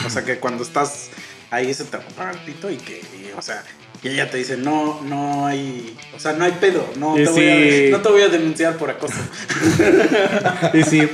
[0.04, 1.08] o sea, que cuando estás
[1.50, 3.62] ahí se te apaga el pito y que, y, o sea,
[4.02, 7.48] y ella te dice, no, no hay, o sea, no hay pedo, no, te, voy
[7.48, 9.14] a, no te voy a denunciar por acoso.
[10.74, 11.08] Y sí,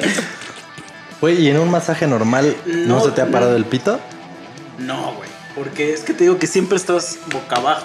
[1.21, 3.31] Güey, ¿y en un masaje normal no, No, se te ha no.
[3.31, 4.01] parado el pito?
[4.79, 7.83] No, güey, porque es que te digo que siempre estás boca abajo,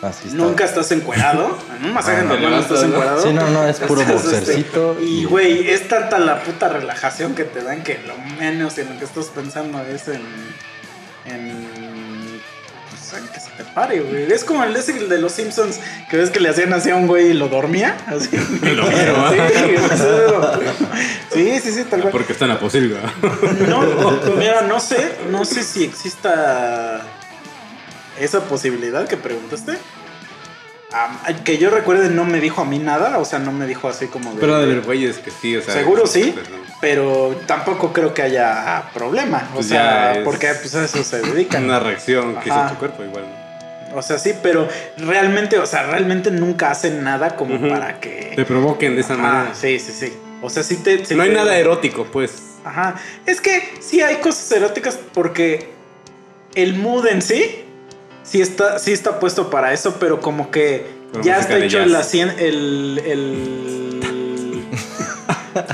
[0.00, 0.38] Así está.
[0.38, 3.22] nunca estás encuerado, en un masaje Ah, no, normal no estás encuadrado.
[3.22, 4.96] Sí, no, no, es puro este, boxercito.
[5.00, 8.98] Y, güey, es tanta la puta relajación que te dan que lo menos en lo
[8.98, 10.22] que estás pensando es en.
[11.26, 11.97] en.
[13.10, 14.30] Pues que se te pare, güey.
[14.30, 15.80] Es como el de, los Simpsons
[16.10, 17.96] que ves que le hacían así a un güey y lo dormía.
[18.06, 18.30] Así.
[18.62, 19.32] Lo mero, ¿ah?
[21.32, 22.12] sí, sí, sí, sí, tal cual.
[22.12, 23.00] porque está en la posilga.
[23.68, 23.82] No,
[24.36, 27.02] mira, no sé, no sé si exista
[28.20, 29.78] esa posibilidad que preguntaste.
[31.44, 34.06] Que yo recuerde no me dijo a mí nada, o sea, no me dijo así
[34.06, 34.40] como de...
[34.40, 35.74] Pero de ver güeyes que sí, o sea.
[35.74, 40.84] Seguro sí, pero- pero tampoco creo que haya problema, o Pues sea, porque pues a
[40.84, 41.64] eso se dedican.
[41.64, 43.24] Una reacción que hizo tu cuerpo igual.
[43.94, 48.32] O sea, sí, pero realmente, o sea, realmente nunca hacen nada como para que...
[48.36, 49.54] Te provoquen de esa Ajá, manera.
[49.54, 50.12] sí, sí, sí.
[50.40, 51.04] O sea, sí te...
[51.04, 52.32] sí No hay nada erótico, pues.
[52.64, 52.94] Ajá.
[53.26, 55.70] Es que sí hay cosas eróticas porque
[56.54, 57.64] el mood en sí
[58.28, 60.86] sí está, sí está puesto para eso, pero como que
[61.22, 61.94] ya está hecho el,
[62.38, 63.68] el, el-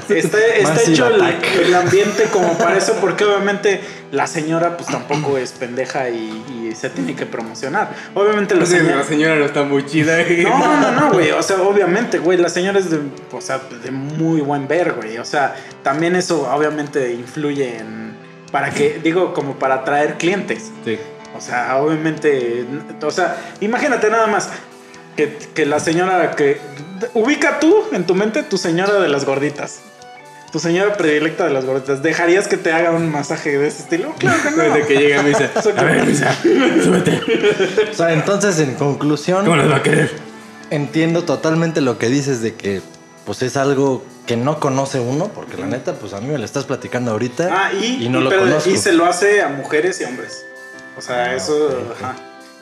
[0.08, 3.80] está, está hecho el, ambiente como para eso, porque obviamente
[4.12, 7.90] la señora pues tampoco es pendeja y, y se tiene que promocionar.
[8.14, 8.96] Obviamente la señora...
[8.96, 10.18] la señora no está muy chida.
[10.42, 11.30] no, no, no, güey.
[11.34, 13.00] O sea, obviamente, güey, la señora es de,
[13.32, 15.18] o sea, de muy buen ver, güey.
[15.18, 18.14] O sea, también eso obviamente influye en.
[18.52, 20.70] Para que, digo, como para atraer clientes.
[20.84, 20.96] Sí.
[21.36, 22.64] O sea, obviamente.
[23.02, 24.48] O sea, imagínate nada más
[25.16, 26.60] que, que la señora que.
[27.14, 29.80] Ubica tú en tu mente tu señora de las gorditas.
[30.52, 32.00] Tu señora predilecta de las gorditas.
[32.02, 34.14] ¿Dejarías que te haga un masaje de ese estilo?
[34.18, 34.56] Claro que no.
[34.62, 36.32] Desde que llega me dice, a ver, Misa,
[36.84, 37.20] súbete.
[37.90, 40.12] O sea, entonces, en conclusión, ¿Cómo las va a querer?
[40.70, 42.80] entiendo totalmente lo que dices de que
[43.26, 46.44] pues es algo que no conoce uno, porque la neta, pues a mí me lo
[46.44, 48.70] estás platicando ahorita Ah, y, y no y lo pero- conozco.
[48.70, 50.46] y se lo hace a mujeres y hombres.
[50.96, 51.68] O sea, Ah, eso.
[51.98, 52.16] ajá.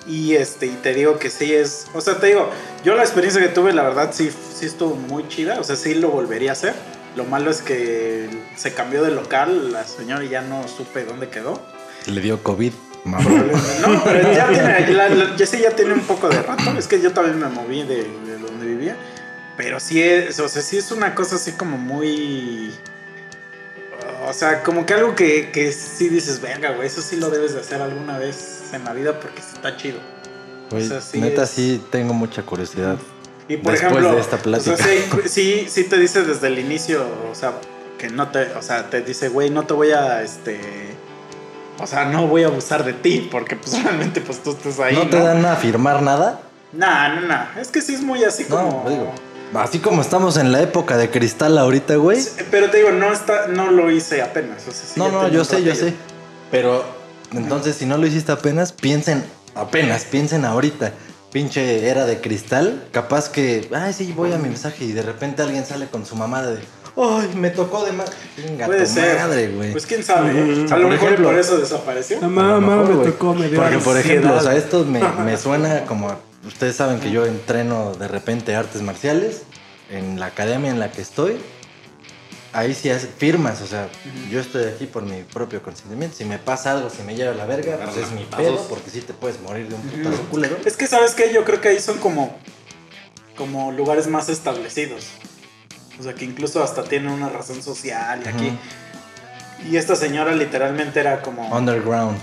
[0.06, 1.86] Y este, y te digo que sí es.
[1.94, 2.48] O sea, te digo,
[2.84, 5.60] yo la experiencia que tuve, la verdad, sí, sí estuvo muy chida.
[5.60, 6.74] O sea, sí lo volvería a hacer.
[7.14, 11.28] Lo malo es que se cambió de local, la señora y ya no supe dónde
[11.28, 11.60] quedó.
[12.06, 12.72] Le dio COVID,
[13.04, 13.52] mabrón.
[13.82, 16.64] No, pero ya tiene, la, la- ya sí ya tiene un poco de rato.
[16.76, 17.96] Es que yo también me moví de,
[18.26, 18.96] de donde vivía.
[19.56, 22.72] Pero sí es, o sea, sí es una cosa así como muy.
[24.28, 27.55] O sea, como que algo que, que sí dices, venga, güey, eso sí lo debes
[27.55, 29.99] de hacer alguna vez en la vida porque está chido.
[30.70, 32.97] Güey, O sea, sí neta, es- sí tengo mucha curiosidad.
[33.49, 34.73] Y por Después ejemplo, de esta plática.
[34.73, 37.53] o sea, sí, sí, sí te dice desde el inicio, o sea,
[37.99, 40.61] que no te, o sea, te dice, güey, no te voy a, este,
[41.78, 44.94] o sea, no voy a abusar de ti, porque pues realmente pues tú estás ahí.
[44.94, 46.40] ¿No te dan a firmar nada?
[46.73, 48.82] Nah, no, no, es que sí es muy así como...
[48.85, 49.12] No, digo.
[49.54, 52.20] Así como estamos en la época de cristal ahorita, güey.
[52.20, 54.62] Sí, Pero te digo, no está, no lo hice apenas.
[54.66, 55.92] O sea, sí No, no, yo sé, yo sé.
[56.50, 56.82] Pero
[57.32, 59.24] entonces, si no lo hiciste apenas, piensen
[59.54, 60.92] apenas, piensen ahorita.
[61.32, 62.84] Pinche era de cristal.
[62.92, 66.14] Capaz que, ay, sí, voy a mi mensaje y de repente alguien sale con su
[66.16, 66.60] mamada de,
[66.96, 67.92] ay, me tocó de
[68.66, 69.18] Puede ser.
[69.18, 69.72] madre, güey.
[69.72, 70.30] Pues quién sabe.
[70.32, 70.62] ¿eh?
[70.64, 72.20] O sea, A lo por mejor ejemplo- por eso desapareció.
[72.20, 75.84] La mamá me tocó, me dio Porque, por ejemplo, o sea, esto me, me suena
[75.84, 76.31] como.
[76.44, 79.43] Ustedes saben que yo entreno de repente artes marciales
[79.90, 81.40] en la academia en la que estoy.
[82.52, 83.89] Ahí sí hace firmas, o sea,
[84.31, 86.16] yo estoy aquí por mi propio consentimiento.
[86.16, 89.01] Si me pasa algo, si me lleva la verga, pues es mi pedo, porque sí
[89.01, 90.59] te puedes morir de un putazo culero.
[90.66, 91.32] Es que, ¿sabes qué?
[91.32, 92.36] Yo creo que ahí son como,
[93.39, 95.06] como lugares más establecidos.
[95.98, 98.59] O sea, que incluso hasta tiene una razón social y aquí.
[99.70, 101.48] Y esta señora literalmente era como...
[101.56, 102.19] Underground.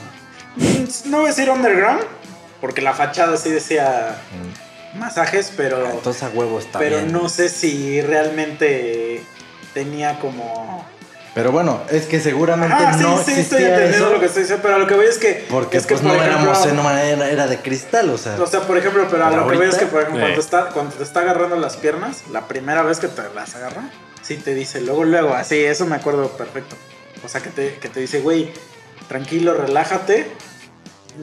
[1.05, 2.03] No voy a decir underground,
[2.61, 4.15] porque la fachada sí decía
[4.95, 5.89] masajes, pero...
[5.91, 7.11] Entonces a huevo está pero bien.
[7.11, 9.23] no sé si realmente
[9.73, 10.85] tenía como...
[11.35, 14.13] Pero bueno, es que seguramente Ah, sí, no sí, estoy existía entendiendo eso.
[14.15, 15.45] lo que estoy diciendo, pero a lo que voy es que...
[15.49, 18.35] Porque es que, pues por no ejemplo, éramos, no era, era de cristal, o sea.
[18.41, 20.37] O sea, por ejemplo, pero a lo que voy es que, ahorita- por ejemplo, cuando,
[20.37, 20.43] Eh.
[20.43, 23.89] está, cuando te está agarrando las piernas, la primera vez que te las agarra,
[24.23, 26.75] sí te dice, luego, luego, así, eso me acuerdo perfecto.
[27.23, 28.51] O sea, que te, que te dice, güey,
[29.07, 30.27] tranquilo, relájate,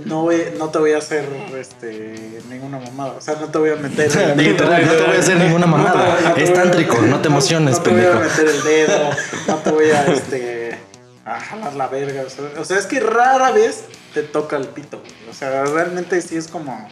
[0.04, 1.24] no, voy- no te voy a hacer
[1.58, 3.12] este, ninguna mamada.
[3.12, 4.64] O sea, no te voy a meter el dedo.
[4.64, 6.20] No te voy a hacer ninguna No te- mamada.
[6.30, 9.10] no Es tántrico, no te emociones, no te voy a meter el dedo,
[9.48, 10.78] no te voy a, este,
[11.24, 12.22] a jalar la verga.
[12.26, 15.12] O sea, o sea, es que rara vez te toca el pito, güey.
[15.30, 16.88] O sea, realmente sí es como...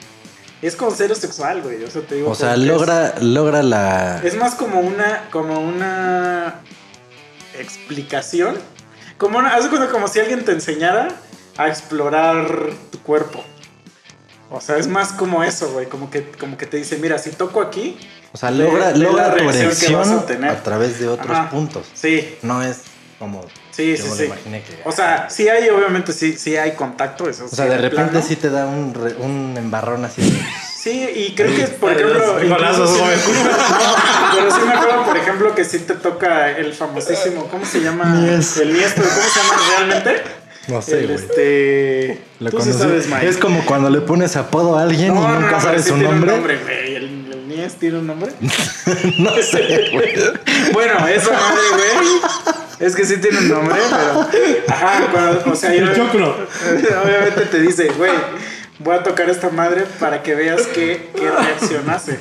[0.62, 1.84] Es como cero sexual, güey.
[1.84, 2.30] O sea, te digo...
[2.30, 4.20] O sea, es- logra, logra la.
[4.24, 6.54] es más como una, como una
[7.58, 8.56] explicación.
[9.18, 11.08] Como una, haz cuenta como si alguien te enseñara
[11.56, 12.46] a explorar
[12.90, 13.42] tu cuerpo.
[14.50, 15.86] O sea, es más como eso, güey.
[15.86, 17.96] Como que, como que te dice, mira, si toco aquí.
[18.32, 20.50] O sea, logra, ve la logra tu reacción que vas a erección obtener.
[20.50, 21.50] a través de otros Ajá.
[21.50, 21.86] puntos.
[21.94, 22.78] Sí, No es
[23.18, 23.44] como.
[23.70, 24.24] sí, yo sí, me sí.
[24.24, 24.80] imaginé que.
[24.84, 27.28] O sea, sí hay, obviamente, sí, sí hay contacto.
[27.28, 30.22] Eso O sea, de repente sí te da un, re- un embarrón así.
[30.22, 30.44] de-
[30.84, 32.46] Sí, y creo que, por ejemplo, sí
[34.34, 38.14] pero sí me acuerdo, por ejemplo, que sí te toca el famosísimo, ¿cómo se llama?
[38.20, 38.36] El
[38.72, 40.22] Mies, pero ¿cómo se llama realmente?
[40.68, 41.16] No sé, el güey.
[41.18, 42.18] este.
[42.40, 43.28] Lo Tú sí sabes, Mike.
[43.28, 46.14] es como cuando le pones apodo a alguien y nunca sabes sí su tiene un
[46.20, 46.32] nombre.
[46.36, 46.94] nombre, güey.
[46.96, 48.32] ¿El, el Mies tiene un nombre?
[49.18, 50.14] no sé, güey.
[50.72, 52.20] bueno, esa madre, güey.
[52.80, 54.28] Es que sí tiene un nombre, pero.
[54.68, 55.84] Ajá, cuando, o sea, yo.
[55.86, 56.30] El choclo.
[57.04, 58.12] Obviamente te dice, güey,
[58.80, 62.18] voy a tocar esta madre para que veas qué, qué reacción hace.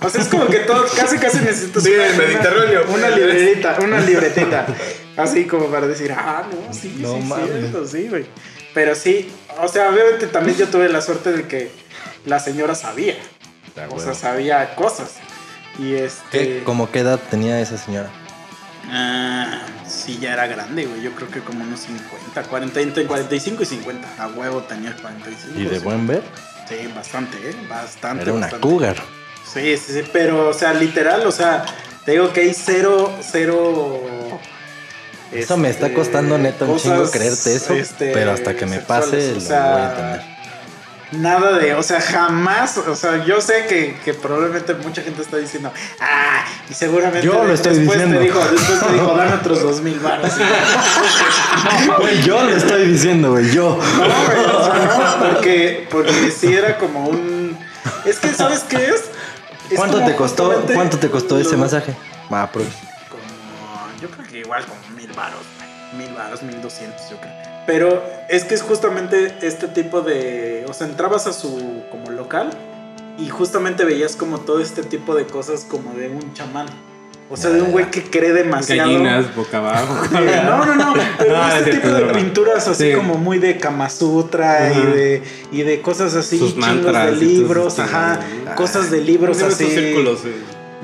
[0.00, 2.82] O sea, es como que todo, casi casi necesitas Sí, una, el Mediterráneo.
[2.88, 4.66] una, una libretita, una libretita.
[5.18, 7.48] Así como para decir, ah, no, sí, No sí, mames.
[7.48, 8.26] cierto, sí, güey.
[8.72, 9.30] Pero sí,
[9.60, 11.70] o sea, obviamente también yo tuve la suerte de que
[12.24, 13.16] la señora sabía.
[13.90, 15.14] O sea, sabía cosas.
[15.78, 16.28] Y este.
[16.30, 18.08] ¿Qué, ¿Cómo qué edad tenía esa señora?
[18.90, 21.02] Ah, sí, ya era grande, güey.
[21.02, 24.08] Yo creo que como unos 50, 40, entre 45 y 50.
[24.22, 25.58] A huevo tenía 45.
[25.58, 25.84] ¿Y de sí.
[25.84, 26.22] buen ver?
[26.68, 27.54] Sí, bastante, ¿eh?
[27.68, 28.22] Bastante.
[28.22, 28.66] Era una bastante.
[28.66, 28.96] cougar.
[29.52, 30.02] Sí, sí, sí.
[30.12, 31.64] Pero, o sea, literal, o sea,
[32.04, 34.00] te digo que hay cero, cero.
[35.32, 38.76] Eso me está este, costando neta un chingo creerte eso, este, pero hasta que me
[38.76, 40.38] sexuales, pase o lo voy a entender.
[41.10, 45.38] Nada de, o sea, jamás, o sea, yo sé que, que probablemente mucha gente está
[45.38, 48.18] diciendo, ah, y seguramente Yo lo estoy después diciendo.
[48.18, 50.30] te dijo, después te dijo, dame otros dos mil baros.
[51.98, 53.70] Güey, yo lo estoy diciendo, güey, yo.
[53.70, 57.56] No, güey, o sea, no, porque, porque sí era como un,
[58.04, 59.04] es que, ¿sabes qué es?
[59.70, 61.94] Es ¿Cuánto te costó, cuánto te costó ese lo- masaje?
[62.30, 62.48] Ah.
[62.52, 62.62] Como,
[64.00, 64.78] yo creo que igual como
[65.26, 66.06] güey.
[66.06, 67.32] mil baros, mil doscientos, yo creo.
[67.66, 72.50] Pero es que es justamente este tipo de, o sea, entrabas a su como local
[73.18, 76.66] y justamente veías como todo este tipo de cosas como de un chamán.
[77.30, 78.90] O sea, de un güey que cree demasiado.
[78.90, 80.02] Gallinas, boca abajo.
[80.46, 80.94] No, no, no.
[81.18, 82.96] Pero este es tipo de pinturas así Sí.
[82.96, 85.22] como muy de Kama Sutra y de,
[85.52, 88.20] y de cosas así, Sus chingos mantras de libros, ajá,
[88.56, 89.74] cosas de libros ¿Cómo se así.
[89.74, 90.20] círculos?
[90.24, 90.32] eh?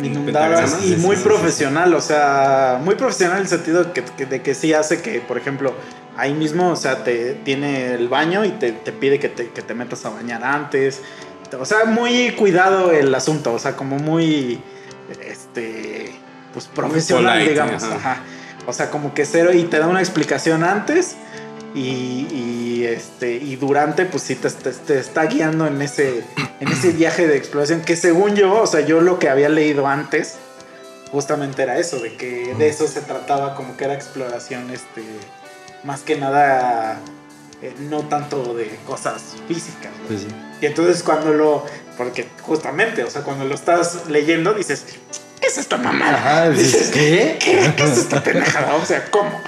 [0.02, 4.26] Inundadas y muy sí, sí, profesional, o sea, muy profesional en el sentido que, que-
[4.26, 5.72] de que sí hace que, por ejemplo,
[6.16, 9.62] ahí mismo, o sea, te tiene el baño y te, te pide que te, que
[9.62, 11.00] te metas a bañar antes.
[11.58, 14.60] O sea, muy cuidado el asunto, o sea, como muy,
[15.28, 16.12] este,
[16.52, 17.82] pues profesional, polite, digamos.
[17.84, 17.94] ajá.
[17.96, 18.16] Ajá.
[18.66, 21.16] O sea, como que cero y te da una explicación antes
[21.74, 26.24] y, y, este y durante pues sí te, te- te está guiando en ese
[26.60, 29.86] en ese viaje de exploración que según yo o sea yo lo que había leído
[29.88, 30.34] antes
[31.10, 35.02] justamente era eso de que de eso se trataba como que era exploración este
[35.82, 36.98] más que nada
[37.62, 39.92] eh, no tanto de cosas físicas.
[40.06, 40.28] Pues sí.
[40.60, 41.64] y entonces cuando lo
[41.96, 44.84] porque justamente o sea cuando lo estás leyendo dices
[45.40, 46.14] ¿qué es esta mamada?
[46.16, 47.36] Ajá, dices, ¿qué?
[47.40, 48.76] ¿Qué, ¿Qué es esta pendejada?
[48.76, 49.40] O sea, ¿cómo?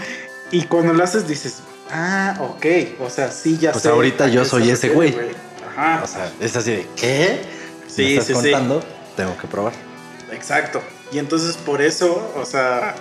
[0.50, 2.66] Y cuando lo haces dices, ah, ok.
[3.00, 3.88] O sea, sí, ya Pues sé.
[3.88, 5.14] ahorita a yo soy se ese güey.
[5.76, 6.00] Ajá.
[6.02, 7.40] O sea, es así de, ¿qué?
[7.86, 8.40] Sí, ¿Me estás sí, sí.
[8.42, 8.82] contando?
[9.16, 9.72] Tengo que probar.
[10.32, 10.82] Exacto.
[11.12, 12.94] Y entonces por eso, o sea,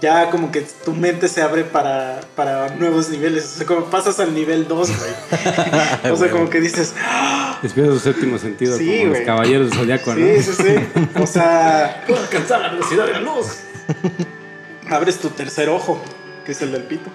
[0.00, 3.44] ya como que tu mente se abre para, para nuevos niveles.
[3.44, 6.12] O sea, como pasas al nivel 2, güey.
[6.12, 6.94] o sea, como que dices,
[7.62, 9.24] Despierta su séptimo sentido Sí, como los güey.
[9.26, 10.26] caballeros del zodiaco, ¿no?
[10.26, 10.74] sí, sí, sí.
[11.20, 13.46] O sea, Puedo alcanzar la velocidad de la luz.
[14.90, 16.00] abres tu tercer ojo,
[16.48, 17.10] que es el del pito.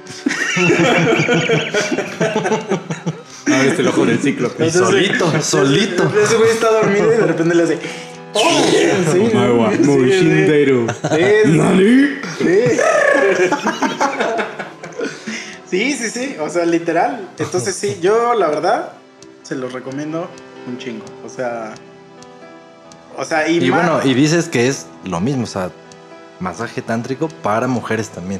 [3.47, 4.51] Ahora este el ojo del ciclo.
[4.59, 6.03] Y solito, solito.
[6.23, 7.79] Ese güey está dormido y de repente le hace.
[7.81, 10.87] Sí, Omawa, sí, sí, Moushinderu.
[11.09, 12.77] Sí, sí.
[15.71, 17.27] Sí, sí, sí, o sea, literal.
[17.39, 18.91] Entonces sí, yo la verdad
[19.41, 20.29] se los recomiendo
[20.67, 21.05] un chingo.
[21.25, 21.73] O sea,
[23.17, 25.71] o sea, y, Y más- bueno, y dices que es lo mismo, o sea,
[26.39, 28.39] masaje tántrico para mujeres también.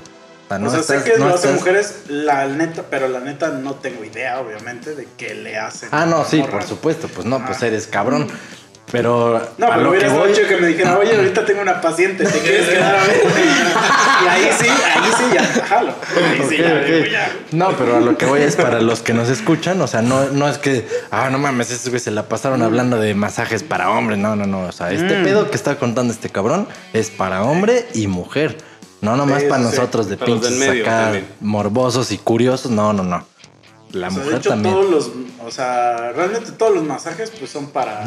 [0.55, 2.83] O sea, no o sea, estás- sé que no lo hacen estás- mujeres, la neta,
[2.89, 5.89] pero la neta no tengo idea, obviamente, de qué le hacen.
[5.91, 8.27] Ah, no, sí, por supuesto, pues no, pues eres cabrón.
[8.91, 12.39] Pero No, pero hubieras voy, hecho que me dijera, oye, ahorita tengo una paciente, ¿te
[12.39, 13.21] quieres quedar a ver?
[14.23, 15.93] y ahí sí, ahí sí, ya, jalo.
[16.15, 16.83] Ahí sí, ya, ok.
[16.85, 17.31] digo, ya.
[17.53, 20.25] No, pero a lo que voy es para los que nos escuchan, o sea, no,
[20.29, 23.89] no es que, ah, no mames, estos güeyes se la pasaron hablando de masajes para
[23.89, 25.23] hombre, no, no, no, o sea, este Mm.
[25.23, 28.57] pedo que está contando este cabrón es para hombre y mujer,
[29.03, 31.27] no nomás Sí, para sí, nosotros de pinches medio acá también.
[31.41, 33.25] morbosos y curiosos, no, no, no,
[33.91, 34.73] la O sea, de mujer hecho, también.
[34.75, 35.11] todos los,
[35.45, 38.05] o sea, realmente todos los masajes pues son para,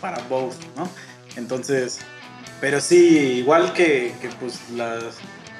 [0.00, 0.88] para both, ¿no?
[1.36, 1.98] Entonces,
[2.60, 2.96] pero sí,
[3.42, 5.02] igual que, que pues las,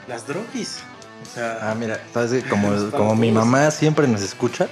[0.08, 0.78] las droguis.
[1.22, 4.68] O sea, Ah, mira, sabes que como, como mi mamá siempre nos escucha,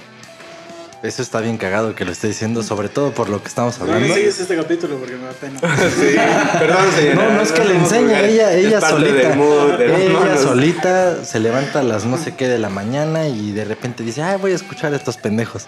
[1.03, 3.85] eso está bien cagado que lo esté diciendo, sobre todo por lo que estamos no,
[3.85, 4.13] no hablando.
[4.15, 5.59] sigues este capítulo porque me da pena.
[5.59, 6.15] Sí,
[6.59, 7.15] perdón, señora.
[7.29, 9.35] No, no es que le enseñe, ella, ella solita.
[9.35, 13.65] mood ella solita se levanta a las no sé qué de la mañana y de
[13.65, 15.65] repente dice, ay, voy a escuchar a estos pendejos.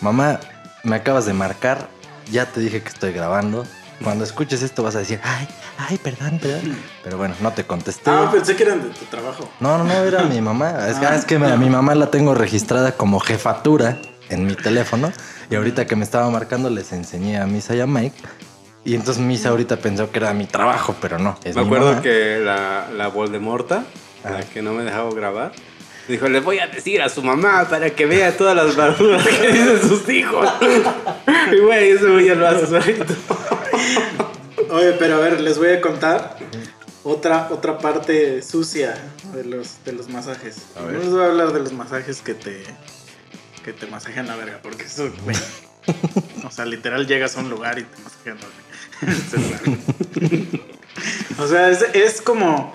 [0.00, 0.38] Mamá,
[0.82, 1.88] me acabas de marcar,
[2.30, 3.66] ya te dije que estoy grabando.
[4.02, 5.48] Cuando escuches esto vas a decir, ay,
[5.78, 6.76] ay, perdón, perdón.
[7.04, 8.10] Pero bueno, no te contesté.
[8.10, 9.48] Ah, pensé que eran de tu trabajo.
[9.60, 10.88] No, no, no, era mi mamá.
[10.88, 11.10] Es que, Ah.
[11.12, 13.96] ah, es que a mi mamá la tengo registrada como jefatura
[14.28, 15.12] en mi teléfono.
[15.50, 18.16] Y ahorita que me estaba marcando les enseñé a Misa y a Mike.
[18.84, 21.86] Y entonces Misa ahorita pensó que era mi trabajo, pero no, es Me mi acuerdo
[21.90, 22.02] mamá.
[22.02, 23.84] que la, la Voldemorta,
[24.22, 24.40] la Ah.
[24.52, 25.52] que no me dejaba grabar,
[26.08, 29.52] dijo, le voy a decir a su mamá para que vea todas las barbudas que
[29.52, 30.48] dicen sus hijos.
[31.52, 33.14] y güey, eso ya lo hace solito.
[34.70, 36.36] Oye, pero a ver, les voy a contar
[37.04, 38.94] otra, otra parte sucia
[39.34, 40.56] de los, de los masajes.
[40.76, 42.64] A No les voy a hablar de los masajes que te,
[43.64, 45.36] que te masajean la verga, porque eso, güey.
[46.44, 48.60] o sea, literal llegas a un lugar y te masajean la verga.
[51.38, 52.72] O sea, es, es como.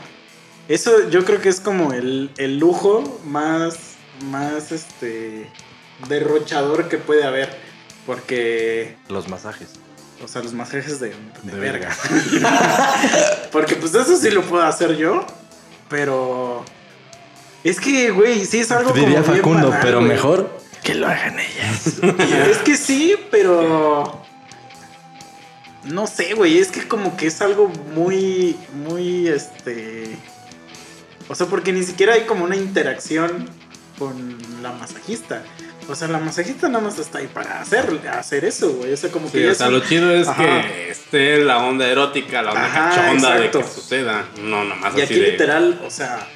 [0.67, 3.77] Eso yo creo que es como el, el lujo más,
[4.25, 5.49] más este,
[6.07, 7.49] derrochador que puede haber.
[8.05, 9.69] Porque Los masajes.
[10.23, 11.09] o sea, los masajes de,
[11.43, 11.95] de, De verga.
[13.51, 15.25] Porque pues eso sí lo puedo hacer yo.
[15.89, 16.63] Pero.
[17.63, 20.09] Es que, güey, sí es algo Diría como Facundo, banal, pero güey.
[20.09, 20.49] mejor
[20.83, 21.99] que lo hagan ellas.
[22.49, 24.23] Es que sí, pero.
[25.85, 26.57] No sé, güey.
[26.57, 28.55] Es que como que es algo muy.
[28.73, 30.15] Muy este.
[31.27, 33.49] O sea, porque ni siquiera hay como una interacción
[33.97, 35.43] con la masajista.
[35.87, 38.93] O sea, la masajista nada más está ahí para hacer, hacer eso, güey.
[38.93, 40.61] O sea, como que Sí, ya o es sea, lo chido es Ajá.
[40.61, 44.25] que esté la onda erótica, la onda Ajá, cachonda de que suceda.
[44.41, 46.27] No, nomás Y así aquí de literal, o sea,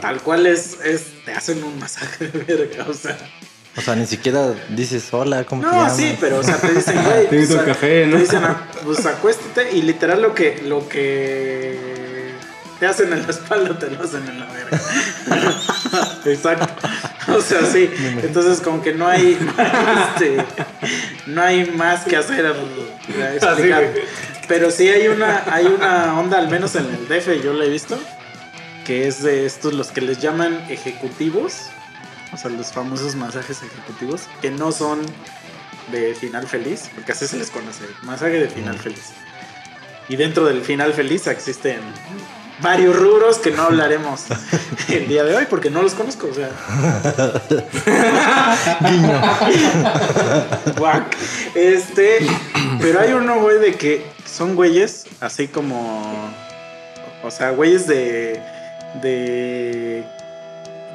[0.00, 3.18] tal cual es, es, te hacen un masaje de verga, o sea.
[3.76, 5.96] O sea, ni siquiera dices hola, ¿cómo te No, llamas?
[5.96, 8.16] sí, pero o sea, te dicen, güey, Te pues, al café, ¿no?
[8.16, 12.32] Te dicen, ah, pues acuéstate y literal lo que, lo que
[12.78, 14.80] te hacen en la espalda te lo hacen en la verga.
[16.26, 16.66] Exacto.
[17.32, 17.88] O sea, sí.
[18.22, 19.38] Entonces como que no hay,
[20.16, 20.44] este,
[21.26, 23.92] no hay más que hacer eh, explicar.
[24.48, 27.68] Pero sí hay una, hay una onda, al menos en el DF yo la he
[27.68, 27.98] visto,
[28.84, 31.68] que es de estos los que les llaman ejecutivos,
[32.32, 35.00] o sea, los famosos masajes ejecutivos, que no son
[35.90, 39.10] de final feliz, porque así se les conoce, masaje de final feliz.
[40.08, 41.80] Y dentro del final feliz existen
[42.60, 44.24] varios rubros que no hablaremos
[44.88, 46.50] el día de hoy porque no los conozco, o sea.
[51.54, 52.18] Este,
[52.80, 56.32] pero hay uno, güey, de que son güeyes así como.
[57.22, 58.40] O sea, güeyes de.
[59.00, 60.04] De.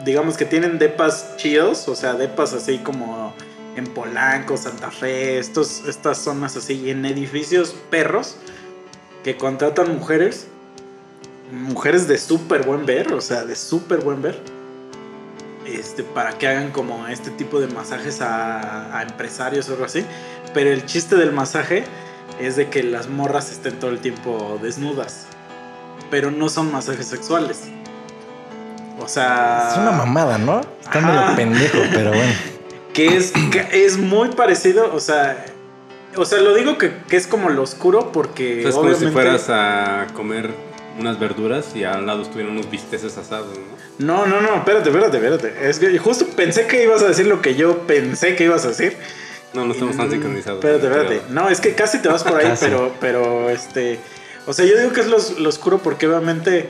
[0.08, 3.34] Digamos que tienen depas chidos, o sea, depas así como
[3.76, 8.38] en Polanco, Santa Fe, estos, estas zonas así, en edificios perros
[9.26, 10.48] que contratan mujeres,
[11.52, 14.40] mujeres de súper buen ver, o sea, de súper buen ver,
[15.66, 20.06] este, para que hagan como este tipo de masajes a, a empresarios o algo así.
[20.54, 21.84] Pero el chiste del masaje
[22.40, 25.26] es de que las morras estén todo el tiempo desnudas,
[26.10, 27.64] pero no son masajes sexuales.
[29.08, 30.60] O sea, Es una mamada, ¿no?
[30.82, 32.34] Está medio pendejo, pero bueno.
[32.94, 35.46] que es, que es muy parecido, o sea,
[36.18, 38.94] o sea, lo digo que, que es como lo oscuro porque O sea, es como
[38.96, 40.50] si fueras a comer
[41.00, 43.58] unas verduras y al lado estuvieran unos bisteces asados,
[43.98, 44.26] ¿no?
[44.26, 45.70] No, no, no, espérate, espérate, espérate.
[45.70, 48.70] Es que justo pensé que ibas a decir lo que yo pensé que ibas a
[48.70, 48.98] decir.
[49.54, 50.62] No, no estamos tan sincronizados.
[50.62, 51.22] Espérate, espérate.
[51.30, 54.00] No, es que casi te vas por ahí, pero, pero este.
[54.48, 56.68] O sea, yo digo que es lo, lo oscuro porque obviamente.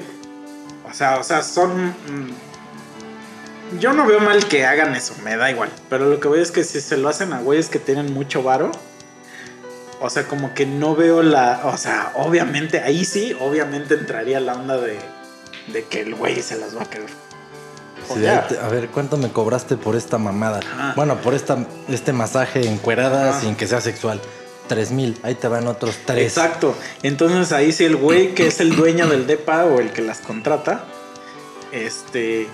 [0.89, 1.87] O sea, o sea, son.
[1.89, 5.69] mm, Yo no veo mal que hagan eso, me da igual.
[5.89, 8.41] Pero lo que voy es que si se lo hacen a güeyes que tienen mucho
[8.43, 8.71] varo.
[9.99, 11.61] O sea, como que no veo la.
[11.65, 14.99] O sea, obviamente, ahí sí, obviamente entraría la onda de.
[15.73, 17.09] De que el güey se las va a querer.
[18.07, 20.61] Sí, te- a ver, ¿cuánto me cobraste por esta mamada?
[20.61, 20.93] Ajá.
[20.95, 21.57] Bueno, por esta,
[21.89, 23.41] este masaje encuerada Ajá.
[23.41, 24.21] sin que sea sexual.
[24.67, 26.23] Tres mil, ahí te van otros tres.
[26.37, 26.75] Exacto.
[27.03, 30.19] Entonces ahí sí el güey que es el dueño del DEPA o el que las
[30.19, 30.83] contrata,
[31.71, 32.47] este,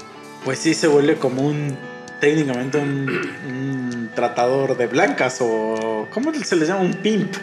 [0.46, 1.78] pues sí se vuelve como un,
[2.20, 3.10] técnicamente un,
[3.48, 6.82] un tratador de blancas o, ¿cómo se les llama?
[6.82, 7.34] Un pimp.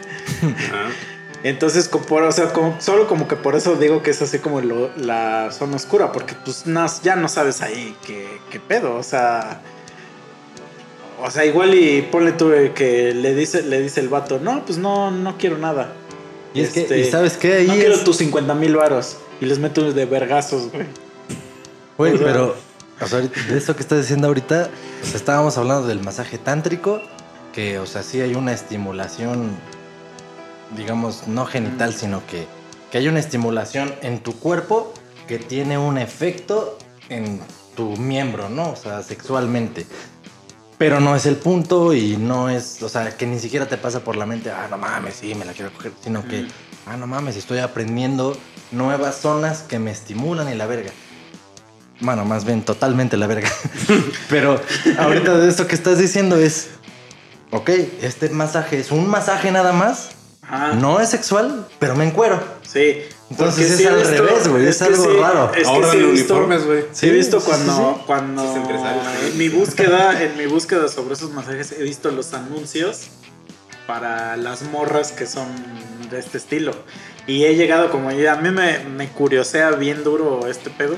[1.42, 4.38] Entonces, como por- o sea, como- solo como que por eso digo que es así
[4.40, 8.94] como lo- la zona oscura, porque pues no- ya no sabes ahí qué, qué pedo,
[8.96, 9.60] o sea...
[11.22, 14.64] O sea, igual y ponle tú eh, que le dice, le dice el vato, no,
[14.64, 15.92] pues no, no quiero nada.
[16.54, 17.54] Y es que, Este, ¿y sabes qué?
[17.54, 19.16] Ahí no quiero tus 50 mil varos.
[19.40, 20.86] Y les meto de vergazos, güey.
[21.98, 22.56] Güey, o sea- pero
[23.00, 24.68] o sea, de eso que estás diciendo ahorita,
[25.14, 27.00] estábamos hablando del masaje tántrico,
[27.54, 29.50] que, o sea, sí hay una estimulación,
[30.76, 32.46] digamos, no genital, sino que,
[32.90, 34.92] que hay una estimulación en tu cuerpo
[35.26, 36.76] que tiene un efecto
[37.08, 37.40] en
[37.74, 38.70] tu miembro, ¿no?
[38.72, 39.86] O sea, sexualmente.
[40.80, 44.00] Pero no es el punto y no es, o sea, que ni siquiera te pasa
[44.00, 46.46] por la mente, ah, no mames, sí, me la quiero coger, sino que,
[46.86, 48.34] ah, no mames, estoy aprendiendo
[48.72, 50.90] nuevas zonas que me estimulan y la verga.
[52.00, 53.50] Bueno, más bien totalmente la verga.
[54.30, 54.58] Pero
[54.98, 56.70] ahorita de esto que estás diciendo es,
[57.50, 57.68] ok,
[58.00, 60.72] este masaje es un masaje nada más, Ajá.
[60.72, 62.42] no es sexual, pero me encuero.
[62.62, 63.02] Sí.
[63.30, 65.52] Entonces porque es sí he al visto- revés, güey, es que algo raro.
[65.54, 66.84] Es que Ahora sí en visto- uniformes, güey.
[66.92, 68.02] Sí, he Sí, visto sí, cuando, sí, sí.
[68.06, 68.54] cuando
[69.24, 73.08] en mi búsqueda, en mi búsqueda sobre esos masajes, he visto los anuncios
[73.86, 75.46] para las morras que son
[76.10, 76.72] de este estilo.
[77.26, 80.96] Y he llegado como ya, a mí me, me curiosea bien duro este pedo.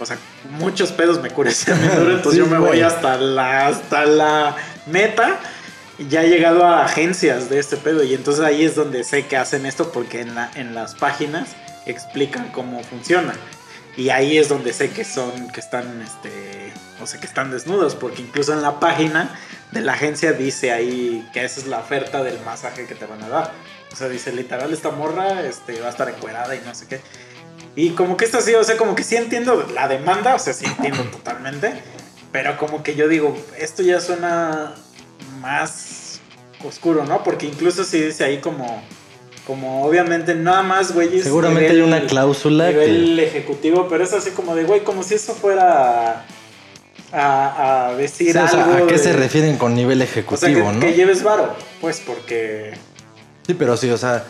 [0.00, 0.18] O sea,
[0.50, 4.56] muchos pedos me curiosean bien duro, entonces Sí, yo me voy hasta la, hasta la
[4.86, 5.38] meta.
[5.98, 9.36] Ya he llegado a agencias de este pedo y entonces ahí es donde sé que
[9.36, 11.50] hacen esto porque en, la, en las páginas
[11.86, 13.34] explican cómo funciona.
[13.96, 17.94] Y ahí es donde sé que son, que están, este, o sea, que están desnudos,
[17.94, 19.38] porque incluso en la página
[19.70, 23.22] de la agencia dice ahí que esa es la oferta del masaje que te van
[23.22, 23.52] a dar.
[23.92, 27.00] O sea, dice literal esta morra, este, va a estar encuerada y no sé qué.
[27.76, 30.52] Y como que esto así, o sea, como que sí entiendo la demanda, o sea,
[30.52, 31.80] sí entiendo totalmente,
[32.32, 34.74] pero como que yo digo, esto ya suena
[35.44, 36.20] más
[36.64, 37.22] oscuro, ¿no?
[37.22, 38.82] Porque incluso si dice ahí como,
[39.46, 41.20] como obviamente nada más, güey.
[41.22, 45.34] Seguramente hay una cláusula nivel ejecutivo, pero es así como de, güey, como si eso
[45.34, 46.24] fuera
[47.12, 48.84] a, a decir Sí, o sea, algo.
[48.84, 50.80] ¿A qué de- se refieren con nivel O sea, que, ejecutivo, no?
[50.80, 52.72] que lleves varo, pues porque...
[53.46, 54.24] Sí, pero sí, o sea,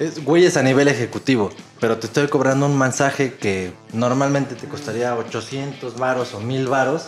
[0.00, 4.66] es, güey es a nivel ejecutivo, pero te estoy cobrando un mensaje que normalmente te
[4.66, 7.04] costaría 800 varos o 1000 varos,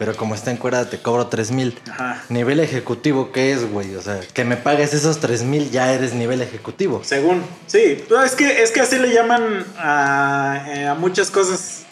[0.00, 1.78] pero como está en cuerda te cobro 3000.
[1.90, 2.24] Ajá.
[2.30, 3.94] Nivel ejecutivo, ¿qué es, güey?
[3.96, 7.02] O sea, que me pagues esos 3000 ya eres nivel ejecutivo.
[7.04, 11.82] Según, sí, no, es que, es que así le llaman a, eh, a muchas cosas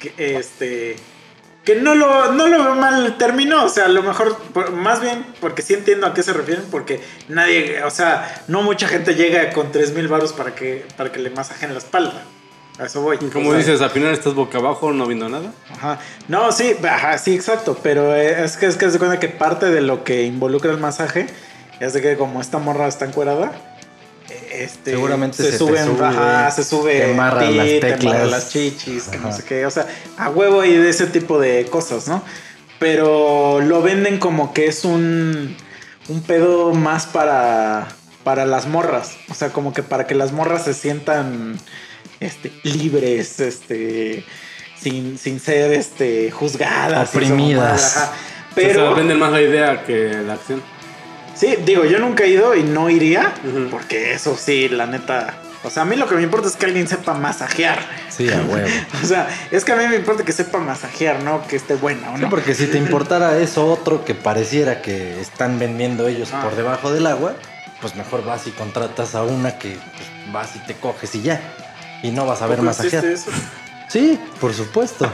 [0.00, 0.96] que, este,
[1.64, 4.36] que no lo, no lo veo mal el término, o sea, a lo mejor,
[4.72, 8.88] más bien, porque sí entiendo a qué se refieren, porque nadie, o sea, no mucha
[8.88, 12.24] gente llega con 3 mil baros para que, para que le masajen la espalda.
[12.78, 13.18] A eso voy.
[13.20, 15.52] Y como O sea, dices, al final estás boca abajo, no viendo nada.
[15.70, 15.98] Ajá.
[16.28, 17.78] No, sí, ajá, sí, exacto.
[17.82, 20.78] Pero eh, es que es que se cuenta que parte de lo que involucra el
[20.78, 21.26] masaje
[21.80, 23.52] es de que como esta morra está encuerada,
[24.30, 27.66] eh, este, Seguramente se, se te suben, sube, ajá, se sube te amarra ti, las
[27.66, 28.30] te amarra teclas.
[28.30, 29.86] las chichis, que no sé qué, o sea,
[30.16, 32.22] a huevo y de ese tipo de cosas, ¿no?
[32.78, 35.56] Pero lo venden como que es un
[36.08, 37.88] un pedo más para
[38.24, 41.58] para las morras, o sea, como que para que las morras se sientan
[42.22, 44.24] este libres, este
[44.80, 47.96] sin, sin ser este juzgadas, Oprimidas.
[47.96, 48.12] ajá.
[48.54, 50.62] Pero Pero venden más la idea que la acción.
[51.34, 53.32] Sí, digo, yo nunca he ido y no iría,
[53.70, 55.34] porque eso sí, la neta.
[55.64, 57.78] O sea, a mí lo que me importa es que alguien sepa masajear.
[58.10, 58.68] Sí, a huevo.
[59.02, 62.10] O sea, es que a mí me importa que sepa masajear, no que esté buena
[62.12, 62.28] o Sí, no.
[62.30, 66.42] porque si te importara eso otro que pareciera que están vendiendo ellos Ah.
[66.42, 67.34] por debajo del agua,
[67.80, 71.40] pues mejor vas y contratas a una que pues, vas y te coges y ya.
[72.02, 73.04] Y no vas a ver ¿Cómo masajear.
[73.04, 73.30] eso?
[73.88, 75.10] Sí, por supuesto.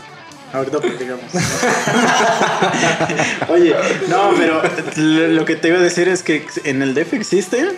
[0.52, 1.24] Ahorita platicamos.
[3.48, 3.74] Oye,
[4.08, 4.62] no, pero
[4.96, 7.68] lo lo que te iba a decir es que en el DF existen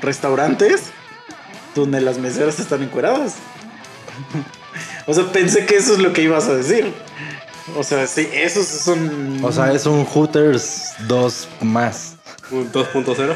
[0.00, 0.84] restaurantes
[1.74, 3.34] donde las meseras están encueradas.
[5.04, 6.94] O sea, pensé que eso es lo que ibas a decir.
[7.76, 9.40] O sea, sí, esos son.
[9.42, 12.14] O sea, es un Hooters 2 más.
[12.50, 13.34] Un 2.0.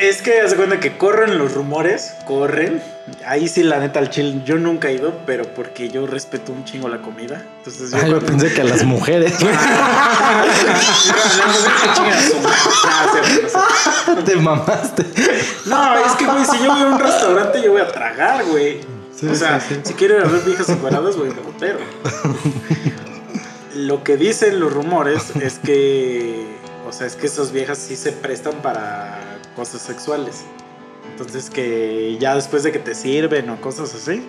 [0.00, 2.82] Es que hace cuenta que corren los rumores, corren.
[3.26, 6.64] Ahí sí, la neta, al chill, yo nunca he ido, pero porque yo respeto un
[6.64, 7.44] chingo la comida.
[7.58, 7.98] Entonces yo.
[7.98, 9.34] Ah, yo pensé que a las mujeres.
[14.24, 15.04] Te mamaste.
[15.66, 18.80] No, es que, güey, si yo voy a un restaurante, yo voy a tragar, güey.
[19.14, 19.80] Sí, o sea, sí, sí.
[19.84, 21.78] si quiero ir a ver viejas encuadradas, voy a un putero.
[23.74, 26.46] Lo que dicen los rumores es que,
[26.92, 29.18] o sea, es que esas viejas sí se prestan para
[29.56, 30.44] cosas sexuales.
[31.10, 34.26] Entonces que ya después de que te sirven o cosas así,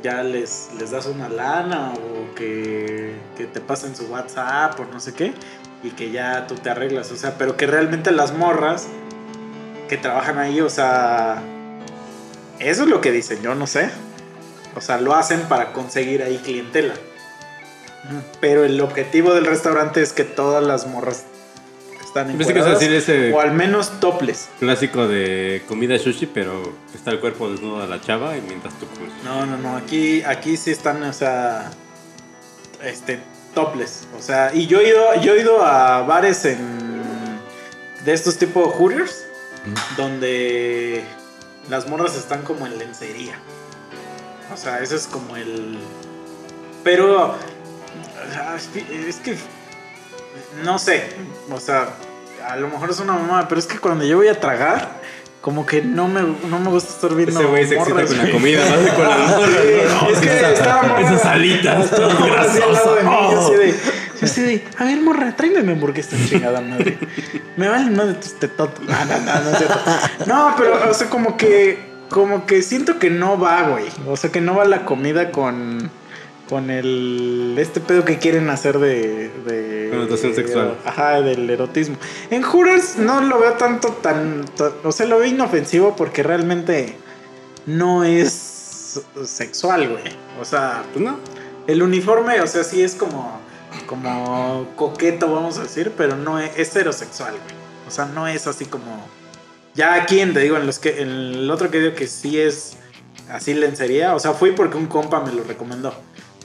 [0.00, 5.00] ya les, les das una lana o que, que te pasen su WhatsApp o no
[5.00, 5.34] sé qué
[5.82, 7.10] y que ya tú te arreglas.
[7.10, 8.86] O sea, pero que realmente las morras
[9.88, 11.42] que trabajan ahí, o sea,
[12.60, 13.90] eso es lo que dicen, yo no sé.
[14.76, 16.94] O sea, lo hacen para conseguir ahí clientela.
[18.40, 21.24] Pero el objetivo del restaurante es que todas las morras
[22.12, 24.50] están encueradas, decir ese o al menos toples.
[24.60, 26.62] clásico de comida sushi, pero
[26.94, 29.12] está el cuerpo desnudo de la chava y mientras tú comes.
[29.24, 31.70] No, no, no, aquí, aquí sí están, o sea,
[32.82, 33.18] este,
[33.54, 34.06] topless.
[34.18, 36.58] O sea, y yo he ido, yo he ido a bares en,
[38.04, 39.24] de estos tipo Hooters,
[39.96, 41.02] donde
[41.70, 43.38] las morras están como en lencería.
[44.52, 45.78] O sea, eso es como el...
[46.84, 47.36] Pero,
[49.08, 49.36] es que,
[50.64, 51.04] no sé,
[51.50, 51.88] o sea,
[52.48, 55.00] a lo mejor es una mamada, pero es que cuando yo voy a tragar,
[55.42, 58.30] como que no me, no me gusta estar viendo Ese güey se excita con la
[58.30, 60.02] comida, no hace con las morras.
[60.02, 60.08] ¿no?
[60.08, 63.74] Es que estaba Esas alitas todas yo así de,
[64.20, 66.96] yo así de, a ver, morra, tráeme mi hamburguesa chingada madre.
[67.56, 68.84] Me valen más de tus tetotos.
[68.86, 69.80] No, no, no, no es cierto.
[70.26, 73.86] No, pero, o sea, como que, como que siento que no va, güey.
[74.06, 75.90] O sea, que no va la comida con,
[76.52, 80.76] con el, este pedo que quieren hacer de, de Connotación sexual.
[80.84, 81.96] Ajá, del erotismo.
[82.30, 86.94] En Hooters no lo veo tanto tan, tan- o sea, lo veo inofensivo porque realmente
[87.64, 90.04] no es sexual, güey.
[90.38, 91.18] O sea, Pues no.
[91.66, 93.40] el uniforme, o sea, sí es como,
[93.86, 97.54] como coqueto, vamos a decir, pero no es, es heterosexual, güey.
[97.88, 99.06] O sea, no es así como.
[99.74, 102.38] Ya aquí, en, te digo, en los que, en el otro que digo que sí
[102.38, 102.76] es
[103.30, 105.94] así lencería, o sea, fui porque un compa me lo recomendó.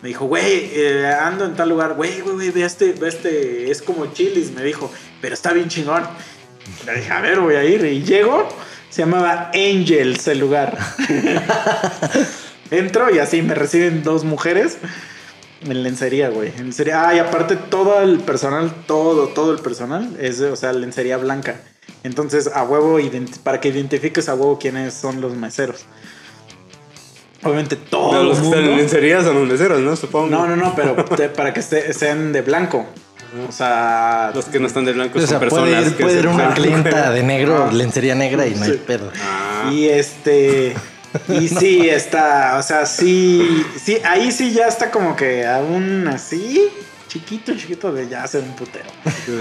[0.02, 3.72] Me dijo, güey, eh, ando en tal lugar, güey, güey, güey, ve este, ve este,
[3.72, 4.92] es como chilis, me dijo,
[5.22, 6.04] pero está bien chingón.
[6.86, 7.84] Le dije, a ver, voy a ir.
[7.86, 8.48] Y llego,
[8.90, 10.78] se llamaba Angels el lugar.
[12.72, 14.78] Entro y así me reciben dos mujeres
[15.62, 16.50] en lencería, güey.
[16.50, 17.08] En lencería.
[17.08, 21.60] Ah, y aparte todo el personal, todo, todo el personal es, o sea, lencería blanca.
[22.04, 23.00] Entonces, a huevo,
[23.44, 25.86] para que identifiques a huevo quiénes son los meseros.
[27.44, 28.82] Obviamente todo Pero los que están en mundo.
[28.82, 29.96] lencería son los meseros, ¿no?
[29.96, 30.28] Supongo.
[30.28, 32.86] No, no, no, pero te- para que esté- sean de blanco.
[33.48, 36.20] O sea, Los que no están de blanco O son personas puede ir, que puede
[36.20, 37.74] ir una clienta de negro, Ah.
[37.74, 39.12] lencería negra y no hay pedo.
[39.22, 39.70] Ah.
[39.72, 40.74] Y este.
[41.30, 42.58] Y sí, está.
[42.58, 43.66] O sea, sí.
[43.84, 46.70] Sí, ahí sí ya está como que aún así.
[47.18, 48.86] Chiquito, chiquito de ya ser un putero.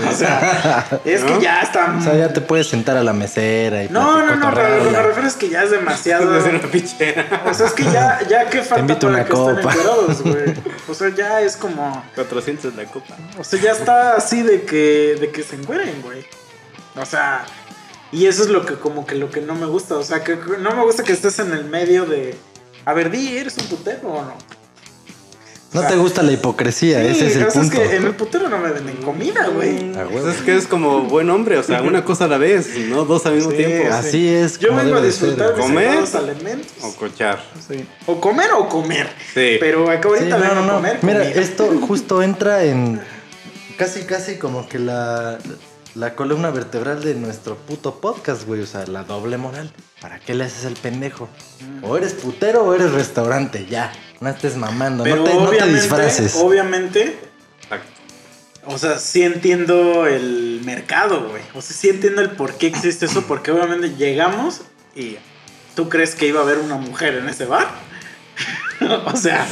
[0.08, 1.94] O sea, es que ya está.
[1.98, 4.84] O sea, ya te puedes sentar a la mesera y No, no, no, pero lo
[4.84, 6.30] que me refiero es que ya es demasiado.
[6.32, 7.42] De hacer una pichera.
[7.44, 9.72] O sea, es que ya, ya que falta invito para una que estén copa.
[9.72, 10.54] enterados, güey.
[10.88, 12.02] O sea, ya es como.
[12.14, 13.14] 400 la copa.
[13.38, 16.24] O sea, ya está así de que, de que se encueren, güey.
[16.96, 17.44] O sea,
[18.10, 19.96] y eso es lo que como que lo que no me gusta.
[19.96, 22.34] O sea, que no me gusta que estés en el medio de.
[22.86, 24.34] A ver, di, ¿eres un putero o no?
[25.82, 27.60] No te gusta la hipocresía, Sí, ese es el punto.
[27.82, 29.92] es que en el putero no me venden comida, güey.
[30.30, 33.26] Es que es como buen hombre, o sea, una cosa a la vez, no dos
[33.26, 33.92] al mismo Sí, tiempo.
[33.92, 34.28] así.
[34.28, 34.58] Es.
[34.58, 35.98] Yo vengo a disfrutar de ¿Comer?
[36.14, 36.72] alimentos.
[36.82, 37.42] O cochar.
[37.68, 37.86] Sí.
[38.06, 39.08] O comer o comer.
[39.34, 39.56] Sí.
[39.60, 40.74] Pero acá Sí, ahorita no, no, no.
[40.76, 40.98] comer.
[41.02, 41.40] Mira, comida.
[41.40, 43.00] esto justo entra en
[43.76, 45.38] casi, casi como que la,
[45.94, 48.60] la columna vertebral de nuestro puto podcast, güey.
[48.62, 49.72] O sea, la doble moral.
[50.00, 51.28] ¿Para qué le haces el pendejo?
[51.82, 53.92] O eres putero o eres restaurante, ya.
[54.20, 56.34] No estés mamando, Pero no, te, no te obviamente, disfraces.
[56.36, 57.18] obviamente.
[58.68, 61.42] O sea, sí entiendo el mercado, güey.
[61.54, 64.62] O sea, sí entiendo el por qué existe eso, porque obviamente llegamos
[64.96, 65.18] y
[65.76, 67.68] tú crees que iba a haber una mujer en ese bar.
[69.06, 69.46] o sea,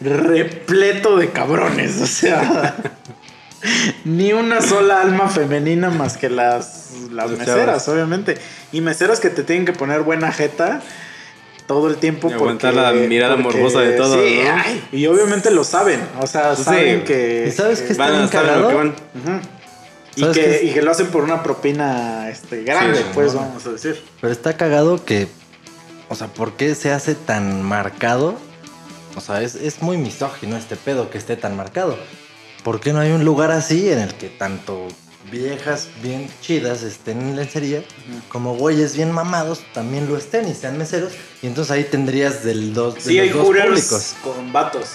[0.00, 2.76] repleto de cabrones, o sea,
[4.04, 8.38] ni una sola alma femenina más que las, las meseras, obviamente.
[8.70, 10.82] Y meseras que te tienen que poner buena jeta
[11.72, 12.28] todo el tiempo.
[12.30, 14.50] Y aguantar porque- la mirada porque- morbosa de todos, Sí, ¿no?
[14.54, 16.64] ay, y obviamente lo saben, o sea, Pues sí.
[16.64, 17.46] saben que...
[17.48, 18.22] ¿Y sabes Van a
[18.58, 18.88] lo que van.
[18.88, 19.40] Ujú.
[20.16, 20.62] Y ¿Sabes que, es?
[20.64, 24.02] y que lo hacen por una propina este, grande, Sí, pues vamos a decir.
[24.20, 25.26] Pero está cagado que,
[26.10, 28.34] o sea, ¿por qué se hace tan marcado?
[29.16, 31.96] O sea, es, es muy misógino este pedo que esté tan marcado.
[32.62, 34.86] ¿por qué no hay un lugar así en el que tanto
[35.32, 37.82] viejas bien chidas estén en lencería,
[38.28, 41.12] como güeyes bien mamados también lo estén y sean meseros?
[41.42, 44.14] Y entonces ahí tendrías del dos, de Sí, los hay dos públicos.
[44.22, 44.86] con vatos.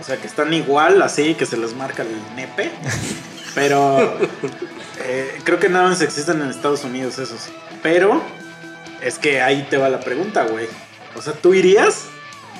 [0.00, 2.72] O sea, que están igual, así, que se les marca el nepe.
[3.54, 4.18] Pero
[5.04, 7.50] eh, creo que nada más existen en Estados Unidos esos.
[7.82, 8.20] Pero
[9.02, 10.66] es que ahí te va la pregunta, güey.
[11.14, 12.06] O sea, ¿tú irías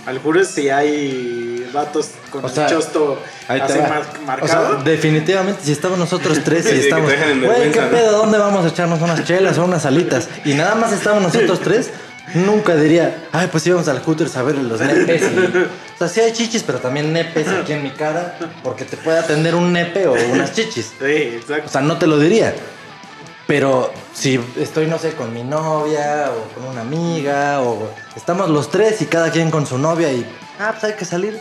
[0.07, 4.03] al Hooters si hay vatos con O sea, el chosto así mar-
[4.43, 4.83] O sea, marcado?
[4.85, 8.13] definitivamente, si estamos nosotros tres Sí, y que estamos, güey, ¿qué vergüenza, ¿no?" pedo?
[8.19, 10.29] ¿Dónde vamos a echarnos unas chelas o unas alitas?
[10.45, 11.91] Y nada más estamos nosotros tres,
[12.35, 15.23] nunca diría, ay, pues íbamos al Hooters a ver los nepes.
[15.23, 15.59] y-
[15.95, 19.19] o sea, sí hay chichis, pero también nepes aquí en mi cara, porque te puede
[19.19, 20.93] atender un nepe o unas chichis.
[20.99, 21.65] sí, exacto.
[21.67, 22.55] O sea, no te lo diría.
[23.47, 28.71] Pero si estoy, no sé, con mi novia o con una amiga o estamos los
[28.71, 30.27] tres y cada quien con su novia y,
[30.59, 31.39] ah, pues hay que salir.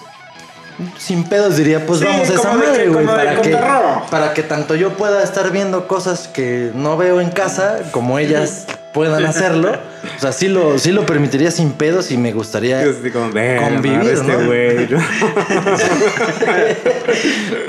[0.97, 3.57] Sin pedos diría, pues Sí, vamos a esa madre, güey, para que,
[4.09, 8.65] para que tanto yo pueda estar viendo cosas que no veo en casa como ellas
[8.93, 9.71] puedan hacerlo.
[10.17, 13.57] O sea, sí lo, sí lo permitiría sin pedos y me gustaría Así como, "Ve,
[13.59, 14.45] la Convivir, madre este ¿no?
[14.45, 14.99] güey", ¿no?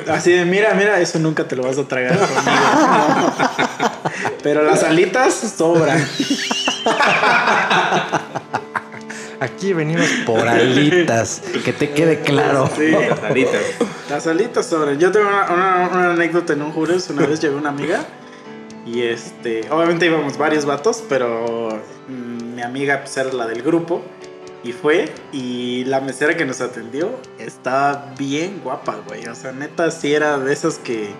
[0.12, 2.34] Así de, mira, mira, eso nunca te lo vas a tragar conmigo.
[4.42, 6.04] Pero las alitas sobran.
[9.44, 12.70] Aquí venimos por alitas, que te quede claro.
[12.76, 12.90] Sí.
[12.90, 13.62] Las alitas.
[14.10, 14.98] Las alitas sobran.
[14.98, 17.10] Yo tengo una, una- una anécdota en un Hooters.
[17.10, 18.04] Una vez llegó una amiga.
[18.86, 21.68] Y este, obviamente íbamos varios vatos, pero
[22.08, 24.02] mm, mi amiga pues, era la del grupo.
[24.62, 29.26] Y fue, y la mesera que nos atendió estaba bien guapa, güey.
[29.26, 31.10] O sea, neta, sí era de esas que,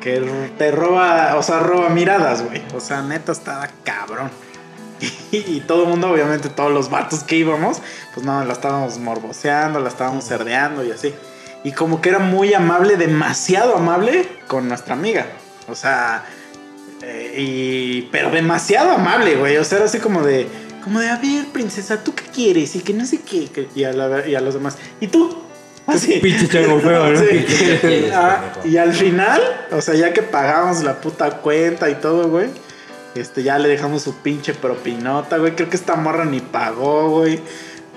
[0.00, 0.20] que
[0.58, 2.62] te roba, o sea, roba miradas, güey.
[2.72, 4.30] O sea, neta, estaba cabrón.
[5.32, 7.78] Y, todo el mundo, obviamente, todos los vatos que íbamos,
[8.14, 11.14] pues no, la estábamos morboseando, la estábamos cerdeando y así.
[11.64, 15.26] Y como que era muy amable, demasiado amable con nuestra amiga.
[15.68, 16.24] O sea,
[17.02, 19.56] eh, y, pero demasiado amable, güey.
[19.56, 20.46] O sea, era así como de,
[20.82, 22.76] como de, a ver, princesa, ¿tú qué quieres?
[22.76, 23.48] Y que no sé qué.
[23.74, 25.42] y, a la- y a los demás, ¿y tú?
[25.86, 26.18] Así.
[26.22, 27.18] Pinche chango feo, ¿no?
[27.20, 28.06] Sí.
[28.12, 29.40] Ah, y al final,
[29.72, 32.48] o sea, ya que pagamos la puta cuenta y todo, güey.
[33.14, 35.54] Este, ya le dejamos su pinche propinota, güey.
[35.54, 37.40] Creo que esta morra ni pagó, güey.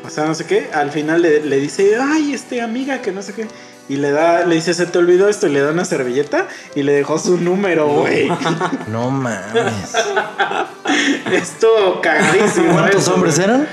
[0.06, 0.70] O sea, no sé qué.
[0.74, 3.48] Al final le, le dice, ay, este, amiga, que no sé qué.
[3.90, 5.48] Y le da, le dice, se te olvidó esto.
[5.48, 8.30] Y le da una servilleta y le dejó su número, güey.
[8.88, 9.44] No mames.
[11.32, 12.74] Esto cagadísimo.
[12.74, 13.48] ¿Cuántos eso, hombres güey.
[13.50, 13.68] eran?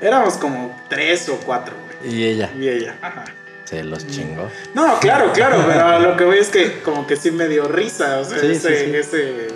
[0.00, 2.14] Éramos como tres o cuatro, güey.
[2.14, 2.50] Y ella.
[2.58, 2.96] Y ella.
[3.02, 3.24] Ajá.
[3.64, 4.48] Se los chingó.
[4.74, 8.20] No, claro, claro, pero lo que voy es que como que sí me dio risa,
[8.20, 8.96] o sea, Sí, ese, sí, sí.
[8.96, 9.48] ese...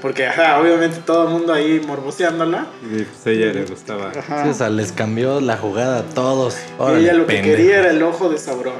[0.00, 2.66] Porque, ajá, obviamente todo el mundo ahí morboseándola.
[2.82, 4.12] Y pues a ella le gustaba.
[4.12, 6.56] Sí, o sea, les cambió la jugada a todos.
[6.78, 8.74] y ella lo que quería era el ojo de Sauron.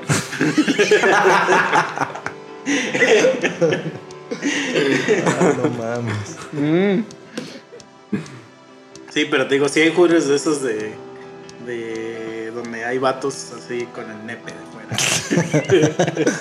[5.26, 6.36] Ah, no mames.
[9.10, 10.92] Sí, pero te digo, sí hay jures de esos de...
[11.64, 14.96] de donde hay vatos así con el nepe de fuera.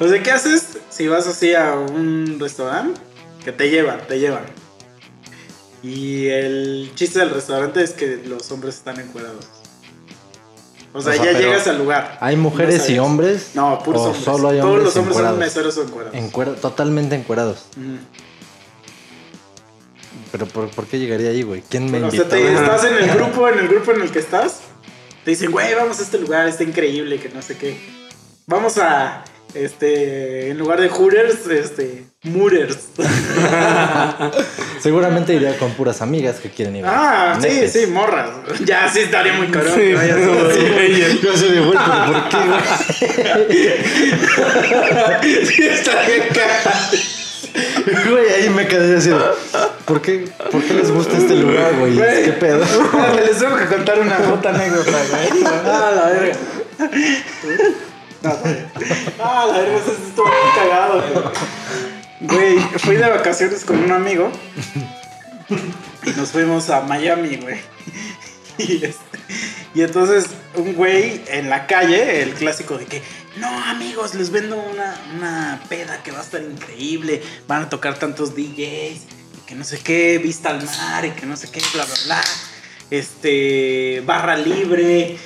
[0.00, 3.00] o sea, ¿qué haces si vas así a un restaurante?
[3.44, 4.44] Que te llevan, te llevan.
[5.82, 9.46] Y el chiste del restaurante es que los hombres están encuerados.
[10.92, 12.18] O sea, O sea, ya llegas al lugar.
[12.20, 13.52] ¿Hay No mujeres y hombres?
[13.54, 14.24] No, puros ¿O hombres.
[14.24, 15.38] solo hay Todos hombres los hombres son encuerados?
[15.38, 16.14] meseros o encuerados.
[16.18, 17.64] Encuera- totalmente encuerados.
[20.32, 21.62] Pero ¿por, por qué llegaría ahí, güey?
[21.68, 22.24] ¿Quién me O invitó?
[22.28, 24.60] sea, te- estás en el grupo, en el grupo en el que estás.
[25.24, 27.78] Te dicen, güey, vamos a este lugar, está increíble, que no sé qué.
[28.46, 32.76] Vamos a, este, en lugar de Hooters, este, Mooters.
[34.80, 36.84] Seguramente iría con puras amigas que quieren ir.
[36.86, 38.28] Ah, sí, sí, morras.
[38.66, 39.74] Ya, sí, estaría muy caro.
[39.74, 40.60] Sí, que vayas no, así.
[40.60, 41.20] sí.
[41.22, 41.32] Yo
[41.64, 42.36] güey, pero ¿por qué,
[45.16, 45.46] güey?
[45.46, 46.76] Sí, estaría caro.
[48.10, 49.08] Güey, ahí me quedé así.
[49.08, 49.16] de,
[49.86, 51.96] ¿Por qué, ¿Por qué les gusta este lugar, güey?
[51.96, 52.24] Güey.
[52.24, 52.66] ¿Qué pedo?
[53.16, 55.44] Les tengo que contar una puta anécdota, güey.
[55.64, 56.36] Ah, la verga.
[58.22, 58.30] No.
[59.24, 61.24] Ah, la verga, eso estuvo muy cagado, güey.
[62.20, 64.30] Güey, fui de vacaciones con un amigo
[66.04, 67.60] y nos fuimos a Miami, güey.
[68.58, 69.18] Y, este,
[69.74, 73.02] y entonces un güey en la calle, el clásico de que,
[73.38, 77.98] no amigos, les vendo una, una peda que va a estar increíble, van a tocar
[77.98, 79.00] tantos DJs,
[79.38, 81.94] y que no sé qué, vista al mar y que no sé qué, bla, bla,
[82.04, 82.22] bla.
[82.90, 85.16] Este, barra libre.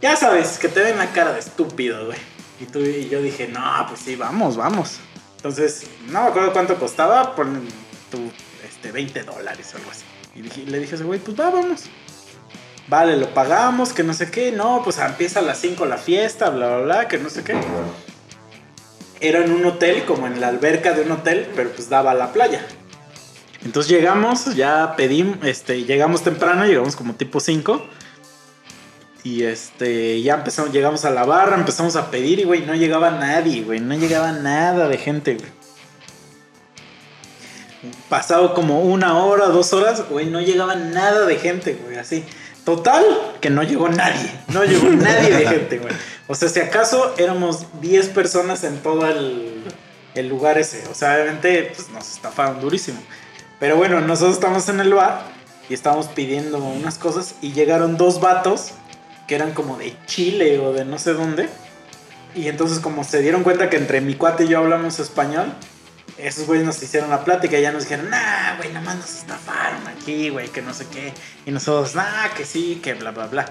[0.00, 2.18] Ya sabes, que te ven la cara de estúpido, güey.
[2.60, 4.98] Y tú y yo dije, no, pues sí, vamos, vamos.
[5.42, 7.66] Entonces, no me acuerdo cuánto costaba, ponen
[8.12, 8.30] tu,
[8.64, 10.04] este, 20 dólares o algo así.
[10.36, 11.86] Y le dije a ese güey, pues va, vamos.
[12.86, 14.52] Vale, lo pagamos, que no sé qué.
[14.52, 17.56] No, pues empieza a las 5 la fiesta, bla, bla, bla, que no sé qué.
[19.20, 22.14] era en un hotel, como en la alberca de un hotel, pero pues daba a
[22.14, 22.64] la playa.
[23.64, 27.84] Entonces llegamos, ya pedimos, este, llegamos temprano, llegamos como tipo 5.
[29.24, 33.12] Y este, ya empezamos, llegamos a la barra, empezamos a pedir y, güey, no llegaba
[33.12, 35.50] nadie, güey, no llegaba nada de gente, güey.
[38.08, 42.24] Pasado como una hora, dos horas, güey, no llegaba nada de gente, güey, así.
[42.64, 43.04] Total,
[43.40, 45.94] que no llegó nadie, no llegó nadie de gente, güey.
[46.26, 49.64] O sea, si acaso éramos 10 personas en todo el,
[50.14, 50.86] el lugar ese.
[50.88, 53.00] O sea, obviamente, pues nos estafaron durísimo.
[53.60, 55.22] Pero bueno, nosotros estamos en el bar
[55.68, 58.72] y estábamos pidiendo unas cosas y llegaron dos vatos
[59.28, 61.48] que eran como de Chile o de no sé dónde.
[62.34, 65.52] Y entonces como se dieron cuenta que entre mi cuate y yo hablamos español,
[66.18, 69.14] esos güeyes nos hicieron la plática y ya nos dijeron, nah, güey, nada más nos
[69.18, 71.12] estafaron aquí, güey, que no sé qué.
[71.46, 73.46] Y nosotros, nah, que sí, que bla, bla, bla.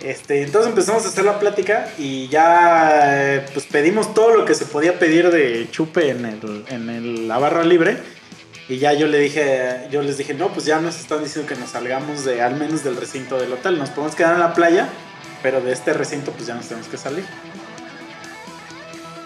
[0.00, 2.90] Este, entonces empezamos a hacer la plática y ya
[3.36, 7.28] eh, pues pedimos todo lo que se podía pedir de chupe en, el, en el-
[7.28, 7.96] la barra libre.
[8.68, 11.58] Y ya yo le dije, yo les dije, no, pues ya nos están diciendo que
[11.58, 13.78] nos salgamos de al menos del recinto del hotel.
[13.78, 14.88] Nos podemos quedar en la playa,
[15.42, 17.24] pero de este recinto pues ya nos tenemos que salir.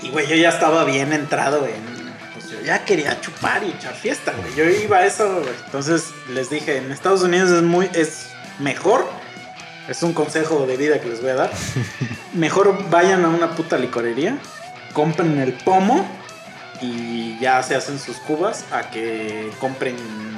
[0.02, 1.98] Y güey, yo ya estaba bien entrado en.
[2.34, 4.54] Pues yo ya quería chupar y echar fiesta, güey.
[4.56, 5.54] Yo iba a eso, güey.
[5.66, 7.88] Entonces les dije, en Estados Unidos es muy.
[7.94, 8.26] es
[8.58, 9.08] mejor.
[9.88, 11.50] Es un consejo de vida que les voy a dar.
[12.34, 14.36] Mejor vayan a una puta licorería,
[14.92, 16.06] compren el pomo
[16.80, 19.96] y ya se hacen sus cubas a que compren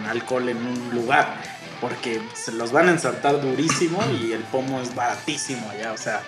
[0.08, 1.34] alcohol en un lugar.
[1.80, 5.92] Porque se los van a ensartar durísimo y el pomo es baratísimo allá.
[5.92, 6.22] O sea,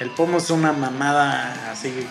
[0.00, 2.06] el pomo es una mamada así.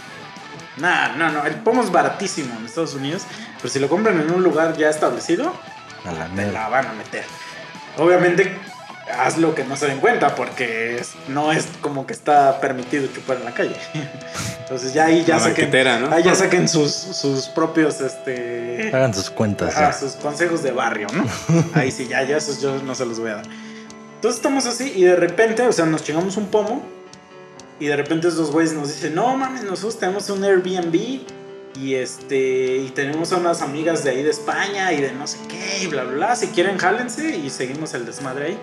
[0.78, 3.24] Nah, no, no, el pomo es baratísimo en Estados Unidos.
[3.58, 5.54] Pero si lo compran en un lugar ya establecido,
[6.06, 7.26] A la te la van a meter.
[7.98, 8.58] Obviamente,
[9.18, 13.08] haz lo que no se den cuenta, porque es- no es como que está permitido
[13.14, 13.76] chupar en la calle.
[14.60, 15.72] Entonces ya ahí ya La saquen,
[16.02, 16.12] ¿no?
[16.14, 19.74] ahí ya saquen sus, sus propios este Hagan sus cuentas.
[19.76, 19.94] ya.
[19.94, 21.26] sus consejos de barrio, ¿no?
[21.74, 23.46] Ahí sí, ya, ya esos yo no se los voy a dar.
[24.16, 26.82] Entonces estamos así y de repente, o sea, nos chingamos un pomo
[27.80, 31.22] y de repente esos güeyes nos dicen, no mames, nosotros tenemos un Airbnb
[31.80, 35.38] y este y tenemos a unas amigas de ahí de España y de no sé
[35.48, 36.36] qué y bla bla, bla.
[36.36, 38.60] si quieren jálense y seguimos el desmadre ahí.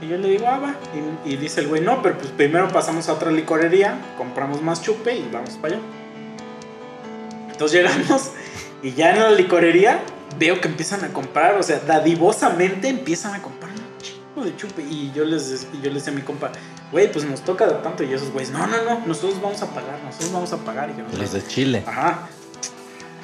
[0.00, 0.74] Y yo le digo, ah, va.
[1.24, 4.80] Y, y dice el güey, no, pero pues primero pasamos a otra licorería, compramos más
[4.82, 5.82] chupe y vamos para allá.
[7.50, 8.30] Entonces llegamos
[8.82, 10.00] y ya en la licorería
[10.38, 14.82] veo que empiezan a comprar, o sea, dadivosamente empiezan a comprar un chingo de chupe.
[14.82, 16.50] Y yo les, y yo les decía a mi compa,
[16.90, 18.02] güey, pues nos toca de tanto.
[18.02, 20.90] Y esos güeyes, no, no, no, nosotros vamos a pagar, nosotros vamos a pagar.
[20.90, 21.84] Y Los de Chile.
[21.86, 22.28] Ajá.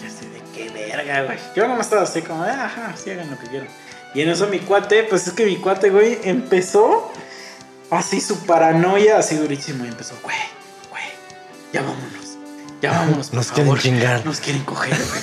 [0.02, 1.38] Ya sé de qué verga, güey.
[1.54, 3.68] Yo nomás estaba así como, ajá, sí hagan lo que quieran.
[4.16, 7.12] Y en eso mi cuate, pues es que mi cuate, güey, empezó
[7.90, 9.84] así su paranoia, así durísimo.
[9.84, 10.34] Y empezó, güey,
[10.88, 11.04] güey,
[11.70, 12.38] ya vámonos.
[12.80, 14.24] Ya vámonos, por Nos quieren chingar.
[14.24, 15.20] Nos quieren coger, güey.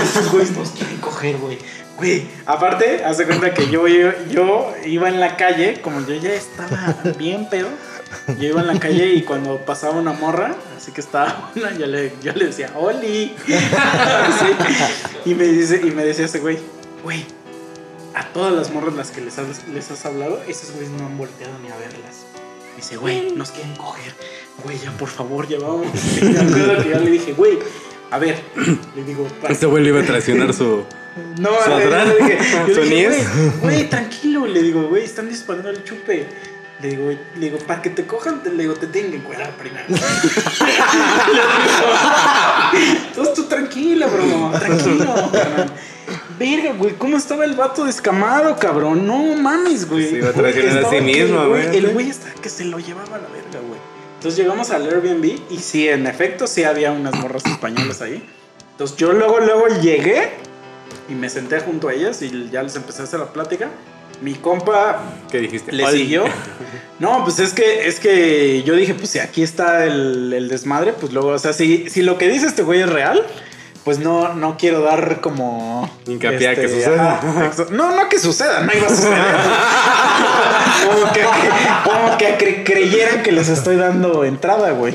[0.04, 1.58] Estos güeyes nos quieren coger, güey.
[1.96, 6.14] Güey, aparte, haz de cuenta que yo, yo, yo iba en la calle, como yo
[6.14, 7.70] ya estaba bien pedo,
[8.38, 11.88] yo iba en la calle y cuando pasaba una morra, así que estaba una, yo
[11.88, 13.34] le, yo le decía, ¡Oli!
[15.24, 16.60] Y, me dice, y me decía ese güey,
[17.02, 17.26] güey,
[18.16, 21.18] a todas las morras las que les has, les has hablado, esos güeyes no han
[21.18, 22.24] volteado ni a verlas.
[22.74, 24.14] Dice, güey, nos quieren coger.
[24.64, 25.86] Güey, ya por favor, ya vamos.
[26.20, 27.58] Y me acuerdo que yo le dije, güey,
[28.10, 28.40] a ver,
[28.96, 30.84] le digo, para- Este güey le iba a traicionar su.
[31.38, 32.08] no, ¿Su le, atrás?
[32.08, 32.38] le dije,
[32.68, 34.46] yo ¿Su le dije, güey, güey, tranquilo.
[34.46, 36.26] Le digo, güey, están disparando el chupe.
[36.80, 39.50] Le digo, le digo, para que te cojan, te, le digo, te tienen que encuerar
[39.56, 39.86] primero.
[43.08, 45.72] Entonces tú tranquilo, bro, tranquilo, carnal.
[46.38, 49.06] Verga, güey, ¿cómo estaba el vato descamado, cabrón?
[49.06, 50.08] No mames, güey.
[50.08, 51.76] Se iba a traicionar a sí mismo, güey.
[51.76, 53.80] El güey está que se lo llevaba a la verga, güey.
[54.16, 58.22] Entonces llegamos al Airbnb y sí, en efecto, sí había unas morras españolas ahí.
[58.72, 60.30] Entonces yo luego, luego llegué
[61.08, 63.70] y me senté junto a ellas y ya les empecé a hacer la plática.
[64.22, 65.72] Mi compa ¿Qué dijiste?
[65.72, 65.98] le Oli.
[65.98, 66.24] siguió.
[66.98, 70.94] No, pues es que, es que yo dije, pues si aquí está el, el desmadre,
[70.94, 73.22] pues luego, o sea, si, si lo que dice este güey es real,
[73.86, 75.88] pues no, no quiero dar como...
[76.00, 77.12] este, Hincapié a que suceda.
[77.18, 79.16] ajá, exa- no, no que suceda, no iba a suceder.
[80.90, 81.22] como que,
[81.84, 84.94] como que cre- creyeran que les estoy dando entrada, güey.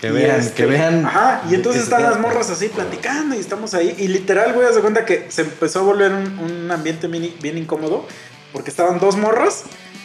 [0.00, 1.04] Que vean, este, que vean.
[1.04, 3.94] Ajá, y entonces se están las morras así platicando y estamos ahí.
[3.98, 7.58] Y literal, güey, de cuenta que se empezó a volver un, un ambiente bien, bien
[7.58, 8.06] incómodo.
[8.52, 9.64] Porque estaban dos morras,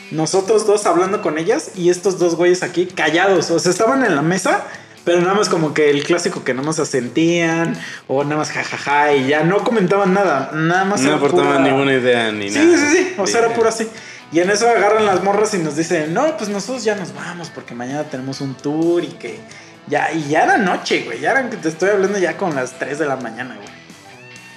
[0.09, 3.51] nosotros dos hablando con ellas y estos dos güeyes aquí callados.
[3.51, 4.63] O sea, estaban en la mesa,
[5.05, 7.77] pero nada más como que el clásico que nada más asentían
[8.07, 10.49] o nada más jajaja y ya no comentaban nada.
[10.53, 12.77] Nada más No aportaban pura- ninguna idea ni Sí, nada.
[12.77, 13.13] sí, sí.
[13.17, 13.87] O sea, era puro así.
[14.31, 17.49] Y en eso agarran las morras y nos dicen, no, pues nosotros ya nos vamos
[17.53, 19.39] porque mañana tenemos un tour y que,
[19.87, 21.19] Ya, y ya era noche, güey.
[21.19, 23.67] Ya eran que te estoy hablando ya con las 3 de la mañana, güey.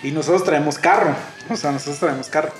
[0.02, 1.14] Y nosotros traemos carro.
[1.50, 2.50] O sea, nosotros traemos carro.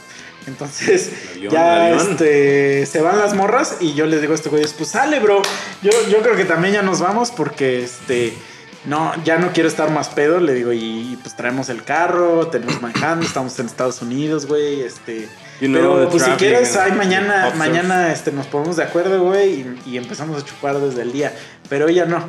[0.49, 4.65] Entonces, avión, ya este, se van las morras y yo les digo a este güey,
[4.77, 5.43] pues sale, bro.
[5.83, 8.33] Yo, yo creo que también ya nos vamos porque este.
[8.85, 12.81] No, ya no quiero estar más pedo, le digo, y, pues traemos el carro, tenemos
[12.81, 15.29] manejando, estamos en Estados Unidos, güey, este.
[15.61, 19.51] You know, pero pues si quieres, ahí mañana, mañana este, nos ponemos de acuerdo, güey,
[19.51, 21.35] y, y empezamos a chupar desde el día.
[21.69, 22.25] Pero ella no.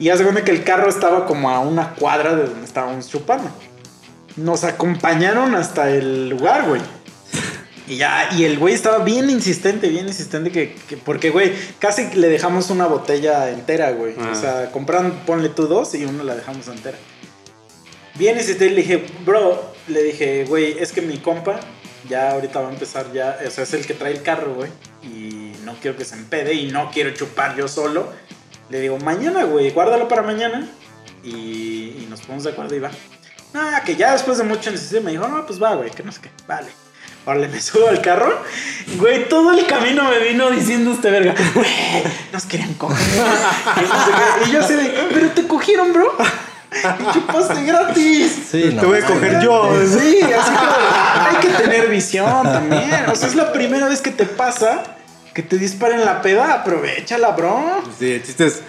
[0.00, 3.50] Y hace cuenta que el carro estaba como a una cuadra de donde estábamos chupando.
[4.36, 6.80] Nos acompañaron hasta el lugar, güey.
[7.90, 12.06] Y ya, y el güey estaba bien insistente, bien insistente que, que- porque, güey, casi
[12.14, 14.14] le dejamos una botella entera, güey.
[14.16, 14.30] Ah.
[14.32, 16.96] O sea, compraron, ponle tú dos y uno la dejamos entera.
[18.14, 21.58] Bien insistente, le dije, bro, le dije, güey, es que mi compa
[22.08, 24.70] ya ahorita va a empezar ya, o sea, es el que trae el carro, güey.
[25.02, 28.12] Y no quiero que se empede y no quiero chupar yo solo.
[28.68, 30.68] Le digo, mañana, güey, guárdalo para mañana.
[31.24, 32.90] Y, y nos ponemos de acuerdo y va.
[33.52, 36.12] Ah, que ya después de mucho insistir me dijo, no, pues va, güey, que no
[36.12, 36.68] sé qué, vale.
[37.26, 38.42] Ahora me subo al carro,
[38.96, 41.68] güey, todo el camino me vino diciendo este verga, güey,
[42.32, 42.98] nos querían coger.
[44.46, 46.16] Y, yo así de, pero te cogieron, bro.
[46.72, 48.32] Y chupaste gratis.
[48.50, 48.80] Sí, no.
[48.80, 49.70] Te voy a coger yo.
[49.86, 50.72] Sí, así como,
[51.28, 53.04] hay que tener visión también.
[53.08, 54.82] O sea, es la primera vez que te pasa
[55.34, 57.82] que te disparen la peda, aprovechala, bro.
[57.98, 58.62] Sí, el chiste es.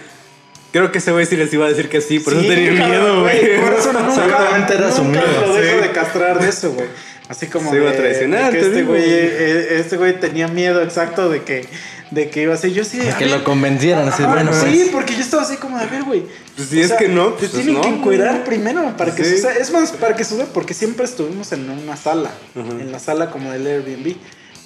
[0.72, 2.78] Creo que ese güey sí les iba a decir que sí, por Sí, eso tenía
[2.78, 3.60] cabrón, miedo, güey.
[3.60, 5.82] Por eso nunca, Seguramente era su nunca miedo, lo dejo sí.
[5.82, 6.88] de castrar de eso, güey.
[7.28, 11.42] Así como Se iba a traicionar, este güey, eh, este güey tenía miedo exacto de
[11.42, 11.66] que,
[12.10, 12.98] de que iba a ser yo sí.
[13.18, 14.62] Que lo convencieran, así, Ajá, bueno, pues.
[14.62, 16.24] sí, porque yo estaba así como, a ver, güey.
[16.56, 19.36] Pues si es que no, Te pues tienen no, que encuerar primero para que Sí.
[19.36, 19.54] suceda.
[19.54, 23.50] Es más, para que suceda, porque siempre estuvimos en una sala, en la sala como
[23.50, 24.06] del Airbnb.
[24.06, 24.16] Le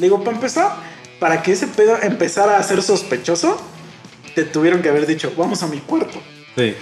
[0.07, 0.77] digo, para empezar,
[1.20, 3.61] para que ese pedo empezara a ser sospechoso,
[4.35, 6.20] te tuvieron que haber dicho, vamos a mi cuarto.
[6.57, 6.74] Sí.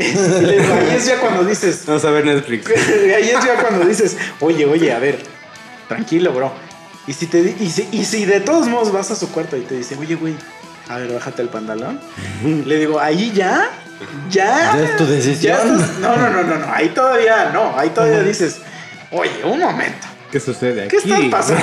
[0.80, 2.66] Ahí es ya cuando dices, Vamos a ver Netflix.
[3.16, 5.18] ahí es ya cuando dices, oye, oye, a ver,
[5.88, 6.52] tranquilo, bro.
[7.06, 9.60] Y si, te, y, si, y si de todos modos vas a su cuarto y
[9.62, 10.34] te dice, oye, güey,
[10.88, 12.00] a ver, bájate el pantalón.
[12.42, 13.68] Le digo, ahí ya,
[14.30, 14.72] ya.
[14.74, 15.56] Ya es tu decisión.
[15.56, 18.58] ya estás- no, no, no, no, no, ahí todavía no, ahí todavía dices,
[19.10, 20.90] oye, un momento, ¿Qué sucede aquí?
[20.90, 21.62] ¿qué está pasando?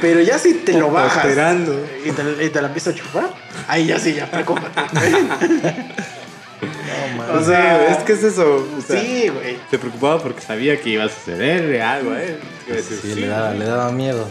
[0.00, 1.84] Pero ya si te lo bajas Esperando.
[2.04, 3.30] y te, y te la empiezas a chupar,
[3.66, 4.68] ahí ya sí, ya preocúpate.
[6.60, 8.66] No, O O sea, es que es eso.
[8.76, 9.58] o sea, sí, güey.
[9.70, 12.38] Se preocupaba porque sabía que iba a suceder algo, ¿eh?
[12.66, 14.26] Sí, sí, le daba, le daba miedo.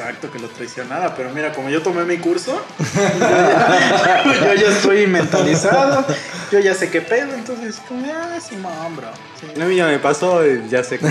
[0.00, 2.64] Exacto, que lo traicionara, pero mira, como yo tomé mi curso,
[2.94, 6.06] yo ya, yo ya estoy mentalizado,
[6.50, 9.08] yo ya sé qué pedo, entonces, como, ah, Simón, bro.
[9.38, 9.60] sí.
[9.60, 10.40] Mí ya me pasó,
[10.70, 11.06] ya sé que.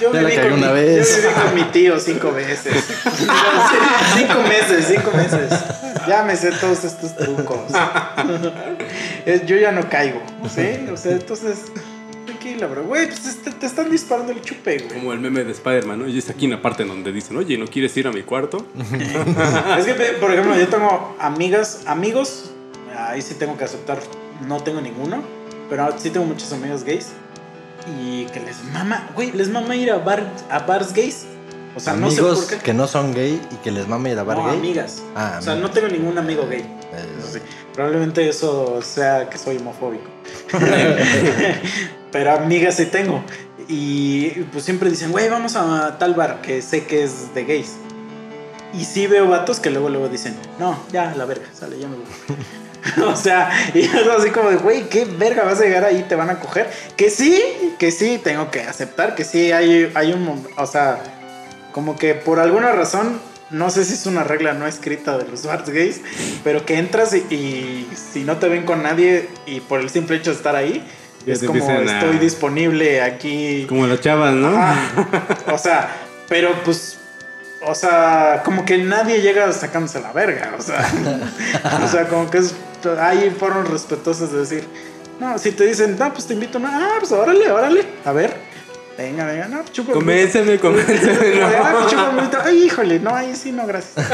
[0.00, 1.16] Yo Ya la viví, cagué con mi, una vez.
[1.16, 2.82] yo viví con mi tío cinco veces.
[4.16, 5.52] cinco meses, cinco meses.
[6.06, 7.60] Ya me sé todos estos trucos.
[9.46, 10.22] Yo ya no caigo,
[10.54, 10.88] ¿sí?
[10.90, 11.58] O sea, entonces,
[12.48, 12.84] tranquila, bro.
[12.84, 14.98] Güey, pues te, te están disparando el chupe, güey.
[15.00, 16.08] Como el meme de Spider-Man, ¿no?
[16.08, 18.22] Y es aquí en la parte en donde dicen, oye, ¿no quieres ir a mi
[18.22, 18.66] cuarto?
[19.78, 22.50] Es que, por ejemplo, yo tengo amigas, amigos,
[22.96, 23.98] ahí sí tengo que aceptar,
[24.46, 25.22] no tengo ninguno,
[25.68, 27.08] pero sí tengo muchos amigos gays
[28.00, 31.26] y que les mama, güey, les mama ir a, bar, a bars gays.
[31.76, 32.64] O sea, no sé Amigos por qué.
[32.64, 34.56] que no son gay y que les mame ir a bar no, gay.
[34.56, 35.02] amigas.
[35.14, 35.68] Ah, o sea, amigas.
[35.68, 36.62] no tengo ningún amigo gay.
[36.62, 37.38] Eh, Eso sí.
[37.72, 40.10] Probablemente eso sea que soy homofóbico.
[42.12, 43.22] Pero amigas sí tengo.
[43.68, 47.76] Y pues siempre dicen, güey, vamos a tal bar que sé que es de gays.
[48.72, 51.96] Y sí veo vatos que luego luego dicen, no, ya, la verga, sale, ya me
[51.96, 52.06] voy.
[53.06, 56.04] o sea, y es así como de, güey, ¿qué verga vas a llegar ahí?
[56.08, 56.70] ¿Te van a coger?
[56.96, 57.42] Que sí,
[57.78, 61.02] que sí, tengo que aceptar que sí, hay, hay un, o sea,
[61.72, 63.20] como que por alguna razón,
[63.50, 66.00] no sé si es una regla no escrita de los bars gays,
[66.44, 70.16] pero que entras y, y si no te ven con nadie y por el simple
[70.16, 70.84] hecho de estar ahí,
[71.32, 73.66] es como a- estoy disponible aquí.
[73.68, 74.48] Como las chavas, ¿no?
[74.56, 74.76] Ajá.
[75.52, 75.88] O sea,
[76.28, 76.98] pero pues,
[77.64, 80.86] o sea, como que nadie llega sacándose la verga, o sea,
[81.84, 82.54] o sea, como que es,
[83.00, 84.68] hay formas respetuosas de decir,
[85.20, 88.36] no, si te dicen, no, pues te invito, no, ah, pues órale, órale, a ver,
[88.96, 89.92] venga, venga, no, chupa.
[89.92, 91.40] Convénceme, convénceme.
[91.40, 92.30] No, ah, pues.
[92.44, 93.94] Ay, híjole, no, ahí sí, no, gracias.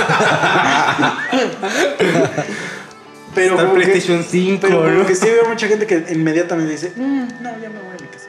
[3.34, 5.06] Pero Está como que- PlayStation 5, pero como ¿no?
[5.06, 8.08] que sí veo mucha gente que inmediatamente dice, "Mm, no, ya me voy a mi
[8.08, 8.26] casa.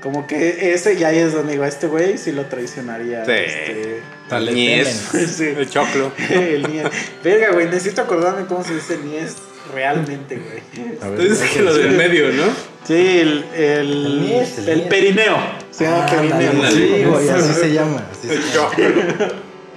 [0.00, 3.24] Como que ese, y ahí es donde digo, a este güey sí lo traicionaría.
[3.24, 3.30] Sí.
[3.32, 5.08] Este, Tal El Nies.
[5.36, 5.44] Sí.
[5.56, 6.12] El choclo.
[6.30, 6.86] el Nies.
[7.22, 9.36] Verga, güey, necesito acordarme cómo se dice Nies
[9.72, 10.94] realmente, güey.
[11.00, 12.44] a ver, Entonces que lo del medio, ¿no?
[12.86, 14.88] Sí, el, el, El Nies, el el Nies.
[14.88, 15.36] perineo.
[15.70, 16.70] Se llama Ah, perineo.
[16.70, 18.04] Sí, güey, así se llama.
[18.12, 18.52] Así se El llama.
[18.52, 18.84] choclo.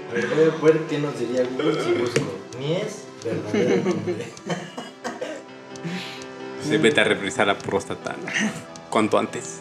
[0.09, 0.27] A ver,
[0.59, 2.37] voy a ver qué nos diría Google si busco.
[2.59, 4.25] Ni es verdadero nombre.
[6.67, 8.15] Sí, vete a revisar la próstata.
[8.23, 8.31] ¿no?
[8.89, 9.55] Cuanto antes.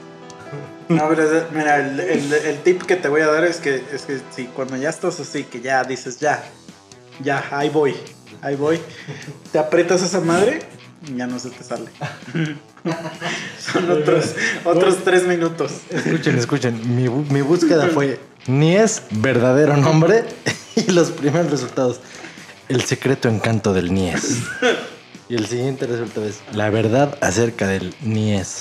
[0.89, 3.83] No, pero es- mira, el, el- el tip que te voy a dar es que,
[3.93, 6.45] es que si cuando ya estás así, que ya dices, ya,
[7.23, 7.95] ya, ahí voy,
[8.43, 8.81] ahí voy,
[9.53, 10.61] te aprietas esa madre,
[11.17, 11.87] ya no se te sale.
[13.73, 14.35] Son otros,
[14.65, 15.73] otros tres minutos.
[15.91, 16.97] Escuchen, escuchen.
[16.97, 20.25] Mi, mi búsqueda fue ni es verdadero nombre
[20.77, 22.01] y los primeros resultados.
[22.69, 24.43] El secreto encanto del Nies.
[25.29, 28.61] Y el siguiente resultado es la verdad acerca del Nies.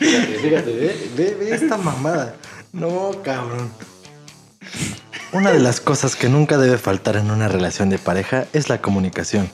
[0.00, 2.34] Fíjate, fíjate, ve, ve, ve esta mamada.
[2.72, 3.70] No, cabrón.
[5.32, 8.80] Una de las cosas que nunca debe faltar en una relación de pareja es la
[8.80, 9.48] comunicación.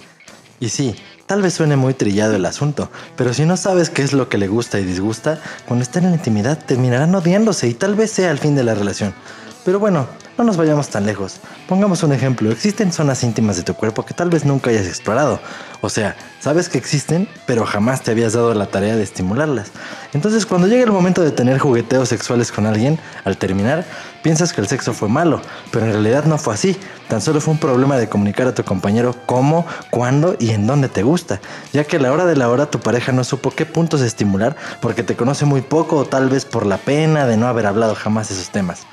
[0.59, 0.97] Y sí,
[1.27, 4.39] tal vez suene muy trillado el asunto, pero si no sabes qué es lo que
[4.39, 8.31] le gusta y disgusta, cuando estén en la intimidad terminarán odiándose y tal vez sea
[8.31, 9.13] el fin de la relación.
[9.65, 11.41] Pero bueno, no nos vayamos tan lejos.
[11.69, 15.39] Pongamos un ejemplo, existen zonas íntimas de tu cuerpo que tal vez nunca hayas explorado.
[15.81, 19.71] O sea, sabes que existen, pero jamás te habías dado la tarea de estimularlas.
[20.13, 23.85] Entonces cuando llega el momento de tener jugueteos sexuales con alguien, al terminar,
[24.23, 25.41] piensas que el sexo fue malo,
[25.71, 26.77] pero en realidad no fue así.
[27.09, 30.89] Tan solo fue un problema de comunicar a tu compañero cómo, cuándo y en dónde
[30.89, 31.41] te gusta,
[31.73, 34.57] ya que a la hora de la hora tu pareja no supo qué puntos estimular
[34.81, 37.95] porque te conoce muy poco o tal vez por la pena de no haber hablado
[37.95, 38.87] jamás esos temas.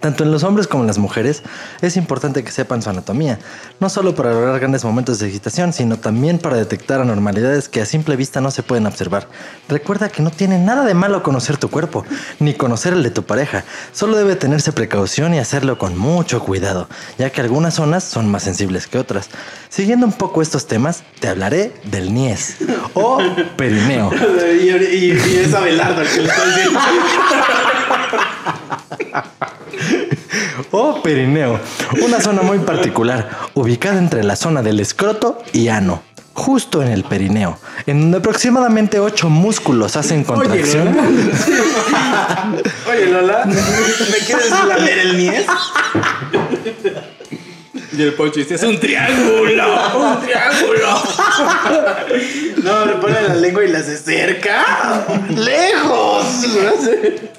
[0.00, 1.42] Tanto en los hombres como en las mujeres
[1.80, 3.38] es importante que sepan su anatomía,
[3.80, 7.86] no solo para lograr grandes momentos de excitación, sino también para detectar anormalidades que a
[7.86, 9.28] simple vista no se pueden observar.
[9.66, 12.04] Recuerda que no tiene nada de malo conocer tu cuerpo,
[12.38, 16.86] ni conocer el de tu pareja, solo debe tenerse precaución y hacerlo con mucho cuidado,
[17.16, 19.30] ya que algunas zonas son más sensibles que otras.
[19.70, 22.56] Siguiendo un poco estos temas, te hablaré del niés
[22.92, 23.20] o
[23.56, 24.10] perineo.
[24.54, 26.78] Y, y- y es Abelardo el que le está diciendo.
[30.70, 31.60] o perineo,
[32.02, 36.02] una zona muy particular, ubicada entre la zona del escroto y ano,
[36.32, 40.96] justo en el perineo, en donde aproximadamente 8 músculos hacen contracción.
[42.90, 45.46] Oye, Lola, ¿me quieres lamer el niés?
[47.96, 49.40] Y el poncho dice, es un triángulo,
[49.96, 51.02] un triángulo.
[52.62, 55.04] No, le pone la lengua y la hace cerca.
[55.28, 56.26] ¡Lejos!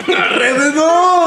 [0.07, 1.25] ¡Alrededor!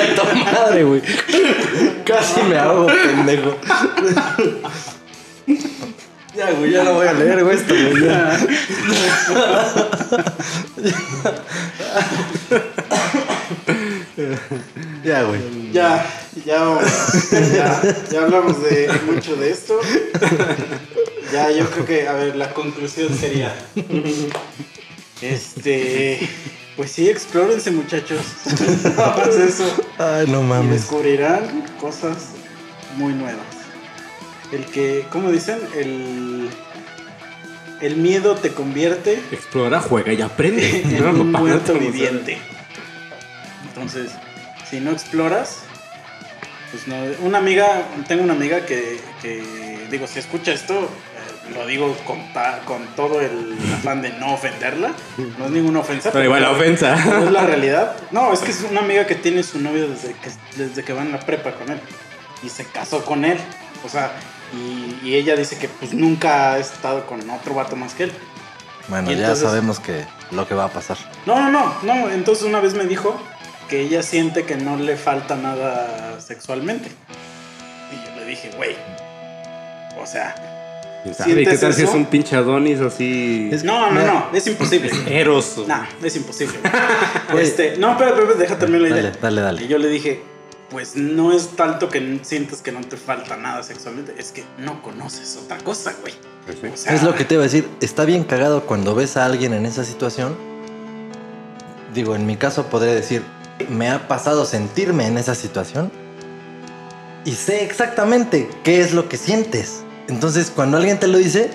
[0.00, 1.02] ¡A tu madre, güey!
[2.04, 3.56] Casi me hago pendejo.
[6.34, 8.04] Ya, güey, ya no voy a leer, güey, esto, güey.
[8.04, 8.38] ya.
[15.04, 15.40] Ya, güey.
[15.72, 16.04] Ya,
[16.44, 16.78] ya,
[17.54, 19.78] ya, ya hablamos de mucho de esto.
[21.32, 23.54] Ya, yo creo que, a ver, la conclusión sería.
[25.22, 26.28] Este.
[26.76, 28.20] Pues sí, explórense, muchachos.
[28.96, 29.64] Nada eso.
[29.98, 30.70] Ay, no Y mames.
[30.82, 32.28] descubrirán cosas
[32.96, 33.42] muy nuevas.
[34.52, 35.58] El que, ¿cómo dicen?
[35.76, 36.48] El.
[37.80, 40.80] El miedo te convierte Explora, juega y aprende.
[40.84, 42.38] en No, un muerto viviente.
[43.82, 44.12] Entonces,
[44.68, 45.58] si no exploras,
[46.70, 46.96] pues no.
[47.26, 52.32] Una amiga, tengo una amiga que, que, digo, si escucha esto, eh, lo digo con,
[52.32, 54.92] ta- con todo el afán de no ofenderla.
[55.38, 56.10] No es ninguna ofensa.
[56.12, 56.96] Pero igual la ofensa.
[57.04, 57.96] pero es la realidad.
[58.10, 60.30] No, es que es una amiga que tiene su novio desde que,
[60.62, 61.80] desde que va en la prepa con él.
[62.42, 63.38] Y se casó con él.
[63.84, 64.12] O sea,
[64.52, 68.12] y, y ella dice que pues nunca ha estado con otro vato más que él.
[68.88, 70.96] Bueno, Y ya entonces- sabemos que lo que va a pasar.
[71.26, 72.10] No, no, no, no.
[72.10, 73.18] Entonces una vez me dijo
[73.68, 76.90] que ella siente que no le falta nada sexualmente.
[77.92, 78.74] Y yo le dije, güey.
[80.00, 80.34] O sea,
[81.02, 81.30] ¿Quién sabe?
[81.30, 81.90] ¿Qué ¿Sientes tal si eso?
[81.90, 83.50] es un pinche Adonis así?
[83.52, 84.90] Es- no, no, no, es imposible.
[85.08, 85.64] Eros.
[85.66, 86.58] No, es imposible.
[87.38, 89.02] Este, no, pero, pero, deja terminar la idea.
[89.02, 89.64] Dale, dale, dale.
[89.64, 90.22] Y yo le dije,
[90.70, 94.82] pues no es tanto que sientas que no te falta nada sexualmente, es que no
[94.82, 96.14] conoces otra cosa, güey.
[96.72, 97.68] O sea, Es lo que te iba a decir.
[97.82, 100.34] Está bien cagado cuando ves a alguien en esa situación.
[101.94, 103.22] Digo, en mi caso podría decir,
[103.68, 105.90] me ha pasado sentirme en esa situación
[107.24, 109.82] y sé exactamente qué es lo que sientes.
[110.08, 111.50] Entonces, cuando alguien te lo dice,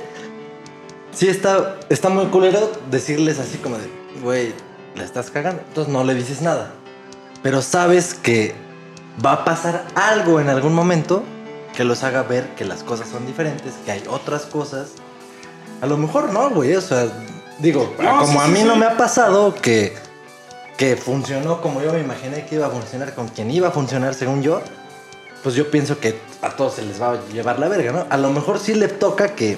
[1.11, 3.89] sí está, está muy culero decirles así como de,
[4.21, 4.53] güey,
[4.95, 5.61] la estás cagando.
[5.67, 6.71] Entonces no le dices nada.
[7.41, 8.53] Pero sabes que
[9.25, 11.23] va a pasar algo en algún momento
[11.75, 14.89] que los haga ver que las cosas son diferentes, que hay otras cosas.
[15.81, 16.75] A lo mejor no, güey.
[16.75, 17.07] O sea,
[17.59, 18.63] digo, No, como sí, a mí sí.
[18.65, 19.95] no me ha pasado que,
[20.83, 24.15] que funcionó como yo me imaginé que iba a funcionar con quien iba a funcionar
[24.15, 24.61] según yo,
[25.41, 28.05] pues yo pienso que a todos se les va a llevar la verga, ¿no?
[28.09, 29.57] A lo mejor sí le toca que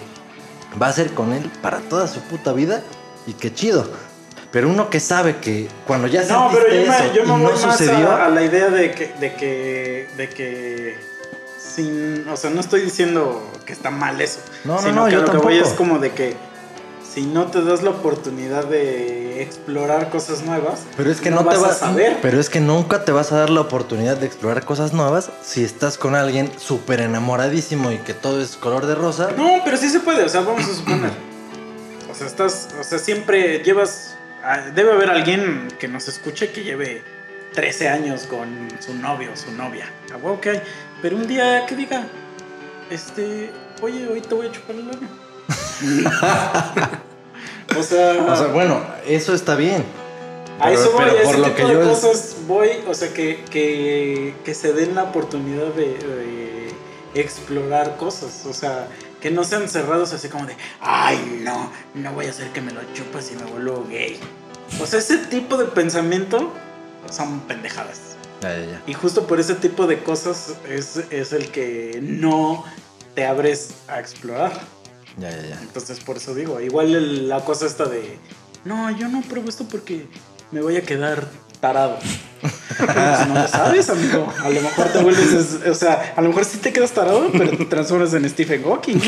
[0.79, 2.83] va a ser con él para toda su puta vida
[3.25, 3.89] y qué chido.
[4.51, 7.25] Pero uno que sabe que cuando ya No, sentiste pero yo eso me, yo y
[7.25, 10.99] me no voy más sucedió, a, a la idea de que, de que, de que,
[11.57, 14.41] sin, o sea, no estoy diciendo que está mal eso.
[14.63, 15.71] No, no, sino no, que yo lo que voy tampoco.
[15.71, 16.35] es como de que
[17.15, 21.55] si no te das la oportunidad de explorar cosas nuevas, pero es que no, te
[21.55, 22.17] vas a saber.
[22.21, 25.63] Pero es que nunca te vas a dar la oportunidad de explorar cosas nuevas si
[25.63, 29.29] estás con alguien súper enamoradísimo y que todo es color de rosa.
[29.37, 31.11] No, pero sí se puede, o sea, vamos a suponer.
[32.11, 36.65] O sea, estás, o sea, siempre llevas, ah, debe haber alguien que nos escuche que
[36.65, 37.01] lleve
[37.53, 39.89] 13 años con su novio o su novia.
[40.13, 40.61] A huevo que hay.
[41.01, 42.07] Pero un día que diga,
[42.89, 43.51] este,
[43.81, 45.24] oye, hoy te voy a chupar el ano.
[47.77, 49.83] o sea, O sea, bueno, eso está bien.
[50.59, 52.35] a pero- eso voy, pero a por ese lo tipo que de yo es- cosas
[52.47, 56.73] voy, o sea, que, que, que se den la oportunidad de,
[57.13, 58.87] de explorar cosas, o sea,
[59.21, 62.71] que no sean cerrados así como de, ay, no, no voy a hacer que me
[62.71, 64.19] lo chupas y me vuelvo gay.
[64.81, 66.51] O sea, ese tipo de pensamiento
[67.11, 67.99] son pendejadas.
[68.41, 68.81] Ya, ya, ya.
[68.85, 72.63] Y justo por ese tipo de cosas es, es el que no
[73.15, 74.51] te abres a explorar.
[75.17, 75.59] Ya, ya, ya.
[75.61, 78.17] Entonces por eso digo, igual el- la cosa esta de,
[78.65, 80.05] no, yo no pruebo esto porque
[80.51, 81.25] me voy a quedar
[81.61, 81.97] tarado.
[82.77, 84.31] Pues no lo sabes, amigo.
[84.43, 87.29] A lo mejor te vuelves, es- o sea, a lo mejor sí te quedas tarado,
[87.31, 88.97] pero te transformas en Stephen Hawking.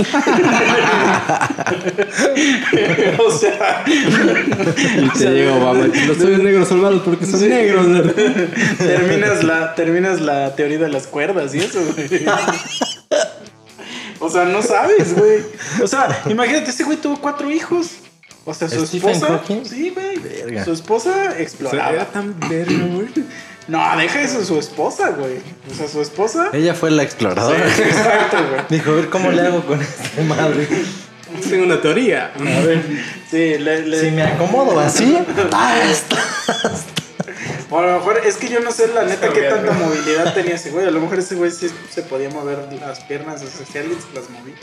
[3.19, 5.87] o sea, Y te llega Obama.
[6.07, 7.85] Los tuyos negros son malos porque son negros.
[8.77, 12.25] terminas la, terminas la teoría de las cuerdas y eso, güey.
[14.19, 15.43] O sea, no sabes, güey.
[15.83, 17.87] O sea, imagínate, ese güey tuvo cuatro hijos.
[18.45, 19.33] O sea, su ¿Stephen esposa.
[19.33, 19.65] Hawking?
[19.65, 20.17] Sí, güey.
[20.19, 20.63] Verga.
[20.65, 21.89] Su esposa O sea, exploraba.
[21.91, 23.07] era tan verga, güey.
[23.67, 25.39] No, deja eso, su esposa, güey.
[25.69, 26.49] O sea, su esposa.
[26.53, 27.67] Ella fue la exploradora.
[27.67, 28.61] Exacto, güey.
[28.69, 30.65] Dijo, a ver cómo le hago con este madre.
[31.49, 32.31] Tengo una teoría.
[32.39, 32.81] A ver,
[33.29, 35.17] sí, le, le- Si me acomodo así,
[37.69, 40.55] O a lo mejor es que yo no sé la neta qué tanta movilidad tenía
[40.55, 40.87] ese güey.
[40.87, 43.99] A lo mejor ese güey sí se podía mover las piernas, o sea, si alguien
[44.01, 44.55] se las movía.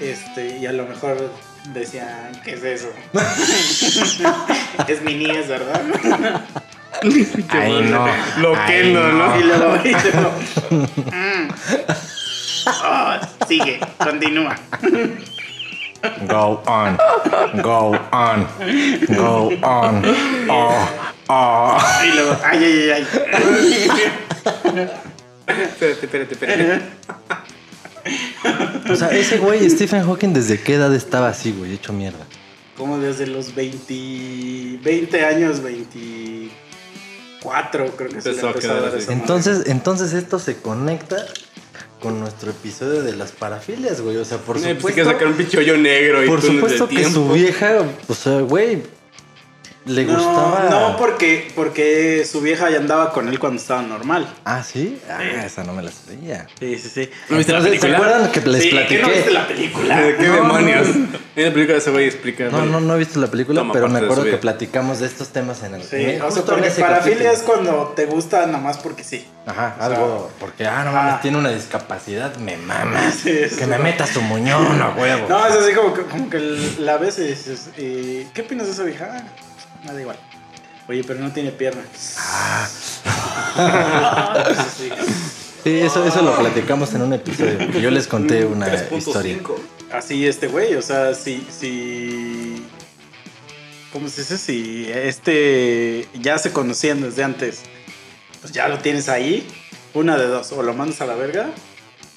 [0.00, 1.30] Este, y a lo mejor
[1.72, 2.88] decían, ¿qué es eso?
[4.88, 5.82] es mi niñez, ¿verdad?
[7.48, 8.06] Ay, no.
[8.38, 9.40] Loquendo, Ay, ¿no?
[9.40, 10.32] Y luego, y luego,
[11.12, 11.48] mm.
[12.66, 14.56] Oh, sigue, continúa.
[16.28, 16.98] Go on,
[17.62, 18.46] go on,
[19.08, 20.02] go on.
[20.48, 20.88] Oh,
[21.28, 21.78] oh.
[22.04, 24.06] Y luego, ay, ay, ay, ay.
[25.46, 26.82] Espérate, espérate, espérate.
[28.90, 31.72] O sea, ese güey, Stephen Hawking, ¿desde qué edad estaba así, güey?
[31.74, 32.24] Hecho mierda.
[32.76, 36.50] Como desde los 20, 20 años, 24,
[37.96, 38.66] creo que se le Empezó a dar así.
[38.66, 39.04] esa madre.
[39.12, 41.16] Entonces, entonces esto se conecta
[42.00, 44.16] con nuestro episodio de las parafilias, güey.
[44.18, 44.94] O sea, por Eh, pues, supuesto.
[45.02, 47.78] que sacar un negro y Por supuesto que su vieja,
[48.08, 48.82] o sea, güey,
[49.86, 50.66] le no, gustaba.
[50.68, 54.28] No, porque, porque su vieja ya andaba con él cuando estaba normal.
[54.44, 55.00] Ah, ¿sí?
[55.08, 56.46] Ah, esa no me la sabía.
[56.58, 57.10] Sí, sí, sí.
[57.28, 59.02] ¿No viste la ¿Se acuerdan que les Sí, ¿que platiqué?
[59.02, 60.00] no viste la película?
[60.00, 60.88] ¿De qué No, demonios?
[60.88, 62.44] no, En la película ese güey explica.
[62.44, 65.06] No, bueno, no, no he visto la película, Toma pero me acuerdo que platicamos de
[65.06, 65.82] estos temas en el.
[65.84, 69.26] Sí, o sea, porque parafilia es cuando te gusta nomás porque sí.
[69.46, 70.30] Ajá, o sea, algo.
[70.40, 73.12] Porque, ah, no mames, tiene una discapacidad, me mama.
[73.12, 73.84] Sí, es que me verdad.
[73.84, 75.28] meta su muñón a huevo.
[75.28, 76.38] No, es así como que, como que
[76.80, 79.24] la ves y dices, ¿qué opinas de esa vieja?
[79.86, 80.18] Ah, Nada igual.
[80.88, 81.82] Oye, pero no tiene pierna.
[82.18, 82.68] Ah.
[85.64, 87.58] Sí, eso, eso lo platicamos en un episodio.
[87.80, 88.98] Yo les conté una 3.5.
[88.98, 89.38] historia.
[89.92, 92.64] Así este güey, o sea, si, si...
[93.92, 94.38] ¿Cómo se dice?
[94.38, 97.62] Si este ya se conocían desde antes,
[98.40, 99.44] pues ya lo tienes ahí.
[99.92, 101.50] Una de dos, o lo mandas a la verga,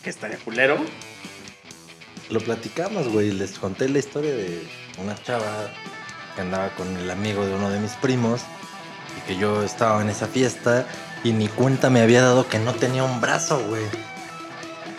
[0.03, 0.77] que estaría culero.
[2.29, 3.31] Lo platicamos, güey.
[3.31, 4.61] Les conté la historia de
[4.99, 5.71] una chava
[6.39, 8.39] que andaba con el amigo de uno de mis primos
[9.17, 10.85] y que yo estaba en esa fiesta
[11.21, 13.83] y ni cuenta me había dado que no tenía un brazo, güey.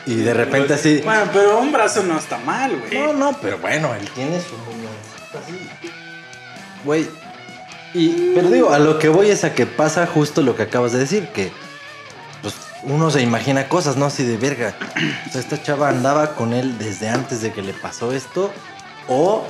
[0.05, 1.01] Y de repente así.
[1.03, 2.93] Bueno, pero un brazo no está mal, güey.
[2.93, 5.71] No, no, pero bueno, él tiene su muñoncito así.
[6.85, 7.09] Güey.
[7.95, 10.93] Y, pero digo, a lo que voy es a que pasa justo lo que acabas
[10.93, 11.51] de decir, que
[12.43, 14.05] pues uno se imagina cosas, ¿no?
[14.05, 14.75] Así de verga.
[15.27, 18.53] O sea, esta chava andaba con él desde antes de que le pasó esto,
[19.09, 19.47] o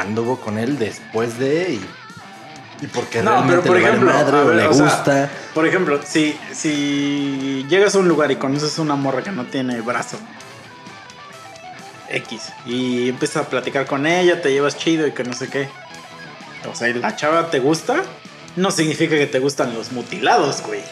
[0.00, 4.12] anduvo con él después de y, y porque No, pero realmente por le vale ejemplo,
[4.12, 5.30] madre o ver, le o sea, gusta.
[5.54, 9.44] Por ejemplo, si, si llegas a un lugar y conoces a una morra que no
[9.44, 10.18] tiene brazo,
[12.10, 15.68] X, y empiezas a platicar con ella, te llevas chido y que no sé qué.
[16.70, 18.02] O sea, la chava te gusta,
[18.56, 20.82] no significa que te gustan los mutilados, güey.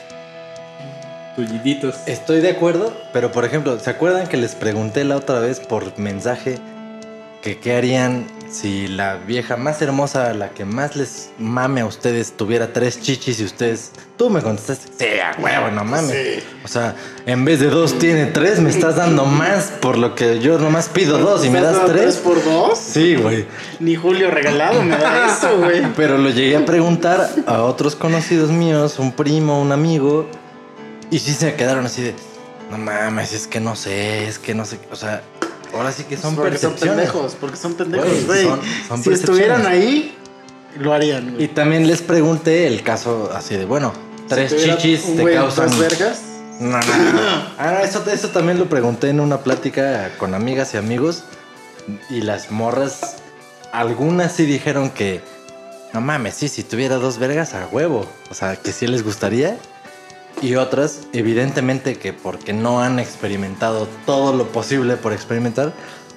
[1.35, 1.97] Tulliditos.
[2.07, 5.99] Estoy de acuerdo, pero por ejemplo, ¿se acuerdan que les pregunté la otra vez por
[5.99, 6.59] mensaje
[7.47, 12.33] que qué harían si la vieja más hermosa, la que más les mame a ustedes,
[12.37, 13.93] tuviera tres chichis y ustedes...
[14.17, 16.43] Tú me contestaste, sí, a huevo, no mames.
[16.65, 20.41] O sea, en vez de dos tiene tres, me estás dando más por lo que
[20.41, 22.17] yo nomás pido dos y me das ¿Estás dando tres.
[22.17, 22.81] por dos?
[22.81, 23.47] Sí, güey.
[23.79, 25.83] Ni Julio regalado me da eso, güey.
[25.97, 30.29] Pero lo llegué a preguntar a otros conocidos míos, un primo, un amigo,
[31.13, 32.15] y sí se quedaron así de,
[32.73, 35.23] no mames, es que no sé, es que no sé, o sea,
[35.75, 38.49] ahora sí que son porque son pendejos, porque son pendejos, Güey,
[39.03, 40.15] Si estuvieran ahí,
[40.79, 41.49] lo harían, Y güey.
[41.49, 43.93] también les pregunté el caso así de, bueno,
[44.29, 45.69] tres Si chichis te causan...
[45.69, 46.21] dos vergas.
[46.61, 47.21] No, no, no.
[47.59, 51.25] Ah, eso, eso también lo pregunté en una plática con amigas y amigos.
[52.11, 53.17] Y las morras,
[53.73, 55.21] algunas sí dijeron que,
[55.93, 58.07] no mames, sí, si tuviera dos vergas a huevo.
[58.31, 59.59] O sea, que sí les gustaría.
[60.43, 65.73] Y otras, evidentemente que porque no han experimentado todo lo posible por experimentar,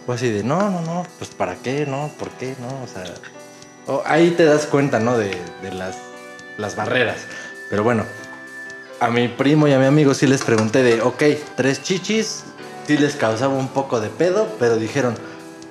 [0.05, 3.05] pues así de, no, no, no, pues para qué, no, por qué, no, o sea,
[3.87, 5.17] o- ahí te das cuenta, ¿no?
[5.17, 5.31] De,
[5.61, 5.95] de las,
[6.57, 7.17] las barreras.
[7.69, 8.03] Pero bueno,
[8.99, 11.23] a mi primo y a mi amigo sí les pregunté de, ok,
[11.55, 12.43] tres chichis,
[12.87, 15.15] sí les causaba un poco de pedo, pero dijeron,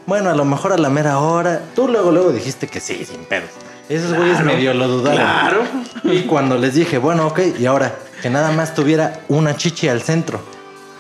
[0.07, 3.25] bueno, a lo mejor a la mera hora, tú luego, luego dijiste que sí, sin
[3.27, 3.51] pedos.
[3.91, 5.19] Esos güeyes medio lo dudaron.
[5.19, 5.63] Claro.
[6.05, 10.03] Y cuando les dije, bueno, ok, y ahora, que nada más tuviera una chichi al
[10.03, 10.43] centro.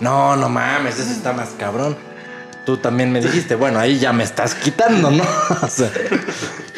[0.00, 1.96] No, no mames, eso está más cabrón.
[2.64, 5.24] Tú también me dijiste, bueno, ahí ya me estás quitando, ¿no?
[5.62, 5.90] O sea,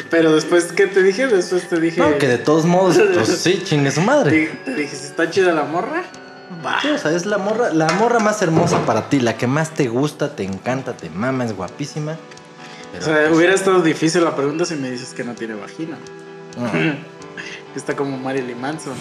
[0.09, 1.27] Pero después, ¿qué te dije?
[1.27, 1.99] Después te dije.
[1.99, 4.31] no, que de todos modos, pues sí, chingue su madre.
[4.31, 6.03] Te, te dije, si está chida la morra,
[6.65, 6.81] va.
[6.81, 9.71] Sí, o sea, es la morra, la morra más hermosa para ti, la que más
[9.71, 12.17] te gusta, te encanta, te mama, es guapísima.
[12.97, 15.97] O sea, pues, hubiera estado difícil la pregunta si me dices que no tiene vagina.
[16.57, 16.71] no.
[17.75, 18.93] Está como Marilyn Manson.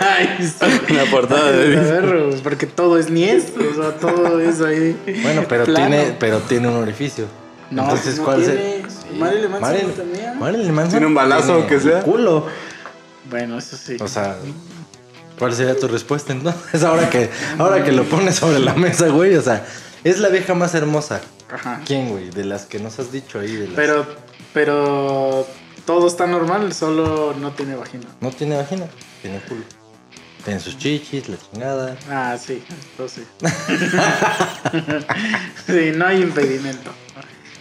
[0.00, 0.92] Ay, sí.
[0.94, 4.96] La portada de A ver, pues, porque todo es niés, o sea, todo es ahí.
[5.22, 5.88] Bueno, pero plano.
[5.88, 7.26] tiene, pero tiene un orificio.
[7.70, 8.82] No, Entonces, no ¿cuál tiene.
[8.88, 10.34] se- Marilyn Manson Marilyn- tenía.
[10.34, 12.00] Marilyn Manson Tiene un balazo, tiene aunque sea.
[12.02, 12.46] Culo.
[13.30, 13.96] Bueno, eso sí.
[14.00, 14.36] O sea,
[15.38, 16.82] ¿cuál sería tu respuesta entonces?
[16.84, 17.28] Ahora que,
[17.58, 19.34] ahora que lo pones sobre la mesa, güey.
[19.36, 19.64] O sea,
[20.04, 21.20] es la vieja más hermosa.
[21.52, 21.80] Ajá.
[21.86, 22.30] ¿Quién, güey?
[22.30, 23.54] De las que nos has dicho ahí.
[23.54, 24.06] De las- Pero,
[24.54, 25.46] pero
[25.88, 28.04] todo está normal, solo no tiene vagina.
[28.20, 28.84] No tiene vagina,
[29.22, 29.62] tiene culo.
[30.44, 31.96] Tiene sus chichis, la chingada.
[32.10, 33.22] Ah, sí, esto sí.
[35.66, 36.90] sí, no hay impedimento.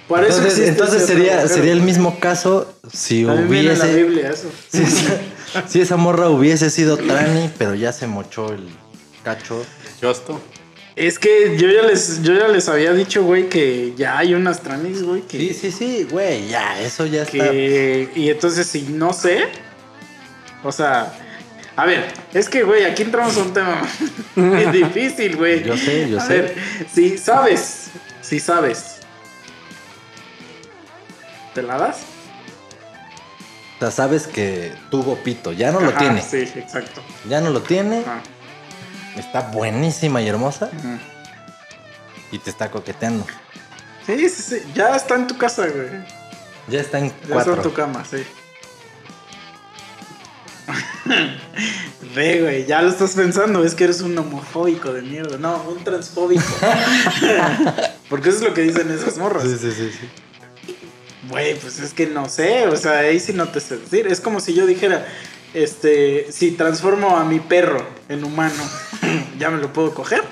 [0.10, 4.04] Por eso entonces sería, sería el mismo caso si También viene en la hubiese.
[4.04, 4.52] Biblia eso.
[4.74, 5.22] Si esa,
[5.66, 8.68] si esa morra hubiese sido Trani, pero ya se mochó el
[9.24, 9.66] cacho.
[10.02, 10.42] Chosto.
[10.98, 14.62] Es que yo ya les, yo ya les había dicho, güey, que ya hay unas
[14.62, 17.54] tranis, güey, que, Sí, sí, sí, güey, ya, eso ya está.
[17.54, 19.46] y entonces si no sé,
[20.64, 21.14] o sea,
[21.76, 23.84] a ver, es que, güey, aquí entramos a un tema
[24.60, 25.64] es difícil, güey.
[25.64, 26.42] Yo sé, yo A sé.
[26.42, 26.56] ver,
[26.92, 27.90] si sabes,
[28.22, 28.96] si sabes,
[31.54, 31.98] ¿te la das?
[33.76, 36.24] O sea, sabes que tuvo pito, ya no lo tiene.
[36.24, 37.04] Sí, exacto.
[37.30, 38.24] Ya no lo tiene, Ajá.
[39.22, 40.70] Está buenísima y hermosa
[42.32, 43.26] y te está coqueteando.
[44.06, 45.90] Sí, sí, sí, ya está en tu casa, güey.
[46.68, 48.24] Ya está en Ya está en tu cama, sí.
[52.16, 55.38] Ve, güey, ya lo estás pensando, es que eres un homofóbico de mierda.
[55.38, 56.44] No, un transfóbico.
[58.10, 59.44] Porque eso es lo que dicen esas morras.
[59.44, 60.10] Sí, sí, sí, sí.
[61.30, 64.08] Güey, pues es que no sé, o sea, ahí sí no te sé decir.
[64.08, 65.06] Es como si yo dijera,
[65.54, 68.64] este, si transformo a mi perro en humano,
[69.40, 70.24] ¿ya me lo puedo coger?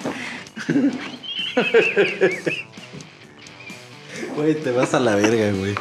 [4.35, 5.75] Güey, te vas a la verga, güey.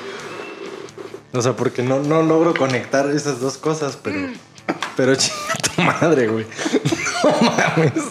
[1.33, 4.29] O sea, porque no, no logro conectar esas dos cosas, pero.
[4.97, 6.47] Pero chinga tu madre, güey.
[7.25, 8.05] No mames.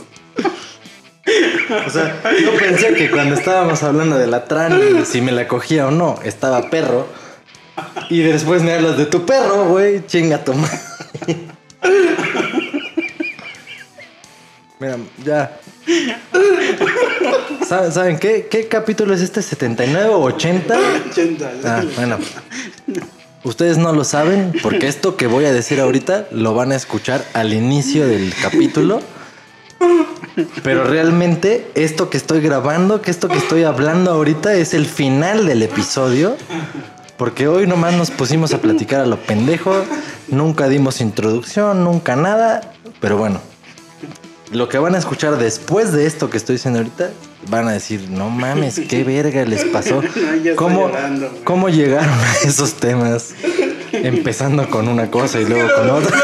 [1.86, 5.88] O sea, yo pensé que cuando estábamos hablando de la tran, si me la cogía
[5.88, 7.08] o no, estaba perro.
[8.10, 10.04] Y después me hablas de tu perro, güey.
[10.08, 10.80] Chinga tu madre.
[14.80, 15.60] Mira, ya.
[17.68, 18.48] ¿Saben, ¿Saben qué?
[18.50, 19.42] ¿Qué capítulo es este?
[19.42, 20.78] ¿79 o 80?
[21.12, 21.52] 80.
[21.64, 22.18] Ah, bueno.
[23.44, 27.24] Ustedes no lo saben porque esto que voy a decir ahorita lo van a escuchar
[27.34, 29.02] al inicio del capítulo.
[30.64, 35.46] Pero realmente esto que estoy grabando, que esto que estoy hablando ahorita es el final
[35.46, 36.38] del episodio.
[37.18, 39.86] Porque hoy nomás nos pusimos a platicar a lo pendejo.
[40.28, 42.74] Nunca dimos introducción, nunca nada.
[43.00, 43.40] Pero bueno,
[44.52, 47.12] lo que van a escuchar después de esto que estoy diciendo ahorita,
[47.50, 50.02] van a decir, no mames, qué verga les pasó.
[50.56, 51.32] ¿Cómo, llorando.
[51.44, 53.34] ¿Cómo llegaron a esos temas?
[53.92, 56.18] Empezando con una cosa y luego con otra.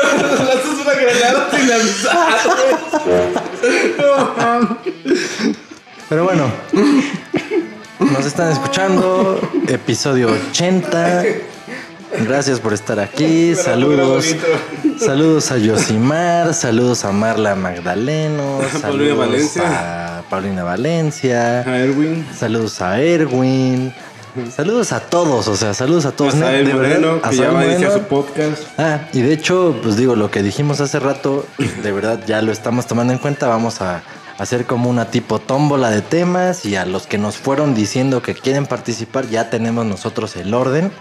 [6.10, 6.52] Pero bueno,
[8.12, 11.24] no sé están escuchando, episodio 80.
[12.28, 13.56] Gracias por estar aquí.
[13.56, 14.36] Saludos.
[15.00, 20.18] Saludos a Yosimar, saludos a Marla Magdaleno, saludos Valencia.
[20.18, 22.26] a Paulina Valencia, A Erwin.
[22.38, 23.94] saludos a Erwin,
[24.54, 26.34] saludos a todos, o sea, saludos a todos.
[26.36, 28.04] A De verdad, Moreno, a que ya Sael va a iniciar Moreno.
[28.04, 28.64] su podcast.
[28.78, 31.46] Ah, y de hecho, pues digo, lo que dijimos hace rato,
[31.82, 33.48] de verdad ya lo estamos tomando en cuenta.
[33.48, 34.02] Vamos a
[34.40, 38.34] hacer como una tipo tómbola de temas y a los que nos fueron diciendo que
[38.34, 40.92] quieren participar, ya tenemos nosotros el orden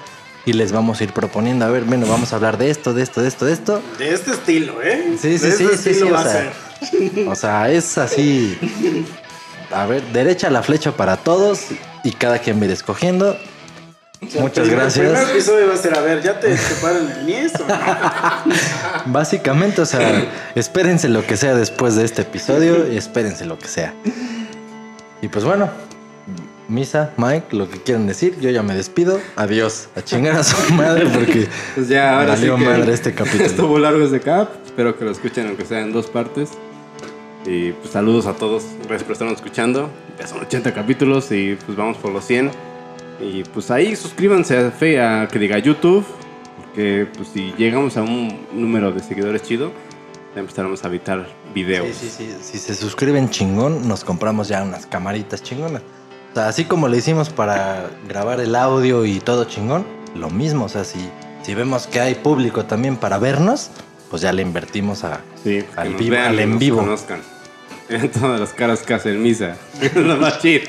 [0.44, 1.65] y les vamos a ir proponiendo.
[1.65, 3.82] A ver, bueno, vamos a hablar de esto, de esto, de esto, de esto.
[3.98, 5.16] De este estilo, ¿eh?
[5.20, 6.52] Sí, sí, de sí, este sí, sí, o sea.
[7.28, 8.59] O sea, es así.
[9.70, 11.66] A ver, derecha la flecha para todos
[12.02, 13.36] y cada quien va a ir escogiendo.
[14.20, 15.31] Muchas El primer gracias.
[15.31, 19.12] episodio va a ser, a ver, ¿ya te separan el niés o no?
[19.12, 20.24] Básicamente, o sea,
[20.55, 23.95] espérense lo que sea después de este episodio y espérense lo que sea.
[25.23, 25.70] Y pues bueno,
[26.69, 29.20] Misa, Mike, lo que quieran decir, yo ya me despido.
[29.36, 29.89] Adiós.
[29.97, 33.45] A chingar a su madre porque Pues ya, ahora Valió sí que madre este capítulo.
[33.47, 34.49] Estuvo largo este cap.
[34.66, 36.51] Espero que lo escuchen, aunque sea en dos partes.
[37.47, 38.65] Y pues saludos a todos.
[38.81, 39.89] Gracias por estarnos escuchando.
[40.20, 42.51] Ya son 80 capítulos y pues vamos por los 100.
[43.20, 46.05] Y pues ahí suscríbanse a, Fe- a que diga YouTube.
[46.65, 49.73] Porque pues si llegamos a un número de seguidores chido,
[50.35, 51.97] ya empezaremos a evitar videos.
[51.97, 52.36] Sí, sí, sí.
[52.40, 55.82] Si se suscriben chingón, nos compramos ya unas camaritas chingonas.
[56.32, 59.85] O sea, así como le hicimos para grabar el audio y todo chingón,
[60.15, 60.66] lo mismo.
[60.66, 60.99] O sea, si,
[61.43, 63.70] si vemos que hay público también para vernos,
[64.11, 65.20] pues ya le invertimos a...
[65.43, 66.78] Sí, Al vivo, vean, al en nos vivo.
[66.78, 67.20] conozcan.
[67.89, 69.57] Vean todas las caras que hace el misa.
[69.81, 70.62] Es lo más chido.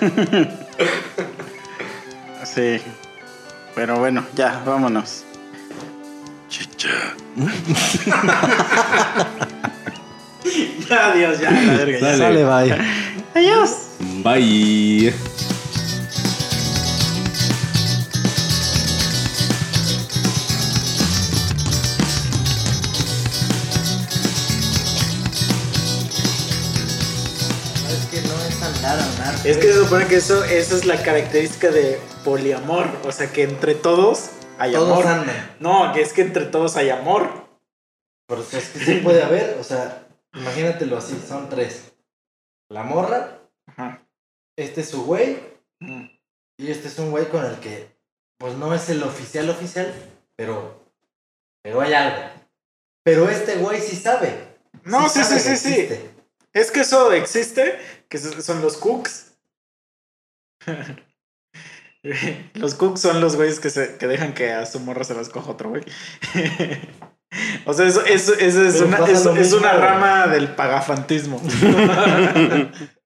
[2.54, 2.80] Sí.
[3.74, 5.24] Pero bueno, ya, vámonos.
[6.48, 6.88] Chicha.
[10.88, 11.98] ya, adiós, ya, la verga.
[11.98, 12.16] ya.
[12.16, 12.78] Sale, bye.
[13.34, 13.70] Adiós.
[14.22, 15.12] Bye.
[29.44, 32.86] Es que se supone que eso, esa es la característica de poliamor.
[33.04, 35.06] O sea, que entre todos hay Todos amor.
[35.06, 35.56] andan.
[35.60, 37.28] No, que es que entre todos hay amor.
[38.26, 41.92] Pero o sea, es que sí puede haber, o sea, imagínatelo así, son tres.
[42.70, 44.02] La morra, Ajá.
[44.56, 46.06] este es su güey, Mm.
[46.56, 47.90] y este es un güey con el que,
[48.38, 49.92] pues no es el oficial oficial,
[50.36, 50.82] pero,
[51.62, 52.22] pero hay algo.
[53.04, 54.32] Pero este güey sí sabe.
[54.84, 55.88] No, sí, sí, sí, sí.
[56.54, 59.32] Es que eso existe, que so- son los cooks.
[62.54, 65.28] los cooks son los güeyes que, se, que dejan que a su morra se las
[65.28, 65.82] coja otro güey.
[67.66, 71.40] o sea, eso, eso, eso es, una, es, es una rama del pagafantismo.